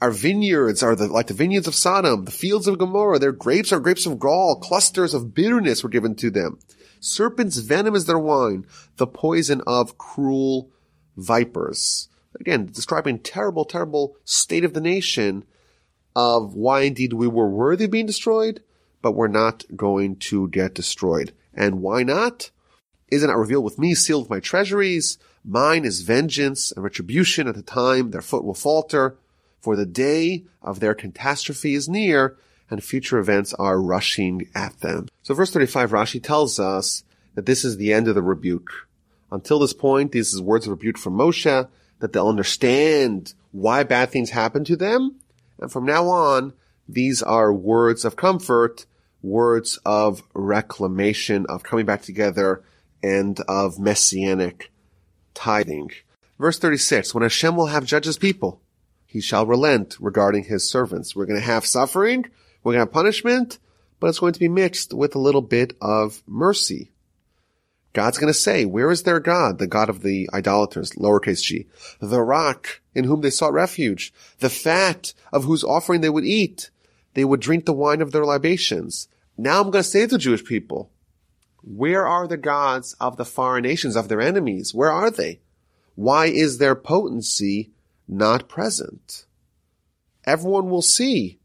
Our 0.00 0.10
vineyards 0.10 0.82
are 0.82 0.96
the, 0.96 1.08
like 1.08 1.26
the 1.26 1.34
vineyards 1.34 1.66
of 1.66 1.74
Sodom, 1.74 2.24
the 2.24 2.30
fields 2.30 2.66
of 2.66 2.78
Gomorrah. 2.78 3.18
Their 3.18 3.32
grapes 3.32 3.72
are 3.72 3.80
grapes 3.80 4.06
of 4.06 4.18
gall. 4.18 4.60
Clusters 4.60 5.12
of 5.12 5.34
bitterness 5.34 5.82
were 5.82 5.90
given 5.90 6.14
to 6.16 6.30
them. 6.30 6.58
Serpent's 7.00 7.58
venom 7.58 7.94
is 7.94 8.06
their 8.06 8.18
wine. 8.18 8.66
The 8.96 9.06
poison 9.06 9.62
of 9.66 9.98
cruel 9.98 10.70
vipers. 11.16 12.08
Again, 12.38 12.66
describing 12.66 13.18
terrible, 13.18 13.64
terrible 13.64 14.16
state 14.24 14.64
of 14.64 14.74
the 14.74 14.80
nation 14.80 15.44
of 16.14 16.54
why 16.54 16.82
indeed 16.82 17.12
we 17.12 17.26
were 17.26 17.48
worthy 17.48 17.84
of 17.84 17.90
being 17.90 18.06
destroyed 18.06 18.62
but 19.02 19.12
we're 19.12 19.26
not 19.28 19.64
going 19.74 20.16
to 20.16 20.48
get 20.48 20.74
destroyed. 20.74 21.34
And 21.52 21.82
why 21.82 22.04
not? 22.04 22.50
Isn't 23.10 23.28
it 23.28 23.36
revealed 23.36 23.64
with 23.64 23.78
me, 23.78 23.94
sealed 23.94 24.22
with 24.22 24.30
my 24.30 24.40
treasuries? 24.40 25.18
Mine 25.44 25.84
is 25.84 26.02
vengeance 26.02 26.70
and 26.72 26.84
retribution 26.84 27.48
at 27.48 27.54
the 27.54 27.62
time 27.62 28.10
their 28.10 28.22
foot 28.22 28.44
will 28.44 28.54
falter. 28.54 29.16
for 29.60 29.76
the 29.76 29.86
day 29.86 30.42
of 30.60 30.80
their 30.80 30.92
catastrophe 30.92 31.74
is 31.74 31.88
near 31.88 32.36
and 32.68 32.82
future 32.82 33.18
events 33.18 33.54
are 33.54 33.80
rushing 33.80 34.48
at 34.54 34.80
them. 34.80 35.06
So 35.22 35.34
verse 35.34 35.52
35, 35.52 35.92
Rashi 35.92 36.22
tells 36.22 36.58
us 36.58 37.04
that 37.34 37.46
this 37.46 37.64
is 37.64 37.76
the 37.76 37.92
end 37.92 38.08
of 38.08 38.14
the 38.14 38.22
rebuke. 38.22 38.88
Until 39.30 39.60
this 39.60 39.72
point, 39.72 40.12
these 40.12 40.34
is 40.34 40.40
words 40.40 40.66
of 40.66 40.72
rebuke 40.72 40.98
from 40.98 41.14
Moshe, 41.14 41.68
that 42.00 42.12
they'll 42.12 42.28
understand 42.28 43.34
why 43.52 43.84
bad 43.84 44.10
things 44.10 44.30
happen 44.30 44.64
to 44.64 44.74
them. 44.74 45.16
And 45.60 45.70
from 45.70 45.84
now 45.84 46.08
on, 46.08 46.54
these 46.88 47.22
are 47.22 47.52
words 47.52 48.04
of 48.04 48.16
comfort, 48.16 48.84
words 49.22 49.78
of 49.86 50.22
reclamation, 50.34 51.46
of 51.48 51.62
coming 51.62 51.86
back 51.86 52.02
together, 52.02 52.62
and 53.02 53.38
of 53.48 53.78
messianic 53.78 54.71
tithing. 55.34 55.90
Verse 56.38 56.58
36, 56.58 57.14
when 57.14 57.22
Hashem 57.22 57.56
will 57.56 57.66
have 57.66 57.84
judges 57.84 58.18
people, 58.18 58.60
he 59.06 59.20
shall 59.20 59.46
relent 59.46 59.96
regarding 60.00 60.44
his 60.44 60.68
servants. 60.68 61.14
We're 61.14 61.26
going 61.26 61.40
to 61.40 61.46
have 61.46 61.66
suffering, 61.66 62.26
we're 62.62 62.72
going 62.72 62.80
to 62.80 62.86
have 62.86 62.92
punishment, 62.92 63.58
but 64.00 64.08
it's 64.08 64.18
going 64.18 64.32
to 64.32 64.40
be 64.40 64.48
mixed 64.48 64.92
with 64.92 65.14
a 65.14 65.20
little 65.20 65.42
bit 65.42 65.76
of 65.80 66.22
mercy. 66.26 66.90
God's 67.92 68.18
going 68.18 68.32
to 68.32 68.38
say, 68.38 68.64
where 68.64 68.90
is 68.90 69.02
their 69.02 69.20
God? 69.20 69.58
The 69.58 69.66
God 69.66 69.88
of 69.88 70.02
the 70.02 70.28
idolaters, 70.32 70.92
lowercase 70.92 71.42
g. 71.42 71.66
The 72.00 72.22
rock 72.22 72.80
in 72.94 73.04
whom 73.04 73.20
they 73.20 73.30
sought 73.30 73.52
refuge. 73.52 74.12
The 74.38 74.48
fat 74.48 75.12
of 75.32 75.44
whose 75.44 75.62
offering 75.62 76.00
they 76.00 76.08
would 76.08 76.24
eat. 76.24 76.70
They 77.14 77.24
would 77.24 77.40
drink 77.40 77.66
the 77.66 77.74
wine 77.74 78.00
of 78.00 78.12
their 78.12 78.24
libations. 78.24 79.08
Now 79.36 79.60
I'm 79.60 79.70
going 79.70 79.82
to 79.82 79.88
say 79.88 80.02
to 80.02 80.06
the 80.06 80.18
Jewish 80.18 80.44
people, 80.44 80.90
where 81.62 82.06
are 82.06 82.26
the 82.26 82.36
gods 82.36 82.94
of 83.00 83.16
the 83.16 83.24
foreign 83.24 83.62
nations, 83.62 83.96
of 83.96 84.08
their 84.08 84.20
enemies? 84.20 84.74
Where 84.74 84.90
are 84.90 85.10
they? 85.10 85.40
Why 85.94 86.26
is 86.26 86.58
their 86.58 86.74
potency 86.74 87.70
not 88.08 88.48
present? 88.48 89.26
Everyone 90.24 90.70
will 90.70 90.82
see. 90.82 91.38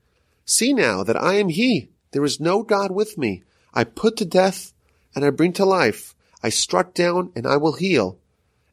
See 0.45 0.73
now 0.73 1.03
that 1.03 1.21
I 1.21 1.35
am 1.35 1.49
He. 1.49 1.89
There 2.11 2.23
is 2.23 2.39
no 2.39 2.63
God 2.63 2.91
with 2.91 3.17
me. 3.17 3.43
I 3.73 3.83
put 3.83 4.17
to 4.17 4.25
death 4.25 4.73
and 5.13 5.25
I 5.25 5.29
bring 5.29 5.53
to 5.53 5.65
life. 5.65 6.15
I 6.41 6.49
struck 6.49 6.93
down 6.93 7.31
and 7.35 7.45
I 7.45 7.57
will 7.57 7.73
heal. 7.73 8.17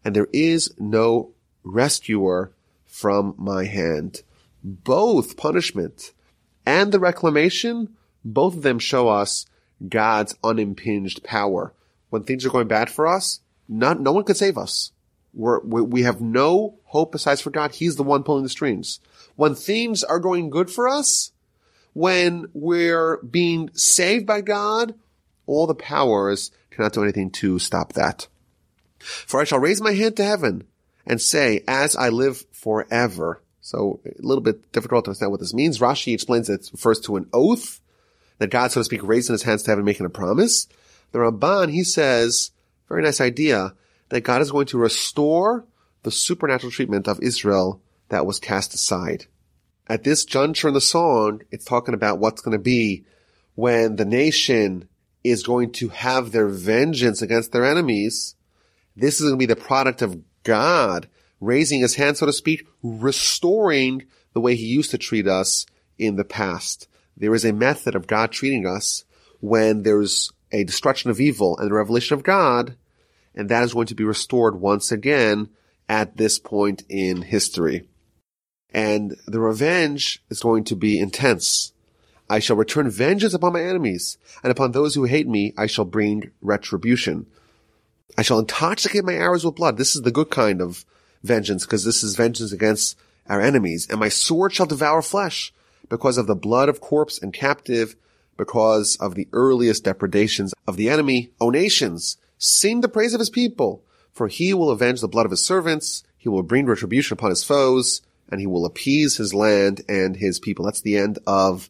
And 0.05 0.15
there 0.15 0.29
is 0.33 0.73
no 0.79 1.33
rescuer 1.63 2.53
from 2.87 3.35
my 3.37 3.65
hand. 3.65 4.23
Both 4.63 5.37
punishment 5.37 6.13
and 6.65 6.93
the 6.93 7.01
reclamation, 7.01 7.97
both 8.25 8.55
of 8.55 8.63
them 8.63 8.79
show 8.79 9.09
us 9.09 9.47
God's 9.89 10.37
unimpinged 10.43 11.25
power. 11.25 11.73
When 12.11 12.25
things 12.25 12.45
are 12.47 12.51
going 12.51 12.69
bad 12.69 12.91
for 12.91 13.07
us, 13.07 13.41
not, 13.69 14.01
no 14.01 14.13
one 14.13 14.25
could 14.25 14.37
save 14.37 14.59
us. 14.59 14.93
We're, 15.33 15.61
we 15.61 16.03
have 16.03 16.21
no 16.21 16.79
hope 16.85 17.13
besides 17.13 17.41
for 17.41 17.51
God. 17.51 17.73
He's 17.73 17.97
the 17.97 18.05
one 18.05 18.23
pulling 18.23 18.45
the 18.45 18.49
strings. 18.49 19.01
When 19.35 19.55
things 19.55 20.05
are 20.05 20.21
going 20.21 20.51
good 20.51 20.71
for 20.71 20.89
us, 20.89 21.33
when 21.93 22.47
we're 22.53 23.19
being 23.19 23.71
saved 23.75 24.27
by 24.27 24.43
God, 24.43 24.95
all 25.47 25.67
the 25.67 25.75
powers 25.75 26.53
cannot 26.71 26.93
do 26.93 27.03
anything 27.03 27.31
to 27.31 27.59
stop 27.59 27.95
that. 27.95 28.29
For 28.99 29.41
I 29.41 29.45
shall 29.45 29.59
raise 29.59 29.81
my 29.81 29.93
hand 29.93 30.17
to 30.17 30.25
heaven 30.25 30.65
and 31.07 31.21
say, 31.21 31.63
as 31.67 31.97
I 31.97 32.09
live 32.09 32.45
forever. 32.53 33.43
So 33.61 34.01
a 34.07 34.23
little 34.25 34.43
bit 34.43 34.73
difficult 34.73 35.05
to 35.05 35.11
understand 35.11 35.33
what 35.33 35.41
this 35.41 35.55
means. 35.55 35.79
Rashi 35.79 36.15
explains 36.15 36.49
it 36.49 36.69
refers 36.73 37.01
to 37.01 37.17
an 37.17 37.29
oath 37.33 37.81
that 38.39 38.51
God, 38.51 38.73
so 38.73 38.81
to 38.81 38.85
speak, 38.85 39.03
raising 39.03 39.35
his 39.35 39.43
hands 39.43 39.63
to 39.63 39.71
heaven, 39.71 39.85
making 39.85 40.07
a 40.07 40.11
promise. 40.11 40.67
The 41.13 41.19
Ramban, 41.19 41.71
he 41.71 41.85
says, 41.85 42.51
very 42.89 43.03
nice 43.03 43.21
idea, 43.21 43.75
that 44.09 44.23
God 44.23 44.43
is 44.43 44.51
going 44.51 44.67
to 44.67 44.79
restore 44.79 45.65
the 46.03 46.11
supernatural 46.11 46.73
treatment 46.73 47.09
of 47.09 47.21
Israel 47.21 47.81
that 48.09 48.27
was 48.27 48.39
cast 48.39 48.75
aside. 48.75 49.27
At 49.87 50.05
this 50.05 50.25
juncture 50.25 50.69
in 50.69 50.75
the 50.75 50.81
song, 50.81 51.43
it's 51.51 51.65
talking 51.65 51.95
about 51.95 52.19
what's 52.19 52.43
going 52.43 52.57
to 52.57 52.63
be 52.63 53.05
when 53.55 53.97
the 53.97 54.05
nation 54.05 54.89
is 55.23 55.43
going 55.43 55.73
to 55.73 55.89
have 55.89 56.33
their 56.33 56.49
vengeance 56.49 57.23
against 57.23 57.53
their 57.53 57.65
enemies. 57.65 58.35
This 58.97 59.17
is 59.17 59.23
going 59.23 59.35
to 59.35 59.39
be 59.39 59.47
the 59.47 59.57
product 59.57 60.03
of 60.03 60.21
God 60.43 61.09
raising 61.41 61.81
his 61.81 61.95
hand, 61.97 62.17
so 62.17 62.27
to 62.27 62.33
speak, 62.33 62.67
restoring 62.83 64.05
the 64.33 64.41
way 64.41 64.55
he 64.55 64.67
used 64.67 64.91
to 64.91 64.99
treat 64.99 65.27
us 65.27 65.67
in 65.99 66.17
the 66.17 66.25
past. 66.25 66.89
There 67.17 67.35
is 67.35 67.45
a 67.45 67.53
method 67.53 67.95
of 67.95 68.07
God 68.07 68.33
treating 68.33 68.67
us 68.67 69.05
when 69.41 69.83
there's 69.83 70.33
a 70.53 70.65
destruction 70.65 71.11
of 71.11 71.21
evil 71.21 71.57
and 71.59 71.71
the 71.71 71.75
revelation 71.75 72.15
of 72.15 72.23
God, 72.23 72.77
and 73.35 73.49
that 73.49 73.63
is 73.63 73.75
going 73.75 73.87
to 73.87 73.95
be 73.95 74.05
restored 74.05 74.61
once 74.61 74.93
again 74.93 75.49
at 75.89 76.17
this 76.17 76.39
point 76.39 76.83
in 76.89 77.23
history. 77.23 77.89
And 78.73 79.17
the 79.27 79.41
revenge 79.41 80.23
is 80.31 80.41
going 80.41 80.65
to 80.65 80.77
be 80.77 80.99
intense. 80.99 81.73
I 82.29 82.39
shall 82.39 82.57
return 82.57 82.89
vengeance 82.91 83.35
upon 83.35 83.53
my 83.53 83.63
enemies, 83.63 84.19
and 84.43 84.51
upon 84.51 84.73
those 84.73 84.95
who 84.95 85.05
hate 85.05 85.29
me 85.29 85.53
I 85.57 85.67
shall 85.67 85.85
bring 85.85 86.31
retribution. 86.41 87.27
I 88.17 88.23
shall 88.23 88.39
intoxicate 88.39 89.05
my 89.05 89.15
arrows 89.15 89.45
with 89.45 89.57
blood. 89.57 89.77
This 89.77 89.95
is 89.95 90.03
the 90.03 90.11
good 90.11 90.31
kind 90.31 90.63
of 90.63 90.85
vengeance, 91.23 91.65
because 91.65 91.85
this 91.85 92.03
is 92.03 92.17
vengeance 92.17 92.53
against 92.53 92.97
our 93.29 93.41
enemies. 93.41 93.87
And 93.91 94.01
my 94.01 94.09
sword 94.09 94.53
shall 94.53 94.67
devour 94.67 95.03
flesh, 95.03 95.53
because 95.89 96.19
of 96.19 96.27
the 96.27 96.35
blood 96.35 96.69
of 96.69 96.81
corpse 96.81 97.21
and 97.21 97.33
captive, 97.33 97.97
because 98.37 98.97
of 98.97 99.15
the 99.15 99.29
earliest 99.33 99.85
depredations 99.85 100.55
of 100.67 100.77
the 100.77 100.89
enemy. 100.89 101.31
O 101.41 101.51
nations, 101.51 102.17
sing 102.39 102.81
the 102.81 102.89
praise 102.89 103.15
of 103.15 103.21
his 103.21 103.31
people, 103.31 103.85
for 104.13 104.29
he 104.29 104.55
will 104.55 104.71
avenge 104.71 105.01
the 105.01 105.09
blood 105.09 105.27
of 105.27 105.31
his 105.31 105.45
servants, 105.45 106.05
he 106.17 106.29
will 106.29 106.43
bring 106.43 106.67
retribution 106.67 107.15
upon 107.15 107.31
his 107.31 107.45
foes, 107.45 108.03
and 108.29 108.41
he 108.41 108.47
will 108.47 108.65
appease 108.65 109.17
his 109.17 109.35
land 109.35 109.83
and 109.89 110.17
his 110.17 110.41
people. 110.41 110.65
That's 110.65 110.81
the 110.81 110.97
end 110.97 111.19
of 111.27 111.69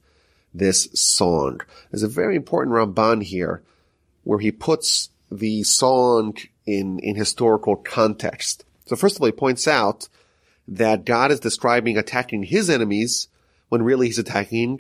this 0.53 0.89
song. 0.95 1.61
There's 1.91 2.05
a 2.05 2.09
very 2.09 2.37
important 2.37 2.75
Ramban 2.75 3.25
here 3.25 3.63
where 4.23 4.39
he 4.39 4.53
puts 4.53 5.11
the 5.31 5.65
song 5.65 6.37
in, 6.67 6.99
in 7.01 7.17
historical 7.17 7.77
context. 7.77 8.65
So 8.87 8.97
first 8.97 9.17
of 9.17 9.23
all, 9.23 9.27
he 9.27 9.33
points 9.33 9.67
out 9.67 10.09
that 10.69 11.05
God 11.05 11.31
is 11.31 11.41
describing 11.41 11.99
attacking 11.99 12.45
his 12.45 12.71
enemies 12.71 13.29
when 13.75 13.83
really 13.83 14.07
he's 14.07 14.21
attacking 14.21 14.79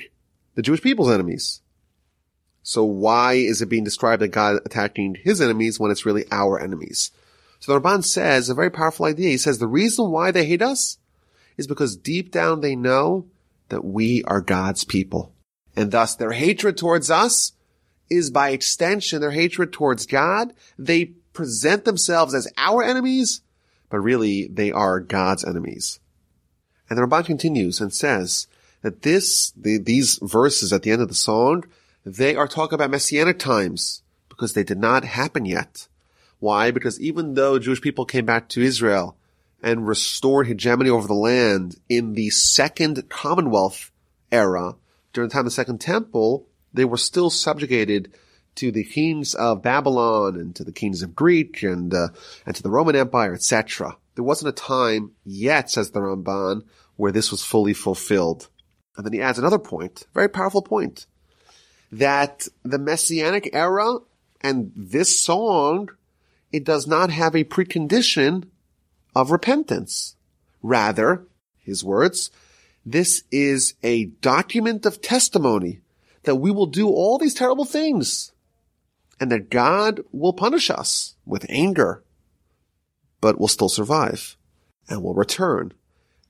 the 0.55 0.63
Jewish 0.63 0.81
people's 0.81 1.11
enemies. 1.11 1.63
So 2.63 2.85
why 2.85 3.33
is 3.33 3.61
it 3.61 3.69
being 3.69 3.83
described 3.83 4.23
that 4.23 4.29
God 4.29 4.61
attacking 4.65 5.17
his 5.17 5.41
enemies 5.41 5.81
when 5.81 5.91
it's 5.91 6.07
really 6.07 6.27
our 6.31 6.61
enemies? 6.61 7.11
So 7.59 7.73
the 7.73 7.81
Ramban 7.81 8.05
says 8.05 8.49
a 8.49 8.55
very 8.55 8.71
powerful 8.71 9.07
idea. 9.07 9.31
He 9.31 9.37
says 9.37 9.59
the 9.59 9.67
reason 9.67 10.13
why 10.13 10.31
they 10.31 10.47
hate 10.47 10.63
us 10.63 10.99
is 11.57 11.67
because 11.67 11.97
deep 11.97 12.31
down 12.31 12.61
they 12.61 12.77
know 12.77 13.27
that 13.69 13.85
we 13.85 14.23
are 14.29 14.41
God's 14.41 14.85
people. 14.85 15.35
And 15.75 15.91
thus 15.91 16.15
their 16.15 16.31
hatred 16.31 16.77
towards 16.77 17.11
us 17.11 17.51
is 18.09 18.31
by 18.31 18.51
extension 18.51 19.21
their 19.21 19.33
hatred 19.33 19.73
towards 19.73 20.07
God. 20.07 20.55
They 20.79 21.07
present 21.33 21.85
themselves 21.85 22.33
as 22.33 22.47
our 22.57 22.85
enemies, 22.85 23.43
but 23.91 23.99
really 23.99 24.47
they 24.47 24.71
are 24.71 25.01
God's 25.01 25.45
enemies. 25.45 25.99
And 26.89 26.97
the 26.97 27.03
Ramban 27.03 27.27
continues 27.27 27.81
and 27.81 27.93
says 27.93 28.47
that 28.85 29.01
this, 29.01 29.51
the, 29.57 29.79
these 29.79 30.19
verses 30.21 30.71
at 30.71 30.83
the 30.83 30.91
end 30.91 31.01
of 31.01 31.09
the 31.09 31.15
song, 31.15 31.65
they 32.05 32.37
are 32.37 32.47
talking 32.47 32.75
about 32.75 32.91
messianic 32.91 33.39
times 33.39 34.03
because 34.29 34.53
they 34.53 34.63
did 34.63 34.77
not 34.77 35.05
happen 35.05 35.47
yet. 35.47 35.89
Why? 36.39 36.71
Because 36.71 37.01
even 37.01 37.33
though 37.33 37.59
Jewish 37.59 37.81
people 37.81 38.05
came 38.05 38.27
back 38.27 38.47
to 38.51 38.61
Israel 38.61 39.17
and 39.63 39.89
restored 39.89 40.49
hegemony 40.49 40.91
over 40.91 41.09
the 41.09 41.15
land 41.15 41.81
in 41.89 42.13
the 42.13 42.29
second 42.29 43.09
Commonwealth 43.09 43.91
era, 44.31 44.77
during 45.15 45.31
the 45.31 45.33
time 45.33 45.41
of 45.41 45.47
the 45.47 45.51
Second 45.53 45.81
Temple, 45.81 46.47
they 46.75 46.85
were 46.85 46.99
still 46.99 47.31
subjugated 47.31 48.13
to 48.57 48.71
the 48.71 48.85
kings 48.85 49.35
of 49.35 49.63
Babylon 49.63 50.37
and 50.37 50.55
to 50.57 50.63
the 50.65 50.73
kings 50.73 51.01
of 51.01 51.17
Greek 51.17 51.63
and 51.63 51.95
uh, 51.95 52.09
and 52.45 52.55
to 52.55 52.63
the 52.63 52.71
Roman 52.71 52.97
Empire, 52.97 53.33
etc. 53.33 53.97
There 54.15 54.25
wasn't 54.25 54.51
a 54.51 54.63
time 54.63 55.13
yet, 55.25 55.71
says 55.71 55.91
the 55.93 56.01
Ramban, 56.01 56.65
where 56.97 57.13
this 57.13 57.31
was 57.31 57.43
fully 57.43 57.73
fulfilled. 57.73 58.49
And 58.97 59.05
then 59.05 59.13
he 59.13 59.21
adds 59.21 59.39
another 59.39 59.59
point, 59.59 60.07
very 60.15 60.29
powerful 60.29 60.63
point, 60.63 61.07
that 61.91 62.49
the 62.63 62.79
Messianic 62.79 63.51
era 63.53 63.99
and 64.41 64.73
this 64.77 65.21
song, 65.21 65.91
it 66.53 66.65
does 66.65 66.87
not 66.87 67.11
have 67.11 67.35
a 67.35 67.45
precondition 67.45 68.45
of 69.15 69.31
repentance. 69.31 70.17
Rather, 70.63 71.25
his 71.59 71.83
words, 71.83 72.31
this 72.85 73.25
is 73.31 73.75
a 73.83 74.07
document 74.07 74.87
of 74.87 75.01
testimony 75.01 75.81
that 76.25 76.37
we 76.37 76.51
will 76.51 76.67
do 76.67 76.89
all 76.89 77.19
these 77.19 77.35
terrible 77.35 77.65
things 77.65 78.33
and 79.21 79.31
that 79.31 79.51
God 79.51 80.01
will 80.13 80.33
punish 80.33 80.71
us 80.71 81.17
with 81.25 81.47
anger, 81.49 82.03
but 83.21 83.39
will 83.39 83.49
still 83.49 83.69
survive 83.69 84.37
and 84.89 85.03
will 85.03 85.15
return 85.15 85.73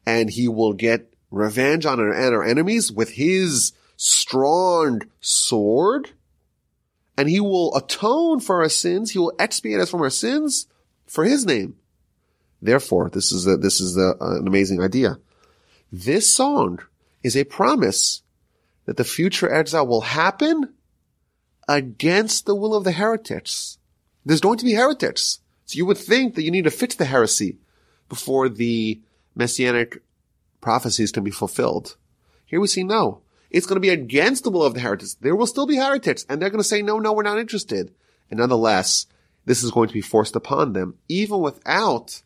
and 0.07 0.31
he 0.31 0.49
will 0.49 0.73
get 0.73 1.14
revenge 1.35 1.87
on 1.87 2.01
our, 2.01 2.15
our 2.15 2.45
enemies 2.45 2.91
with 2.91 3.11
his 3.11 3.73
strong 3.97 5.03
sword 5.21 6.11
and 7.17 7.29
he 7.29 7.41
will 7.41 7.75
atone 7.77 8.41
for 8.41 8.63
our 8.63 8.69
sins. 8.69 9.11
He 9.11 9.19
will 9.19 9.35
expiate 9.39 9.81
us 9.81 9.91
from 9.91 10.03
our 10.03 10.11
sins 10.11 10.67
for 11.07 11.25
his 11.25 11.47
name. 11.47 11.77
Therefore, 12.61 13.11
this 13.11 13.31
is 13.31 13.47
a, 13.47 13.57
this 13.57 13.81
is 13.81 13.97
a, 13.97 14.15
uh, 14.21 14.39
an 14.39 14.47
amazing 14.49 14.83
idea 14.83 15.19
This 15.93 16.35
song 16.35 16.81
is 17.23 17.37
a 17.37 17.45
promise 17.45 18.23
that 18.87 18.97
the 18.97 19.05
future 19.05 19.53
exile 19.53 19.87
will 19.87 20.01
happen 20.01 20.75
against 21.69 22.47
the 22.47 22.55
will 22.55 22.75
of 22.75 22.85
the 22.85 22.93
heretics. 22.93 23.79
There's 24.25 24.41
going 24.41 24.59
to 24.59 24.65
be 24.65 24.75
heretics. 24.75 25.41
So 25.67 25.77
you 25.77 25.87
would 25.87 25.99
think 25.99 26.35
that 26.35 26.43
you 26.43 26.51
need 26.51 26.65
to 26.65 26.71
fix 26.71 26.95
the 26.95 27.05
heresy 27.05 27.59
before 28.09 28.49
the 28.49 29.01
messianic 29.35 30.03
prophecies 30.65 31.13
can 31.13 31.23
be 31.23 31.31
fulfilled. 31.31 31.97
Here 32.45 32.59
we 32.59 32.67
see 32.67 32.83
no. 32.83 33.21
It's 33.51 33.67
going 33.67 33.77
to 33.77 33.81
be 33.81 33.91
against 33.91 34.43
the 34.43 34.51
will 34.51 34.65
of 34.65 34.75
the 34.75 34.81
heretics. 34.81 35.15
There 35.15 35.37
will 35.37 35.47
still 35.47 35.67
be 35.67 35.77
heretics 35.77 36.27
and 36.29 36.41
they're 36.41 36.51
going 36.51 36.59
to 36.59 36.69
say, 36.69 36.83
no, 36.83 36.99
no, 36.99 37.13
we're 37.13 37.23
not 37.23 37.39
interested. 37.39 37.95
And 38.31 38.41
nonetheless, 38.41 39.07
this 39.45 39.63
is 39.63 39.71
going 39.71 39.89
to 39.89 39.95
be 39.95 40.01
forced 40.01 40.35
upon 40.35 40.73
them. 40.73 40.97
Even 41.09 41.41
without 41.41 42.23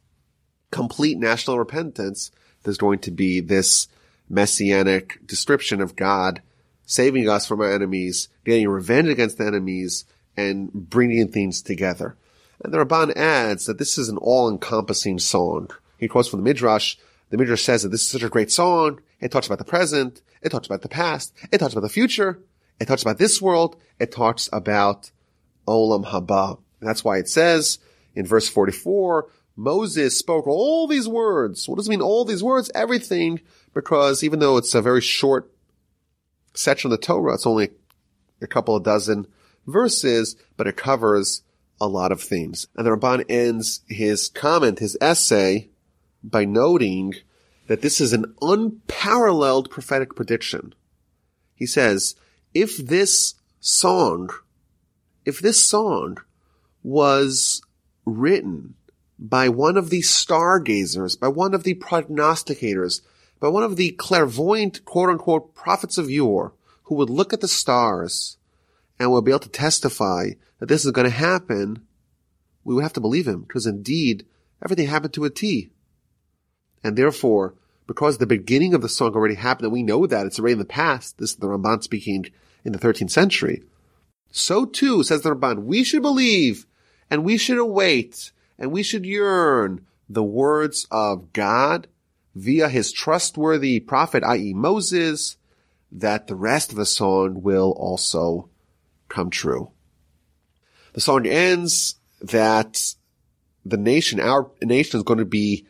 complete 0.71 1.19
national 1.19 1.59
repentance, 1.59 2.31
there's 2.63 2.79
going 2.79 3.01
to 3.01 3.11
be 3.11 3.41
this 3.41 3.89
messianic 4.29 5.19
description 5.27 5.81
of 5.81 5.97
God 5.97 6.41
saving 6.87 7.29
us 7.29 7.47
from 7.47 7.61
our 7.61 7.73
enemies, 7.73 8.29
getting 8.45 8.69
revenge 8.69 9.09
against 9.09 9.37
the 9.37 9.47
enemies, 9.47 10.07
and 10.37 10.73
bringing 10.73 11.29
things 11.29 11.61
together. 11.61 12.17
And 12.63 12.73
the 12.73 12.79
Ramban 12.79 13.17
adds 13.17 13.67
that 13.67 13.79
this 13.79 13.99
is 13.99 14.09
an 14.09 14.17
all-encompassing 14.17 15.19
song. 15.19 15.71
He 15.99 16.09
quotes 16.09 16.29
from 16.29 16.41
the 16.41 16.45
Midrash. 16.45 16.97
The 17.31 17.37
Midrash 17.37 17.63
says 17.63 17.83
that 17.83 17.91
this 17.91 18.03
is 18.03 18.09
such 18.09 18.23
a 18.23 18.29
great 18.29 18.51
song. 18.51 19.01
It 19.21 19.31
talks 19.31 19.47
about 19.47 19.59
the 19.59 19.65
present. 19.65 20.23
It 20.43 20.51
talks 20.51 20.67
about 20.67 20.83
the 20.83 20.89
past. 20.89 21.35
It 21.53 21.59
talks 21.59 21.73
about 21.73 21.83
the 21.83 21.89
future. 21.89 22.41
It 22.81 22.87
talks 22.87 23.03
about 23.03 23.19
this 23.19 23.43
world. 23.43 23.77
It 23.99 24.13
talks 24.13 24.49
about 24.53 25.11
Olam 25.67 26.07
Haba. 26.07 26.59
And 26.81 26.89
that's 26.89 27.05
why 27.05 27.19
it 27.19 27.29
says 27.29 27.79
in 28.15 28.25
verse 28.25 28.49
44, 28.49 29.29
Moses 29.57 30.19
spoke 30.19 30.47
all 30.47 30.87
these 30.87 31.09
words. 31.09 31.69
What 31.69 31.77
does 31.77 31.89
it 31.89 31.91
mean 31.91 32.01
all 32.01 32.25
these 32.25 32.43
words? 32.43 32.71
Everything. 32.75 33.41
Because 33.75 34.23
even 34.23 34.39
though 34.39 34.57
it's 34.57 34.75
a 34.75 34.81
very 34.81 35.01
short 35.01 35.51
section 36.59 36.93
of 36.93 37.01
the 37.01 37.07
Torah. 37.07 37.35
It's 37.35 37.47
only 37.47 37.71
a 38.41 38.47
couple 38.47 38.77
of 38.77 38.83
dozen 38.83 39.27
verses, 39.67 40.37
but 40.57 40.67
it 40.67 40.77
covers 40.77 41.43
a 41.81 41.87
lot 41.87 42.13
of 42.13 42.21
themes. 42.21 42.67
And 42.77 42.87
the 42.87 42.91
Ramban 42.91 43.25
ends 43.29 43.81
his 43.89 44.29
comment, 44.29 44.81
his 44.81 44.97
essay, 45.01 45.71
by 46.23 46.45
noting 46.45 47.15
that 47.67 47.83
this 47.83 48.01
is 48.01 48.13
an 48.13 48.35
unparalleled 48.41 49.71
prophetic 49.71 50.17
prediction. 50.17 50.75
He 51.55 51.67
says, 51.67 52.17
if 52.55 52.77
this 52.77 53.35
song, 53.61 54.31
if 55.25 55.39
this 55.39 55.65
song 55.65 56.19
was 56.83 57.61
written 58.05 58.75
by 59.19 59.49
one 59.49 59.77
of 59.77 59.91
the 59.91 60.01
stargazers, 60.01 61.17
by 61.17 61.29
one 61.29 61.55
of 61.55 61.65
the 61.65 61.75
prognosticators, 61.75 63.03
by 63.41 63.49
one 63.49 63.63
of 63.63 63.77
the 63.77 63.91
clairvoyant 63.93 64.85
quote 64.85 65.11
unquote 65.11 65.55
prophets 65.55 65.99
of 65.99 66.11
yore 66.11 66.53
who 66.85 66.95
would 66.95 67.11
look 67.11 67.33
at 67.33 67.41
the 67.41 67.49
stars 67.49 68.39
and 68.99 69.11
would 69.11 69.25
be 69.25 69.31
able 69.31 69.41
to 69.41 69.49
testify 69.49 70.31
that 70.59 70.67
this 70.67 70.85
is 70.85 70.91
going 70.91 71.05
to 71.05 71.11
happen, 71.11 71.85
we 72.65 72.75
would 72.75 72.83
have 72.83 72.93
to 72.95 73.01
believe 73.01 73.29
him 73.29 73.43
because 73.43 73.67
indeed 73.67 74.25
everything 74.65 74.87
happened 74.87 75.15
to 75.15 75.25
a 75.25 75.31
T. 75.31 75.71
And 76.83 76.97
therefore, 76.97 77.55
because 77.87 78.19
the 78.19 78.27
beginning 78.27 78.75
of 78.75 78.83
the 78.83 78.89
song 78.89 79.15
already 79.15 79.35
happened 79.35 79.65
and 79.65 79.73
we 79.73 79.83
know 79.83 80.07
that 80.07 80.27
it's 80.27 80.39
already 80.39 80.53
in 80.53 80.59
the 80.59 80.65
past, 80.65 81.19
this 81.19 81.31
is 81.31 81.37
the 81.37 81.47
Ramban 81.47 81.83
speaking 81.83 82.27
in 82.65 82.73
the 82.73 82.79
13th 82.79 83.11
century. 83.11 83.63
So 84.31 84.65
too, 84.65 85.03
says 85.03 85.23
the 85.23 85.35
Ramban, 85.35 85.65
we 85.65 85.83
should 85.85 86.03
believe 86.03 86.67
and 87.11 87.25
we 87.25 87.37
should 87.39 87.59
await 87.59 88.33
and 88.59 88.71
we 88.71 88.83
should 88.83 89.07
yearn 89.07 89.87
the 90.09 90.23
words 90.23 90.87
of 90.91 91.33
God 91.33 91.89
via 92.35 92.69
his 92.69 92.93
trustworthy 92.93 93.81
prophet, 93.81 94.23
i.e. 94.25 94.53
Moses, 94.55 95.37
that 95.91 96.27
the 96.27 96.35
rest 96.35 96.71
of 96.71 96.77
the 96.77 96.87
song 96.87 97.43
will 97.43 97.73
also 97.73 98.49
come 99.09 99.31
true. 99.31 99.71
The 100.93 101.01
song 101.01 101.27
ends 101.27 101.97
that 102.21 102.95
the 103.65 103.77
nation, 103.77 104.21
our 104.21 104.51
nation 104.63 104.99
is 104.99 105.05
going 105.05 105.19
to 105.19 105.25
be 105.25 105.67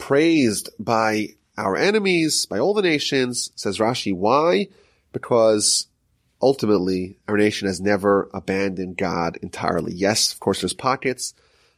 praised 0.00 0.70
by 0.80 1.28
our 1.56 1.76
enemies, 1.76 2.46
by 2.46 2.58
all 2.58 2.74
the 2.74 2.82
nations, 2.82 3.52
says 3.54 3.78
Rashi. 3.78 4.12
Why? 4.12 4.68
Because 5.12 5.86
ultimately 6.42 7.18
our 7.28 7.36
nation 7.36 7.68
has 7.68 7.80
never 7.80 8.28
abandoned 8.34 8.96
God 8.96 9.38
entirely. 9.42 9.92
Yes, 9.92 10.32
of 10.32 10.40
course 10.40 10.62
there's 10.62 10.72
pockets 10.72 11.34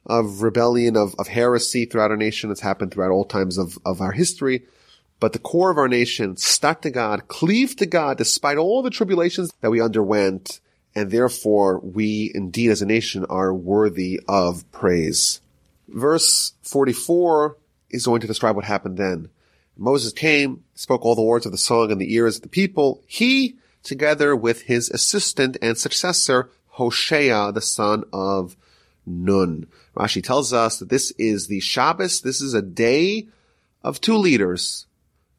of 0.06 0.42
rebellion, 0.42 0.96
of, 0.96 1.14
of 1.18 1.28
heresy 1.28 1.84
throughout 1.84 2.10
our 2.10 2.16
nation. 2.16 2.50
It's 2.50 2.60
happened 2.60 2.92
throughout 2.92 3.10
all 3.10 3.24
times 3.24 3.58
of, 3.58 3.78
of 3.84 4.00
our 4.00 4.12
history. 4.12 4.62
But 5.20 5.32
the 5.32 5.38
core 5.38 5.70
of 5.70 5.78
our 5.78 5.88
nation 5.88 6.36
stuck 6.36 6.82
to 6.82 6.90
God, 6.90 7.28
cleaved 7.28 7.78
to 7.78 7.86
God 7.86 8.18
despite 8.18 8.58
all 8.58 8.82
the 8.82 8.90
tribulations 8.90 9.52
that 9.60 9.70
we 9.70 9.80
underwent. 9.80 10.60
And 10.94 11.10
therefore 11.10 11.80
we 11.80 12.30
indeed 12.34 12.70
as 12.70 12.82
a 12.82 12.86
nation 12.86 13.24
are 13.26 13.54
worthy 13.54 14.20
of 14.28 14.70
praise. 14.72 15.40
Verse 15.88 16.54
44 16.62 17.56
is 17.92 18.06
going 18.06 18.20
to 18.20 18.26
describe 18.26 18.56
what 18.56 18.64
happened 18.64 18.96
then. 18.96 19.28
Moses 19.76 20.12
came, 20.12 20.64
spoke 20.74 21.04
all 21.04 21.14
the 21.14 21.22
words 21.22 21.46
of 21.46 21.52
the 21.52 21.58
song 21.58 21.90
in 21.90 21.98
the 21.98 22.14
ears 22.14 22.36
of 22.36 22.42
the 22.42 22.48
people. 22.48 23.02
He, 23.06 23.56
together 23.82 24.36
with 24.36 24.62
his 24.62 24.90
assistant 24.90 25.56
and 25.62 25.78
successor, 25.78 26.50
Hosea, 26.68 27.52
the 27.52 27.60
son 27.60 28.04
of 28.12 28.56
Nun. 29.06 29.66
Rashi 29.96 30.22
tells 30.22 30.52
us 30.52 30.78
that 30.78 30.88
this 30.88 31.10
is 31.12 31.46
the 31.46 31.60
Shabbos. 31.60 32.20
This 32.20 32.40
is 32.40 32.54
a 32.54 32.62
day 32.62 33.28
of 33.82 34.00
two 34.00 34.16
leaders. 34.16 34.86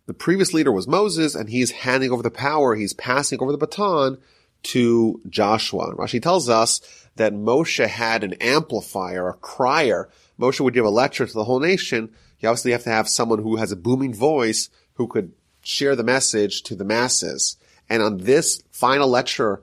The 0.05 0.13
previous 0.13 0.53
leader 0.53 0.71
was 0.71 0.87
Moses 0.87 1.33
and 1.33 1.49
he's 1.49 1.71
handing 1.71 2.11
over 2.11 2.23
the 2.23 2.31
power. 2.31 2.75
He's 2.75 2.93
passing 2.93 3.41
over 3.41 3.51
the 3.51 3.57
baton 3.57 4.17
to 4.63 5.21
Joshua. 5.29 5.95
Rashi 5.95 6.21
tells 6.21 6.49
us 6.49 6.81
that 7.15 7.33
Moshe 7.33 7.85
had 7.85 8.23
an 8.23 8.33
amplifier, 8.33 9.29
a 9.29 9.33
crier. 9.33 10.09
Moshe 10.39 10.59
would 10.59 10.73
give 10.73 10.85
a 10.85 10.89
lecture 10.89 11.25
to 11.25 11.33
the 11.33 11.43
whole 11.43 11.59
nation. 11.59 12.13
You 12.43 12.49
obviously 12.49 12.73
have 12.73 12.83
to 12.83 12.89
have 12.89 13.07
someone 13.07 13.39
who 13.39 13.55
has 13.55 13.71
a 13.71 13.77
booming 13.77 14.13
voice 14.13 14.69
who 14.95 15.07
could 15.07 15.31
share 15.61 15.95
the 15.95 16.03
message 16.03 16.61
to 16.63 16.75
the 16.75 16.83
masses. 16.83 17.55
And 17.89 18.03
on 18.03 18.17
this 18.17 18.61
final 18.69 19.07
lecture 19.07 19.61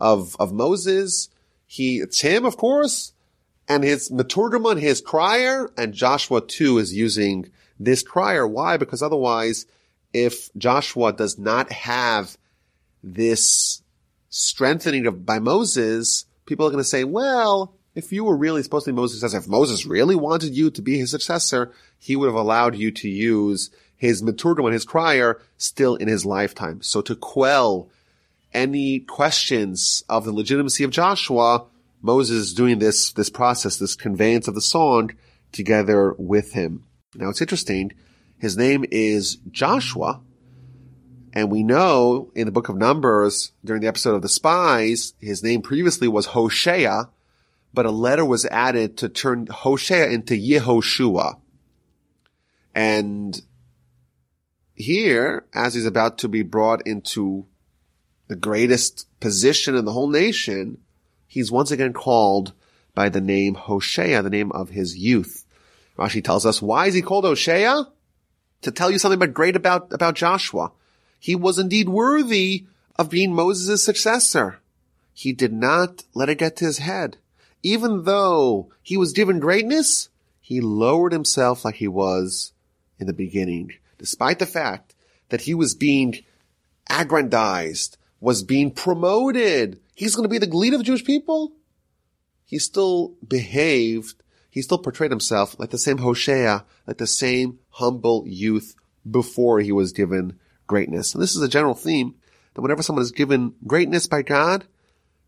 of, 0.00 0.34
of 0.40 0.50
Moses, 0.50 1.28
he, 1.66 1.98
it's 1.98 2.22
him, 2.22 2.46
of 2.46 2.56
course, 2.56 3.12
and 3.68 3.84
his 3.84 4.10
Meturgamon, 4.10 4.80
his 4.80 5.02
crier, 5.02 5.70
and 5.76 5.92
Joshua 5.92 6.40
too 6.40 6.78
is 6.78 6.94
using 6.94 7.50
this 7.78 8.02
crier. 8.02 8.46
Why? 8.46 8.78
Because 8.78 9.02
otherwise, 9.02 9.66
if 10.14 10.48
Joshua 10.56 11.12
does 11.12 11.38
not 11.38 11.70
have 11.70 12.38
this 13.02 13.82
strengthening 14.30 15.06
of 15.06 15.26
by 15.26 15.38
Moses, 15.38 16.24
people 16.46 16.66
are 16.66 16.70
going 16.70 16.82
to 16.82 16.88
say, 16.88 17.04
well, 17.04 17.74
if 17.94 18.10
you 18.10 18.24
were 18.24 18.36
really 18.36 18.62
supposed 18.62 18.86
to 18.86 18.92
be 18.92 18.96
Moses' 18.96 19.20
successor, 19.20 19.42
if 19.42 19.48
Moses 19.48 19.84
really 19.84 20.16
wanted 20.16 20.56
you 20.56 20.70
to 20.70 20.80
be 20.80 20.96
his 20.96 21.10
successor, 21.10 21.72
he 22.02 22.16
would 22.16 22.26
have 22.26 22.34
allowed 22.34 22.74
you 22.74 22.90
to 22.90 23.08
use 23.08 23.70
his 23.96 24.22
Meturgamon, 24.22 24.72
his 24.72 24.84
crier, 24.84 25.40
still 25.56 25.94
in 25.94 26.08
his 26.08 26.26
lifetime. 26.26 26.82
So 26.82 27.00
to 27.02 27.14
quell 27.14 27.88
any 28.52 28.98
questions 28.98 30.02
of 30.08 30.24
the 30.24 30.32
legitimacy 30.32 30.82
of 30.82 30.90
Joshua, 30.90 31.66
Moses 32.00 32.36
is 32.36 32.54
doing 32.54 32.80
this, 32.80 33.12
this 33.12 33.30
process, 33.30 33.76
this 33.76 33.94
conveyance 33.94 34.48
of 34.48 34.56
the 34.56 34.60
song 34.60 35.12
together 35.52 36.16
with 36.18 36.54
him. 36.54 36.82
Now 37.14 37.28
it's 37.28 37.40
interesting. 37.40 37.92
His 38.36 38.56
name 38.56 38.84
is 38.90 39.36
Joshua. 39.52 40.22
And 41.32 41.52
we 41.52 41.62
know 41.62 42.32
in 42.34 42.46
the 42.46 42.52
book 42.52 42.68
of 42.68 42.76
Numbers 42.76 43.52
during 43.64 43.80
the 43.80 43.86
episode 43.86 44.16
of 44.16 44.22
the 44.22 44.28
spies, 44.28 45.14
his 45.20 45.44
name 45.44 45.62
previously 45.62 46.08
was 46.08 46.26
Hosea, 46.26 47.10
but 47.72 47.86
a 47.86 47.92
letter 47.92 48.24
was 48.24 48.44
added 48.46 48.96
to 48.96 49.08
turn 49.08 49.46
Hosea 49.46 50.08
into 50.08 50.34
Yehoshua. 50.34 51.36
And 52.74 53.40
here, 54.74 55.44
as 55.54 55.74
he's 55.74 55.86
about 55.86 56.18
to 56.18 56.28
be 56.28 56.42
brought 56.42 56.86
into 56.86 57.46
the 58.28 58.36
greatest 58.36 59.06
position 59.20 59.74
in 59.74 59.84
the 59.84 59.92
whole 59.92 60.08
nation, 60.08 60.78
he's 61.26 61.52
once 61.52 61.70
again 61.70 61.92
called 61.92 62.52
by 62.94 63.08
the 63.08 63.20
name 63.20 63.54
Hosea, 63.54 64.22
the 64.22 64.30
name 64.30 64.52
of 64.52 64.70
his 64.70 64.96
youth. 64.96 65.44
Rashi 65.98 66.24
tells 66.24 66.46
us, 66.46 66.62
why 66.62 66.86
is 66.86 66.94
he 66.94 67.02
called 67.02 67.24
Hosea? 67.24 67.88
To 68.62 68.70
tell 68.70 68.90
you 68.90 68.98
something 68.98 69.32
great 69.32 69.56
about, 69.56 69.92
about 69.92 70.14
Joshua. 70.14 70.72
He 71.18 71.34
was 71.34 71.58
indeed 71.58 71.88
worthy 71.88 72.66
of 72.96 73.10
being 73.10 73.34
Moses' 73.34 73.84
successor. 73.84 74.60
He 75.12 75.32
did 75.32 75.52
not 75.52 76.04
let 76.14 76.28
it 76.28 76.38
get 76.38 76.56
to 76.56 76.64
his 76.64 76.78
head. 76.78 77.18
Even 77.62 78.04
though 78.04 78.70
he 78.82 78.96
was 78.96 79.12
given 79.12 79.38
greatness, 79.38 80.08
he 80.40 80.60
lowered 80.60 81.12
himself 81.12 81.64
like 81.64 81.76
he 81.76 81.88
was 81.88 82.52
in 83.02 83.06
the 83.06 83.12
beginning, 83.12 83.72
despite 83.98 84.38
the 84.38 84.46
fact 84.46 84.94
that 85.28 85.42
he 85.42 85.54
was 85.54 85.74
being 85.74 86.24
aggrandized, 86.88 87.98
was 88.20 88.42
being 88.42 88.70
promoted, 88.70 89.80
he's 89.94 90.14
going 90.14 90.24
to 90.24 90.28
be 90.28 90.38
the 90.38 90.56
leader 90.56 90.76
of 90.76 90.80
the 90.80 90.84
Jewish 90.84 91.04
people. 91.04 91.52
He 92.44 92.58
still 92.58 93.14
behaved, 93.26 94.22
he 94.48 94.62
still 94.62 94.78
portrayed 94.78 95.10
himself 95.10 95.58
like 95.58 95.70
the 95.70 95.78
same 95.78 95.98
Hosea, 95.98 96.64
like 96.86 96.98
the 96.98 97.06
same 97.06 97.58
humble 97.70 98.24
youth 98.26 98.74
before 99.10 99.60
he 99.60 99.72
was 99.72 99.92
given 99.92 100.38
greatness. 100.66 101.14
And 101.14 101.22
this 101.22 101.34
is 101.34 101.42
a 101.42 101.48
general 101.48 101.74
theme 101.74 102.14
that 102.54 102.62
whenever 102.62 102.82
someone 102.82 103.02
is 103.02 103.10
given 103.10 103.54
greatness 103.66 104.06
by 104.06 104.22
God, 104.22 104.66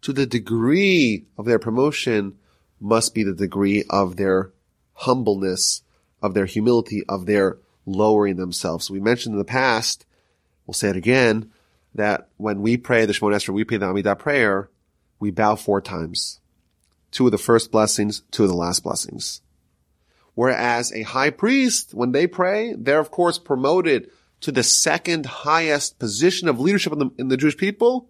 to 0.02 0.12
the 0.12 0.26
degree 0.26 1.26
of 1.36 1.46
their 1.46 1.58
promotion 1.58 2.36
must 2.78 3.14
be 3.14 3.22
the 3.22 3.34
degree 3.34 3.84
of 3.88 4.16
their 4.16 4.52
humbleness, 4.92 5.82
of 6.22 6.34
their 6.34 6.46
humility, 6.46 7.02
of 7.08 7.26
their 7.26 7.58
lowering 7.86 8.36
themselves. 8.36 8.86
So 8.86 8.94
we 8.94 9.00
mentioned 9.00 9.34
in 9.34 9.38
the 9.38 9.44
past, 9.44 10.06
we'll 10.66 10.74
say 10.74 10.88
it 10.88 10.96
again, 10.96 11.50
that 11.94 12.28
when 12.36 12.62
we 12.62 12.76
pray 12.76 13.06
the 13.06 13.12
Shemona 13.12 13.36
Esrei, 13.36 13.54
we 13.54 13.64
pray 13.64 13.76
the 13.76 13.86
Amidah 13.86 14.18
prayer, 14.18 14.70
we 15.20 15.30
bow 15.30 15.54
four 15.56 15.80
times. 15.80 16.40
Two 17.10 17.26
of 17.26 17.32
the 17.32 17.38
first 17.38 17.70
blessings, 17.70 18.22
two 18.30 18.42
of 18.42 18.48
the 18.48 18.56
last 18.56 18.82
blessings. 18.82 19.40
Whereas 20.34 20.92
a 20.92 21.02
high 21.02 21.30
priest, 21.30 21.94
when 21.94 22.12
they 22.12 22.26
pray, 22.26 22.74
they're 22.76 22.98
of 22.98 23.10
course 23.10 23.38
promoted 23.38 24.10
to 24.40 24.50
the 24.50 24.62
second 24.62 25.26
highest 25.26 25.98
position 25.98 26.48
of 26.48 26.60
leadership 26.60 26.92
in 26.92 26.98
the, 26.98 27.10
in 27.18 27.28
the 27.28 27.36
Jewish 27.36 27.56
people. 27.56 28.08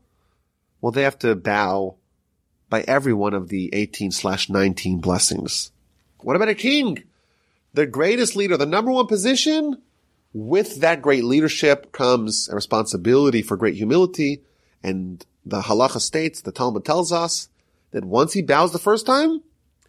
Well, 0.80 0.92
they 0.92 1.02
have 1.02 1.18
to 1.20 1.36
bow 1.36 1.96
by 2.70 2.82
every 2.82 3.12
one 3.12 3.34
of 3.34 3.48
the 3.48 3.70
18 3.72 4.10
slash 4.10 4.48
19 4.48 4.98
blessings. 4.98 5.70
What 6.20 6.36
about 6.36 6.48
a 6.48 6.54
king? 6.54 7.04
The 7.74 7.86
greatest 7.86 8.36
leader, 8.36 8.56
the 8.56 8.66
number 8.66 8.92
one 8.92 9.08
position? 9.08 9.82
With 10.32 10.80
that 10.80 11.02
great 11.02 11.24
leadership 11.24 11.92
comes 11.92 12.48
a 12.48 12.54
responsibility 12.54 13.42
for 13.42 13.56
great 13.56 13.74
humility. 13.74 14.42
And 14.82 15.24
the 15.44 15.62
halacha 15.62 16.00
states, 16.00 16.40
the 16.40 16.52
Talmud 16.52 16.84
tells 16.84 17.12
us 17.12 17.48
that 17.90 18.04
once 18.04 18.32
he 18.32 18.42
bows 18.42 18.72
the 18.72 18.78
first 18.78 19.06
time, 19.06 19.42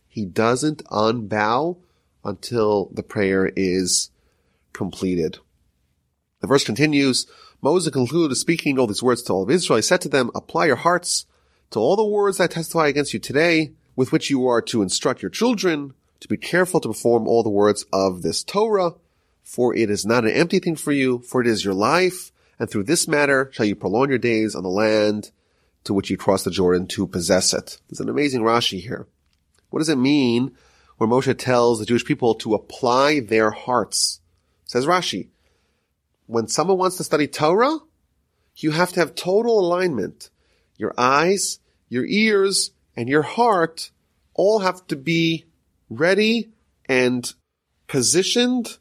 he 0.08 0.26
doesn't 0.26 0.84
unbow 0.86 1.78
until 2.24 2.90
the 2.92 3.04
prayer 3.04 3.52
is 3.56 4.10
completed. 4.74 5.38
The 6.42 6.48
verse 6.48 6.64
continues, 6.64 7.28
Moses 7.62 7.94
concluded 7.94 8.36
speaking 8.36 8.78
all 8.78 8.88
these 8.88 9.04
words 9.04 9.22
to 9.24 9.34
all 9.34 9.44
of 9.44 9.50
Israel. 9.52 9.78
He 9.78 9.84
said 9.84 10.02
to 10.02 10.10
them, 10.10 10.32
apply 10.36 10.68
your 10.68 10.76
hearts 10.76 11.26
to 11.72 11.80
all 11.80 11.96
the 11.96 12.06
words 12.06 12.40
I 12.40 12.48
testify 12.48 12.88
against 12.88 13.14
you 13.14 13.20
today, 13.20 13.74
with 13.96 14.12
which 14.12 14.30
you 14.30 14.48
are 14.48 14.62
to 14.64 14.82
instruct 14.82 15.22
your 15.22 15.32
children, 15.32 15.94
to 16.20 16.28
be 16.28 16.38
careful 16.38 16.80
to 16.80 16.90
perform 16.90 17.28
all 17.28 17.44
the 17.44 17.50
words 17.50 17.86
of 17.92 18.22
this 18.22 18.44
Torah, 18.44 18.94
for 19.44 19.76
it 19.76 19.90
is 19.90 20.06
not 20.06 20.26
an 20.26 20.32
empty 20.32 20.60
thing 20.60 20.76
for 20.76 20.92
you, 20.92 21.20
for 21.20 21.42
it 21.42 21.48
is 21.48 21.64
your 21.64 21.74
life, 21.74 22.32
and 22.60 22.70
through 22.70 22.84
this 22.84 23.08
matter 23.08 23.50
shall 23.54 23.66
you 23.66 23.76
prolong 23.76 24.10
your 24.10 24.18
days 24.18 24.56
on 24.56 24.64
the 24.64 24.70
land 24.70 25.32
to 25.84 25.94
which 25.94 26.10
you 26.10 26.18
cross 26.18 26.44
the 26.44 26.52
Jordan 26.52 26.88
to 26.88 27.08
possess 27.08 27.54
it. 27.54 27.80
There's 27.88 28.00
an 28.00 28.10
amazing 28.10 28.42
Rashi 28.42 28.80
here. 28.82 29.08
What 29.70 29.80
does 29.80 29.90
it 29.90 29.98
mean 29.98 30.56
where 30.98 31.10
Moshe 31.10 31.38
tells 31.38 31.80
the 31.80 31.86
Jewish 31.86 32.06
people 32.06 32.36
to 32.36 32.56
apply 32.56 33.20
their 33.20 33.52
hearts? 33.52 34.20
Says 34.66 34.86
Rashi, 34.86 35.30
when 36.28 36.48
someone 36.48 36.78
wants 36.78 36.98
to 36.98 37.04
study 37.04 37.28
Torah, 37.28 37.78
you 38.56 38.72
have 38.72 38.92
to 38.94 39.00
have 39.00 39.16
total 39.16 39.60
alignment. 39.60 40.30
Your 40.78 40.94
eyes, 40.98 41.60
your 41.90 42.06
ears, 42.06 42.72
and 42.96 43.08
your 43.08 43.22
heart 43.22 43.92
all 44.34 44.60
have 44.60 44.88
to 44.88 44.96
be 44.96 45.46
ready 45.90 46.52
and 46.88 47.34
positioned 47.88 48.78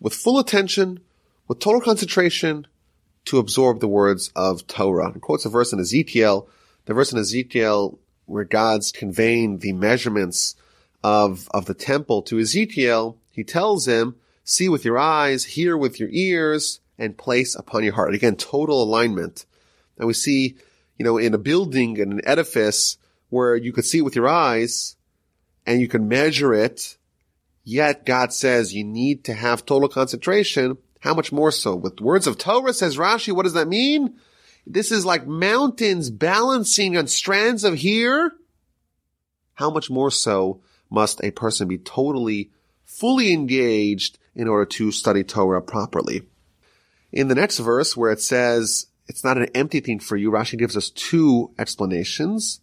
with 0.00 0.14
full 0.14 0.38
attention, 0.38 1.00
with 1.48 1.58
total 1.58 1.80
concentration 1.80 2.66
to 3.26 3.38
absorb 3.38 3.80
the 3.80 3.88
words 3.88 4.30
of 4.36 4.66
Torah. 4.66 5.12
He 5.12 5.20
quotes 5.20 5.44
a 5.44 5.48
verse 5.48 5.72
in 5.72 5.80
Ezekiel, 5.80 6.48
the 6.84 6.94
verse 6.94 7.12
in 7.12 7.18
Ezekiel 7.18 7.98
where 8.26 8.44
God's 8.44 8.92
conveying 8.92 9.58
the 9.58 9.72
measurements 9.72 10.56
of, 11.02 11.48
of 11.52 11.66
the 11.66 11.74
temple 11.74 12.22
to 12.22 12.38
Ezekiel. 12.38 13.18
He 13.30 13.44
tells 13.44 13.86
him, 13.86 14.16
see 14.44 14.68
with 14.68 14.84
your 14.84 14.98
eyes, 14.98 15.44
hear 15.44 15.76
with 15.76 16.00
your 16.00 16.08
ears, 16.10 16.80
and 16.98 17.18
place 17.18 17.54
upon 17.54 17.84
your 17.84 17.94
heart. 17.94 18.14
Again, 18.14 18.36
total 18.36 18.82
alignment. 18.82 19.46
And 19.98 20.06
we 20.06 20.14
see, 20.14 20.56
you 20.96 21.04
know, 21.04 21.18
in 21.18 21.34
a 21.34 21.38
building, 21.38 21.96
in 21.96 22.12
an 22.12 22.20
edifice 22.24 22.96
where 23.28 23.56
you 23.56 23.72
could 23.72 23.84
see 23.84 23.98
it 23.98 24.02
with 24.02 24.16
your 24.16 24.28
eyes 24.28 24.93
and 25.66 25.80
you 25.80 25.88
can 25.88 26.08
measure 26.08 26.54
it, 26.54 26.96
yet 27.64 28.06
God 28.06 28.32
says 28.32 28.74
you 28.74 28.84
need 28.84 29.24
to 29.24 29.34
have 29.34 29.64
total 29.64 29.88
concentration. 29.88 30.78
How 31.00 31.14
much 31.14 31.32
more 31.32 31.50
so? 31.50 31.74
With 31.76 32.00
words 32.00 32.26
of 32.26 32.38
Torah, 32.38 32.72
says 32.72 32.96
Rashi, 32.96 33.32
what 33.32 33.44
does 33.44 33.54
that 33.54 33.68
mean? 33.68 34.18
This 34.66 34.90
is 34.90 35.04
like 35.04 35.26
mountains 35.26 36.10
balancing 36.10 36.96
on 36.96 37.06
strands 37.06 37.64
of 37.64 37.74
here. 37.74 38.32
How 39.54 39.70
much 39.70 39.90
more 39.90 40.10
so 40.10 40.62
must 40.90 41.22
a 41.22 41.30
person 41.30 41.68
be 41.68 41.78
totally, 41.78 42.50
fully 42.84 43.32
engaged 43.32 44.18
in 44.34 44.48
order 44.48 44.64
to 44.64 44.90
study 44.90 45.22
Torah 45.22 45.62
properly? 45.62 46.22
In 47.12 47.28
the 47.28 47.34
next 47.34 47.58
verse 47.58 47.96
where 47.96 48.10
it 48.10 48.20
says, 48.20 48.86
it's 49.06 49.22
not 49.22 49.38
an 49.38 49.48
empty 49.54 49.80
thing 49.80 50.00
for 50.00 50.16
you, 50.16 50.30
Rashi 50.30 50.58
gives 50.58 50.76
us 50.76 50.90
two 50.90 51.52
explanations. 51.58 52.60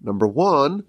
Number 0.00 0.26
one, 0.26 0.84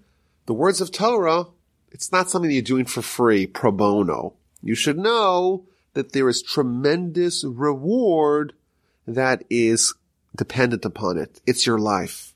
the 0.46 0.54
words 0.54 0.80
of 0.80 0.92
Torah, 0.92 1.46
it's 1.90 2.12
not 2.12 2.30
something 2.30 2.50
you're 2.50 2.62
doing 2.62 2.84
for 2.84 3.02
free, 3.02 3.46
pro 3.46 3.70
bono. 3.70 4.34
You 4.62 4.74
should 4.74 4.98
know 4.98 5.66
that 5.94 6.12
there 6.12 6.28
is 6.28 6.42
tremendous 6.42 7.44
reward 7.44 8.52
that 9.06 9.44
is 9.48 9.94
dependent 10.36 10.84
upon 10.84 11.18
it. 11.18 11.40
It's 11.46 11.66
your 11.66 11.78
life. 11.78 12.34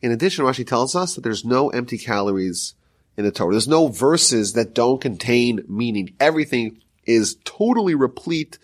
In 0.00 0.12
addition, 0.12 0.44
Rashi 0.44 0.66
tells 0.66 0.94
us 0.94 1.14
that 1.14 1.22
there's 1.22 1.44
no 1.44 1.70
empty 1.70 1.98
calories 1.98 2.74
in 3.16 3.24
the 3.24 3.32
Torah. 3.32 3.52
There's 3.52 3.66
no 3.66 3.88
verses 3.88 4.52
that 4.52 4.74
don't 4.74 5.00
contain 5.00 5.64
meaning. 5.68 6.14
Everything 6.20 6.80
is 7.04 7.36
totally 7.44 7.94
replete 7.94 8.58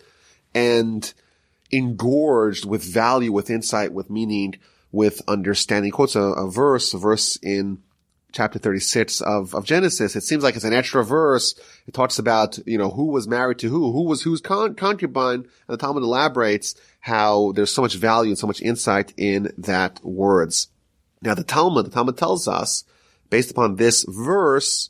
and 0.53 1.11
engorged 1.71 2.65
with 2.65 2.83
value, 2.83 3.31
with 3.31 3.49
insight, 3.49 3.91
with 3.93 4.09
meaning, 4.09 4.55
with 4.91 5.21
understanding. 5.27 5.87
He 5.87 5.91
quotes 5.91 6.15
a, 6.15 6.21
a 6.21 6.49
verse, 6.49 6.93
a 6.93 6.99
verse 6.99 7.35
in 7.37 7.81
chapter 8.33 8.59
36 8.59 9.21
of, 9.21 9.55
of 9.55 9.63
Genesis. 9.63 10.15
It 10.15 10.23
seems 10.23 10.43
like 10.43 10.55
it's 10.55 10.65
an 10.65 10.73
extra 10.73 11.05
verse. 11.05 11.55
It 11.87 11.93
talks 11.93 12.19
about, 12.19 12.59
you 12.65 12.77
know, 12.77 12.89
who 12.89 13.05
was 13.05 13.27
married 13.27 13.59
to 13.59 13.69
who, 13.69 13.93
who 13.93 14.03
was 14.03 14.23
whose 14.23 14.41
con- 14.41 14.75
concubine. 14.75 15.41
And 15.41 15.49
the 15.67 15.77
Talmud 15.77 16.03
elaborates 16.03 16.75
how 16.99 17.53
there's 17.53 17.71
so 17.71 17.81
much 17.81 17.95
value 17.95 18.31
and 18.31 18.37
so 18.37 18.47
much 18.47 18.61
insight 18.61 19.13
in 19.15 19.53
that 19.57 20.03
words. 20.03 20.67
Now 21.21 21.35
the 21.35 21.43
Talmud, 21.43 21.85
the 21.85 21.91
Talmud 21.91 22.17
tells 22.17 22.47
us, 22.47 22.83
based 23.29 23.51
upon 23.51 23.75
this 23.75 24.05
verse, 24.07 24.89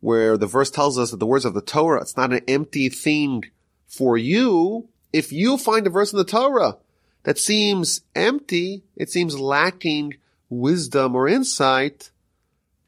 where 0.00 0.36
the 0.36 0.46
verse 0.46 0.70
tells 0.70 0.98
us 0.98 1.10
that 1.10 1.16
the 1.16 1.26
words 1.26 1.44
of 1.44 1.54
the 1.54 1.62
Torah, 1.62 2.02
it's 2.02 2.16
not 2.16 2.32
an 2.32 2.42
empty 2.46 2.88
thing 2.88 3.44
for 3.86 4.16
you, 4.18 4.88
if 5.12 5.32
you 5.32 5.56
find 5.56 5.86
a 5.86 5.90
verse 5.90 6.12
in 6.12 6.18
the 6.18 6.24
Torah 6.24 6.76
that 7.22 7.38
seems 7.38 8.02
empty, 8.14 8.82
it 8.96 9.10
seems 9.10 9.38
lacking 9.38 10.14
wisdom 10.50 11.14
or 11.14 11.28
insight, 11.28 12.10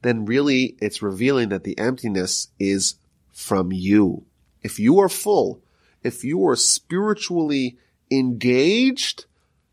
then 0.06 0.24
really 0.24 0.76
it's 0.80 1.02
revealing 1.02 1.48
that 1.50 1.64
the 1.64 1.78
emptiness 1.78 2.48
is 2.58 2.94
from 3.32 3.72
you. 3.72 4.24
If 4.62 4.78
you 4.78 4.98
are 5.00 5.08
full, 5.08 5.62
if 6.02 6.24
you 6.24 6.46
are 6.46 6.56
spiritually 6.56 7.78
engaged, 8.10 9.26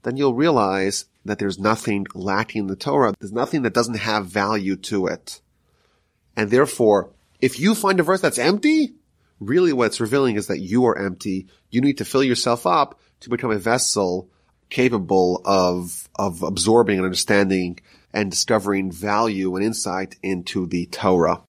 then 0.03 0.17
you'll 0.17 0.33
realize 0.33 1.05
that 1.25 1.39
there's 1.39 1.59
nothing 1.59 2.05
lacking 2.13 2.61
in 2.61 2.67
the 2.67 2.75
Torah. 2.75 3.13
There's 3.19 3.31
nothing 3.31 3.61
that 3.61 3.73
doesn't 3.73 3.95
have 3.95 4.25
value 4.25 4.75
to 4.77 5.07
it. 5.07 5.41
And 6.35 6.49
therefore, 6.49 7.11
if 7.39 7.59
you 7.59 7.75
find 7.75 7.99
a 7.99 8.03
verse 8.03 8.21
that's 8.21 8.39
empty, 8.39 8.93
really 9.39 9.73
what 9.73 9.87
it's 9.87 10.01
revealing 10.01 10.35
is 10.35 10.47
that 10.47 10.59
you 10.59 10.85
are 10.85 10.97
empty. 10.97 11.47
You 11.69 11.81
need 11.81 11.99
to 11.99 12.05
fill 12.05 12.23
yourself 12.23 12.65
up 12.65 12.99
to 13.21 13.29
become 13.29 13.51
a 13.51 13.57
vessel 13.57 14.29
capable 14.69 15.41
of, 15.45 16.09
of 16.15 16.41
absorbing 16.41 16.97
and 16.97 17.05
understanding 17.05 17.79
and 18.13 18.29
discovering 18.29 18.91
value 18.91 19.55
and 19.55 19.65
insight 19.65 20.17
into 20.21 20.65
the 20.67 20.85
Torah. 20.87 21.41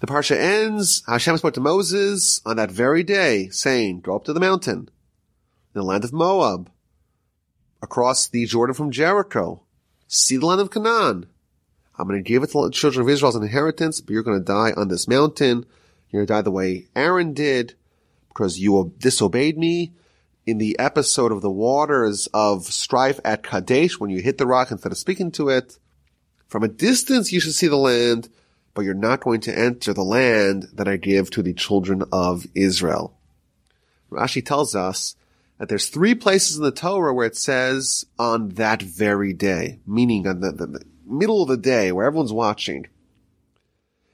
The 0.00 0.06
parsha 0.06 0.36
ends, 0.36 1.02
Hashem 1.06 1.38
spoke 1.38 1.54
to 1.54 1.60
Moses 1.60 2.40
on 2.44 2.56
that 2.56 2.70
very 2.70 3.02
day, 3.02 3.48
saying, 3.50 4.00
go 4.00 4.16
up 4.16 4.24
to 4.24 4.32
the 4.32 4.40
mountain, 4.40 4.90
in 5.74 5.80
the 5.80 5.82
land 5.82 6.04
of 6.04 6.12
Moab, 6.12 6.70
across 7.80 8.28
the 8.28 8.44
Jordan 8.46 8.74
from 8.74 8.90
Jericho, 8.90 9.62
see 10.06 10.36
the 10.36 10.46
land 10.46 10.60
of 10.60 10.70
Canaan. 10.70 11.26
I'm 11.98 12.08
going 12.08 12.22
to 12.22 12.28
give 12.28 12.42
it 12.42 12.50
to 12.50 12.64
the 12.64 12.70
children 12.70 13.02
of 13.02 13.08
Israel 13.08 13.28
as 13.30 13.34
an 13.36 13.42
inheritance, 13.42 14.00
but 14.00 14.12
you're 14.12 14.22
going 14.22 14.38
to 14.38 14.44
die 14.44 14.72
on 14.76 14.88
this 14.88 15.06
mountain. 15.06 15.66
You're 16.10 16.20
going 16.20 16.26
to 16.26 16.32
die 16.32 16.42
the 16.42 16.50
way 16.50 16.88
Aaron 16.96 17.32
did 17.32 17.74
because 18.28 18.58
you 18.58 18.92
disobeyed 18.98 19.58
me 19.58 19.92
in 20.46 20.58
the 20.58 20.78
episode 20.78 21.32
of 21.32 21.42
the 21.42 21.50
waters 21.50 22.28
of 22.34 22.64
strife 22.64 23.20
at 23.24 23.42
Kadesh 23.42 24.00
when 24.00 24.10
you 24.10 24.20
hit 24.20 24.38
the 24.38 24.46
rock 24.46 24.70
instead 24.70 24.90
of 24.90 24.98
speaking 24.98 25.30
to 25.32 25.48
it. 25.48 25.78
From 26.52 26.62
a 26.62 26.68
distance 26.68 27.32
you 27.32 27.40
should 27.40 27.54
see 27.54 27.66
the 27.66 27.78
land, 27.78 28.28
but 28.74 28.82
you're 28.82 28.92
not 28.92 29.22
going 29.22 29.40
to 29.40 29.58
enter 29.58 29.94
the 29.94 30.04
land 30.04 30.68
that 30.74 30.86
I 30.86 30.98
give 30.98 31.30
to 31.30 31.42
the 31.42 31.54
children 31.54 32.02
of 32.12 32.46
Israel. 32.54 33.16
Rashi 34.10 34.44
tells 34.44 34.74
us 34.74 35.16
that 35.56 35.70
there's 35.70 35.88
three 35.88 36.14
places 36.14 36.58
in 36.58 36.62
the 36.62 36.70
Torah 36.70 37.14
where 37.14 37.26
it 37.26 37.38
says 37.38 38.04
on 38.18 38.50
that 38.50 38.82
very 38.82 39.32
day, 39.32 39.80
meaning 39.86 40.26
on 40.26 40.40
the, 40.40 40.52
the, 40.52 40.84
middle 41.06 41.40
of 41.40 41.48
the 41.48 41.56
day 41.56 41.90
where 41.90 42.04
everyone's 42.04 42.34
watching. 42.34 42.86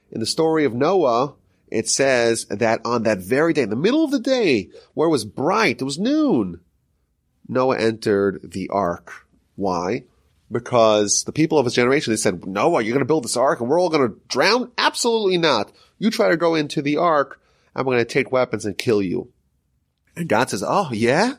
In 0.09 0.21
the 0.21 0.25
story 0.25 0.63
of 0.63 0.73
Noah, 0.73 1.33
it 1.67 1.89
says 1.89 2.45
that 2.45 2.79
on 2.85 3.03
that 3.03 3.17
very 3.17 3.51
day, 3.51 3.63
in 3.63 3.69
the 3.69 3.75
middle 3.75 4.05
of 4.05 4.11
the 4.11 4.17
day, 4.17 4.69
where 4.93 5.09
it 5.09 5.11
was 5.11 5.25
bright, 5.25 5.81
it 5.81 5.83
was 5.83 5.99
noon, 5.99 6.61
Noah 7.49 7.79
entered 7.79 8.49
the 8.49 8.69
ark. 8.69 9.27
Why? 9.57 10.05
Because 10.51 11.23
the 11.25 11.31
people 11.31 11.59
of 11.59 11.65
his 11.65 11.75
generation, 11.75 12.11
they 12.11 12.17
said, 12.17 12.45
Noah, 12.47 12.81
you're 12.81 12.93
going 12.93 13.05
to 13.05 13.05
build 13.05 13.23
this 13.23 13.37
ark 13.37 13.59
and 13.59 13.69
we're 13.69 13.79
all 13.79 13.89
going 13.89 14.09
to 14.09 14.19
drown? 14.27 14.71
Absolutely 14.77 15.37
not. 15.37 15.71
You 15.99 16.09
try 16.09 16.29
to 16.29 16.37
go 16.37 16.55
into 16.55 16.81
the 16.81 16.97
ark 16.97 17.39
we're 17.85 17.95
going 17.95 18.05
to 18.05 18.05
take 18.05 18.31
weapons 18.31 18.65
and 18.65 18.77
kill 18.77 19.01
you. 19.01 19.31
And 20.15 20.27
God 20.27 20.49
says, 20.49 20.63
oh 20.65 20.89
yeah? 20.91 21.35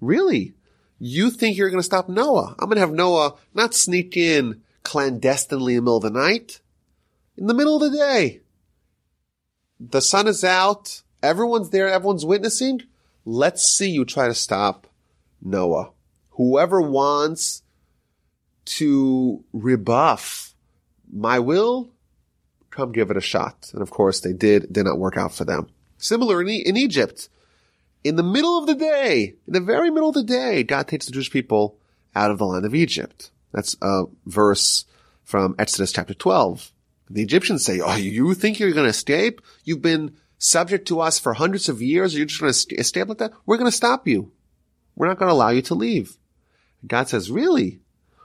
Really? 0.00 0.54
You 0.98 1.30
think 1.30 1.56
you're 1.56 1.70
going 1.70 1.80
to 1.80 1.84
stop 1.84 2.08
Noah? 2.08 2.54
I'm 2.58 2.66
going 2.66 2.76
to 2.76 2.80
have 2.80 2.92
Noah 2.92 3.34
not 3.54 3.74
sneak 3.74 4.16
in 4.16 4.62
clandestinely 4.84 5.74
in 5.74 5.78
the 5.78 5.82
middle 5.82 5.96
of 5.96 6.02
the 6.02 6.10
night. 6.10 6.60
In 7.36 7.46
the 7.46 7.54
middle 7.54 7.82
of 7.82 7.90
the 7.90 7.96
day. 7.96 8.40
The 9.80 10.00
sun 10.00 10.28
is 10.28 10.44
out. 10.44 11.02
Everyone's 11.22 11.70
there. 11.70 11.88
Everyone's 11.88 12.24
witnessing. 12.24 12.82
Let's 13.24 13.66
see 13.68 13.90
you 13.90 14.04
try 14.04 14.28
to 14.28 14.34
stop 14.34 14.86
Noah. 15.40 15.90
Whoever 16.30 16.80
wants 16.80 17.62
to 18.78 19.44
rebuff 19.52 20.54
my 21.12 21.38
will, 21.38 21.90
come 22.70 22.92
give 22.92 23.10
it 23.10 23.16
a 23.16 23.20
shot. 23.20 23.70
And 23.72 23.82
of 23.82 23.90
course 23.90 24.20
they 24.20 24.32
did, 24.32 24.64
it 24.64 24.72
did 24.72 24.84
not 24.84 24.98
work 24.98 25.16
out 25.16 25.34
for 25.34 25.44
them. 25.44 25.68
Similarly, 25.98 26.56
in 26.56 26.76
Egypt, 26.76 27.28
in 28.02 28.16
the 28.16 28.22
middle 28.22 28.58
of 28.58 28.66
the 28.66 28.74
day, 28.74 29.34
in 29.46 29.52
the 29.52 29.60
very 29.60 29.90
middle 29.90 30.08
of 30.08 30.14
the 30.14 30.24
day, 30.24 30.62
God 30.62 30.88
takes 30.88 31.06
the 31.06 31.12
Jewish 31.12 31.30
people 31.30 31.78
out 32.14 32.30
of 32.30 32.38
the 32.38 32.46
land 32.46 32.64
of 32.64 32.74
Egypt. 32.74 33.30
That's 33.52 33.76
a 33.82 34.04
verse 34.26 34.84
from 35.22 35.54
Exodus 35.58 35.92
chapter 35.92 36.14
12. 36.14 36.72
The 37.10 37.22
Egyptians 37.22 37.64
say, 37.64 37.80
oh, 37.80 37.96
you 37.96 38.34
think 38.34 38.58
you're 38.58 38.72
going 38.72 38.86
to 38.86 38.90
escape? 38.90 39.42
You've 39.64 39.82
been 39.82 40.16
subject 40.38 40.88
to 40.88 41.00
us 41.00 41.18
for 41.18 41.34
hundreds 41.34 41.68
of 41.68 41.82
years. 41.82 42.16
You're 42.16 42.26
just 42.26 42.40
going 42.40 42.52
to 42.52 42.76
escape 42.76 43.08
like 43.08 43.18
that? 43.18 43.32
We're 43.46 43.58
going 43.58 43.70
to 43.70 43.76
stop 43.76 44.08
you. 44.08 44.32
We're 44.96 45.08
not 45.08 45.18
going 45.18 45.28
to 45.28 45.34
allow 45.34 45.50
you 45.50 45.62
to 45.62 45.74
leave. 45.74 46.16
God 46.86 47.08
says, 47.08 47.30
really? 47.30 47.81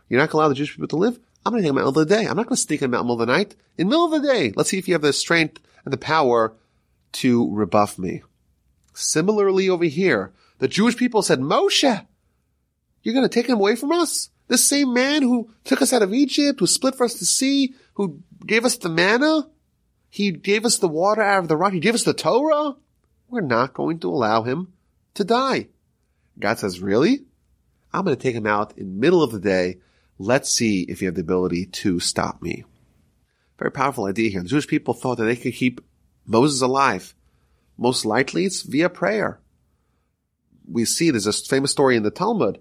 You're 0.09 0.19
not 0.19 0.29
going 0.29 0.31
to 0.31 0.37
allow 0.37 0.49
the 0.49 0.55
Jewish 0.55 0.71
people 0.71 0.87
to 0.89 0.95
live? 0.95 1.19
I'm 1.45 1.53
going 1.53 1.63
to 1.63 1.67
take 1.67 1.73
them 1.73 1.77
out 1.77 1.81
in 1.81 1.85
the 1.85 1.91
middle 1.91 2.01
of 2.01 2.07
the 2.07 2.15
day. 2.15 2.27
I'm 2.27 2.37
not 2.37 2.47
going 2.47 2.55
to 2.55 2.61
sneak 2.61 2.79
them 2.81 2.93
out 2.93 3.01
in 3.01 3.07
the 3.07 3.13
middle 3.13 3.21
of 3.21 3.27
the 3.27 3.33
night. 3.33 3.55
In 3.77 3.87
the 3.87 3.91
middle 3.91 4.13
of 4.13 4.21
the 4.21 4.27
day, 4.27 4.53
let's 4.55 4.69
see 4.69 4.77
if 4.77 4.87
you 4.87 4.93
have 4.93 5.01
the 5.01 5.13
strength 5.13 5.61
and 5.85 5.93
the 5.93 5.97
power 5.97 6.53
to 7.13 7.53
rebuff 7.53 7.97
me. 7.97 8.23
Similarly 8.93 9.69
over 9.69 9.85
here, 9.85 10.33
the 10.59 10.67
Jewish 10.67 10.97
people 10.97 11.21
said, 11.21 11.39
Moshe, 11.39 12.05
you're 13.01 13.13
going 13.13 13.27
to 13.27 13.33
take 13.33 13.47
him 13.47 13.57
away 13.57 13.75
from 13.75 13.91
us? 13.91 14.29
This 14.47 14.67
same 14.67 14.93
man 14.93 15.21
who 15.21 15.51
took 15.63 15.81
us 15.81 15.93
out 15.93 16.01
of 16.01 16.13
Egypt, 16.13 16.59
who 16.59 16.67
split 16.67 16.95
for 16.95 17.05
us 17.05 17.15
the 17.15 17.25
sea, 17.25 17.75
who 17.93 18.21
gave 18.45 18.65
us 18.65 18.77
the 18.77 18.89
manna, 18.89 19.47
he 20.09 20.31
gave 20.31 20.65
us 20.65 20.77
the 20.77 20.87
water 20.87 21.21
out 21.21 21.39
of 21.39 21.47
the 21.47 21.57
rock, 21.57 21.73
he 21.73 21.79
gave 21.79 21.95
us 21.95 22.03
the 22.03 22.13
Torah. 22.13 22.75
We're 23.29 23.41
not 23.41 23.73
going 23.73 23.99
to 23.99 24.09
allow 24.09 24.43
him 24.43 24.73
to 25.15 25.23
die. 25.23 25.67
God 26.39 26.59
says, 26.59 26.79
really? 26.79 27.25
I'm 27.93 28.05
going 28.05 28.15
to 28.15 28.21
take 28.21 28.35
him 28.35 28.47
out 28.47 28.77
in 28.77 28.99
middle 28.99 29.21
of 29.21 29.31
the 29.31 29.39
day. 29.39 29.77
Let's 30.19 30.51
see 30.51 30.81
if 30.83 31.01
you 31.01 31.07
have 31.07 31.15
the 31.15 31.21
ability 31.21 31.65
to 31.65 31.99
stop 31.99 32.41
me. 32.41 32.63
Very 33.59 33.71
powerful 33.71 34.05
idea 34.05 34.29
here. 34.29 34.41
The 34.41 34.49
Jewish 34.49 34.67
people 34.67 34.93
thought 34.93 35.17
that 35.17 35.25
they 35.25 35.35
could 35.35 35.53
keep 35.53 35.81
Moses 36.25 36.61
alive. 36.61 37.13
Most 37.77 38.05
likely 38.05 38.45
it's 38.45 38.63
via 38.63 38.89
prayer. 38.89 39.39
We 40.69 40.85
see 40.85 41.11
there's 41.11 41.27
a 41.27 41.33
famous 41.33 41.71
story 41.71 41.95
in 41.95 42.03
the 42.03 42.11
Talmud 42.11 42.59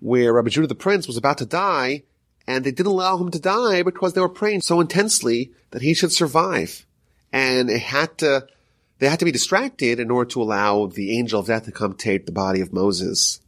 where 0.00 0.32
Rabbi 0.32 0.48
Judah 0.48 0.66
the 0.66 0.74
Prince 0.74 1.06
was 1.06 1.16
about 1.16 1.38
to 1.38 1.46
die 1.46 2.04
and 2.46 2.64
they 2.64 2.70
didn't 2.70 2.92
allow 2.92 3.18
him 3.18 3.30
to 3.30 3.38
die 3.38 3.82
because 3.82 4.14
they 4.14 4.20
were 4.20 4.28
praying 4.28 4.62
so 4.62 4.80
intensely 4.80 5.52
that 5.70 5.82
he 5.82 5.92
should 5.92 6.12
survive. 6.12 6.86
And 7.30 7.68
it 7.68 7.82
had 7.82 8.16
to, 8.18 8.46
they 8.98 9.08
had 9.08 9.18
to 9.18 9.26
be 9.26 9.32
distracted 9.32 10.00
in 10.00 10.10
order 10.10 10.30
to 10.30 10.42
allow 10.42 10.86
the 10.86 11.18
angel 11.18 11.40
of 11.40 11.46
death 11.46 11.66
to 11.66 11.72
come 11.72 11.94
take 11.94 12.24
the 12.24 12.32
body 12.32 12.62
of 12.62 12.72
Moses. 12.72 13.40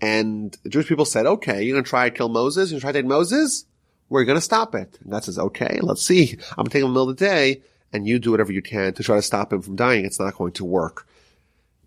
And 0.00 0.56
the 0.62 0.68
Jewish 0.68 0.86
people 0.86 1.04
said, 1.04 1.26
okay, 1.26 1.62
you're 1.62 1.74
going 1.74 1.84
to 1.84 1.88
try 1.90 2.08
to 2.08 2.16
kill 2.16 2.28
Moses? 2.28 2.70
You're 2.70 2.80
going 2.80 2.80
to 2.80 2.84
try 2.84 2.92
to 2.92 2.98
take 2.98 3.08
Moses? 3.08 3.64
We're 4.08 4.24
going 4.24 4.38
to 4.38 4.42
stop 4.42 4.74
it. 4.74 4.98
And 5.02 5.10
God 5.10 5.24
says, 5.24 5.38
okay, 5.38 5.80
let's 5.82 6.02
see. 6.02 6.38
I'm 6.50 6.56
going 6.56 6.66
to 6.66 6.70
take 6.70 6.82
him 6.82 6.88
in 6.88 6.94
the 6.94 7.00
middle 7.00 7.10
of 7.10 7.16
the 7.16 7.24
day 7.24 7.62
and 7.92 8.06
you 8.06 8.18
do 8.18 8.30
whatever 8.30 8.52
you 8.52 8.62
can 8.62 8.92
to 8.94 9.02
try 9.02 9.16
to 9.16 9.22
stop 9.22 9.52
him 9.52 9.62
from 9.62 9.76
dying. 9.76 10.04
It's 10.04 10.20
not 10.20 10.36
going 10.36 10.52
to 10.52 10.64
work. 10.64 11.06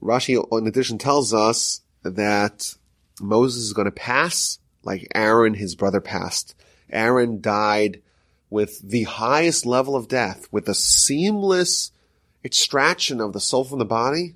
Rashi, 0.02 0.44
in 0.60 0.68
addition, 0.68 0.98
tells 0.98 1.34
us 1.34 1.82
that 2.04 2.76
Moses 3.22 3.64
is 3.64 3.74
going 3.74 3.86
to 3.86 3.92
pass 3.92 4.60
like 4.84 5.08
Aaron, 5.14 5.54
his 5.54 5.76
brother, 5.76 6.02
passed. 6.02 6.56
Aaron 6.90 7.40
died 7.40 8.02
with 8.50 8.82
the 8.82 9.04
highest 9.04 9.66
level 9.66 9.96
of 9.96 10.08
death, 10.08 10.48
with 10.52 10.68
a 10.68 10.74
seamless 10.74 11.92
extraction 12.44 13.22
of 13.22 13.34
the 13.34 13.40
soul 13.40 13.64
from 13.64 13.80
the 13.80 13.86
body. 13.86 14.36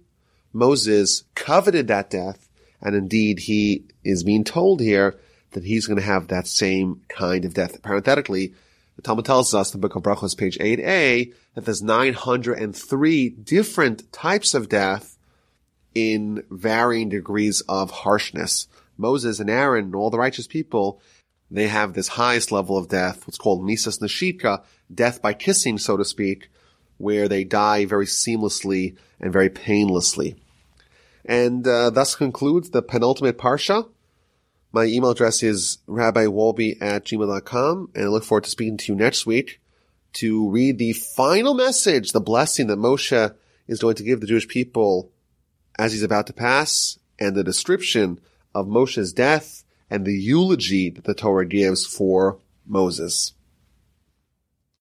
Moses 0.54 1.24
coveted 1.34 1.88
that 1.88 2.10
death, 2.10 2.48
and 2.86 2.96
indeed 2.96 3.40
he 3.40 3.84
is 4.04 4.24
being 4.24 4.44
told 4.44 4.80
here 4.80 5.16
that 5.54 5.64
he's 5.64 5.88
going 5.88 5.98
to 5.98 6.06
have 6.06 6.28
that 6.28 6.48
same 6.48 7.02
kind 7.10 7.44
of 7.44 7.56
death. 7.56 7.82
Parenthetically, 7.82 8.54
the 8.96 9.02
Talmud 9.02 9.26
tells 9.26 9.56
us, 9.56 9.74
in 9.74 9.82
the 9.82 9.88
book 9.88 9.96
of 9.96 10.04
Brachos, 10.04 10.38
page 10.38 10.60
8a, 10.60 11.34
that 11.56 11.66
there's 11.66 11.82
903 11.82 13.30
different 13.30 14.14
types 14.14 14.54
of 14.54 14.70
death 14.70 15.18
in 15.96 16.44
varying 16.52 17.10
degrees 17.10 17.62
of 17.68 17.90
harshness. 17.90 18.68
Moses 18.98 19.40
and 19.40 19.50
Aaron 19.50 19.86
and 19.86 19.96
all 19.96 20.12
the 20.12 20.20
righteous 20.20 20.46
people, 20.46 21.02
they 21.50 21.68
have 21.68 21.94
this 21.94 22.10
highest 22.10 22.52
level 22.52 22.78
of 22.78 22.88
death, 22.88 23.26
what's 23.26 23.40
called 23.40 23.64
misas 23.64 24.00
neshika, 24.00 24.64
death 24.94 25.24
by 25.24 25.34
kissing, 25.34 25.80
so 25.80 25.98
to 25.98 26.06
speak, 26.06 26.50
where 26.98 27.28
they 27.28 27.44
die 27.44 27.86
very 27.86 28.06
seamlessly 28.06 28.96
and 29.20 29.34
very 29.34 29.50
painlessly. 29.50 30.36
And 31.26 31.68
uh, 31.68 31.90
thus 31.90 32.16
concludes 32.16 32.70
the 32.70 32.82
penultimate 32.82 33.38
parsha. 33.38 33.90
My 34.72 34.86
email 34.86 35.12
address 35.12 35.42
is 35.42 35.80
rabbiwolbe 35.88 36.82
at 36.82 37.06
gmail.com, 37.06 37.92
and 37.96 38.04
I 38.04 38.08
look 38.08 38.24
forward 38.24 38.44
to 38.44 38.50
speaking 38.50 38.78
to 38.78 38.92
you 38.92 38.98
next 38.98 39.26
week 39.26 39.62
to 40.14 40.50
read 40.50 40.78
the 40.78 40.94
final 40.94 41.54
message, 41.54 42.12
the 42.12 42.22
blessing 42.22 42.68
that 42.68 42.78
Moshe 42.78 43.36
is 43.68 43.80
going 43.80 43.96
to 43.96 44.04
give 44.04 44.22
the 44.22 44.28
Jewish 44.28 44.48
people 44.48 45.12
as 45.78 45.92
he's 45.92 46.04
about 46.04 46.28
to 46.28 46.34
pass, 46.34 47.00
and 47.20 47.36
the 47.36 47.44
description 47.44 48.20
of 48.54 48.68
Moshe's 48.68 49.14
death 49.14 49.64
and 49.90 50.06
the 50.06 50.14
eulogy 50.14 50.90
that 50.90 51.04
the 51.04 51.14
Torah 51.14 51.46
gives 51.46 51.86
for 51.86 52.40
Moses. 52.66 53.34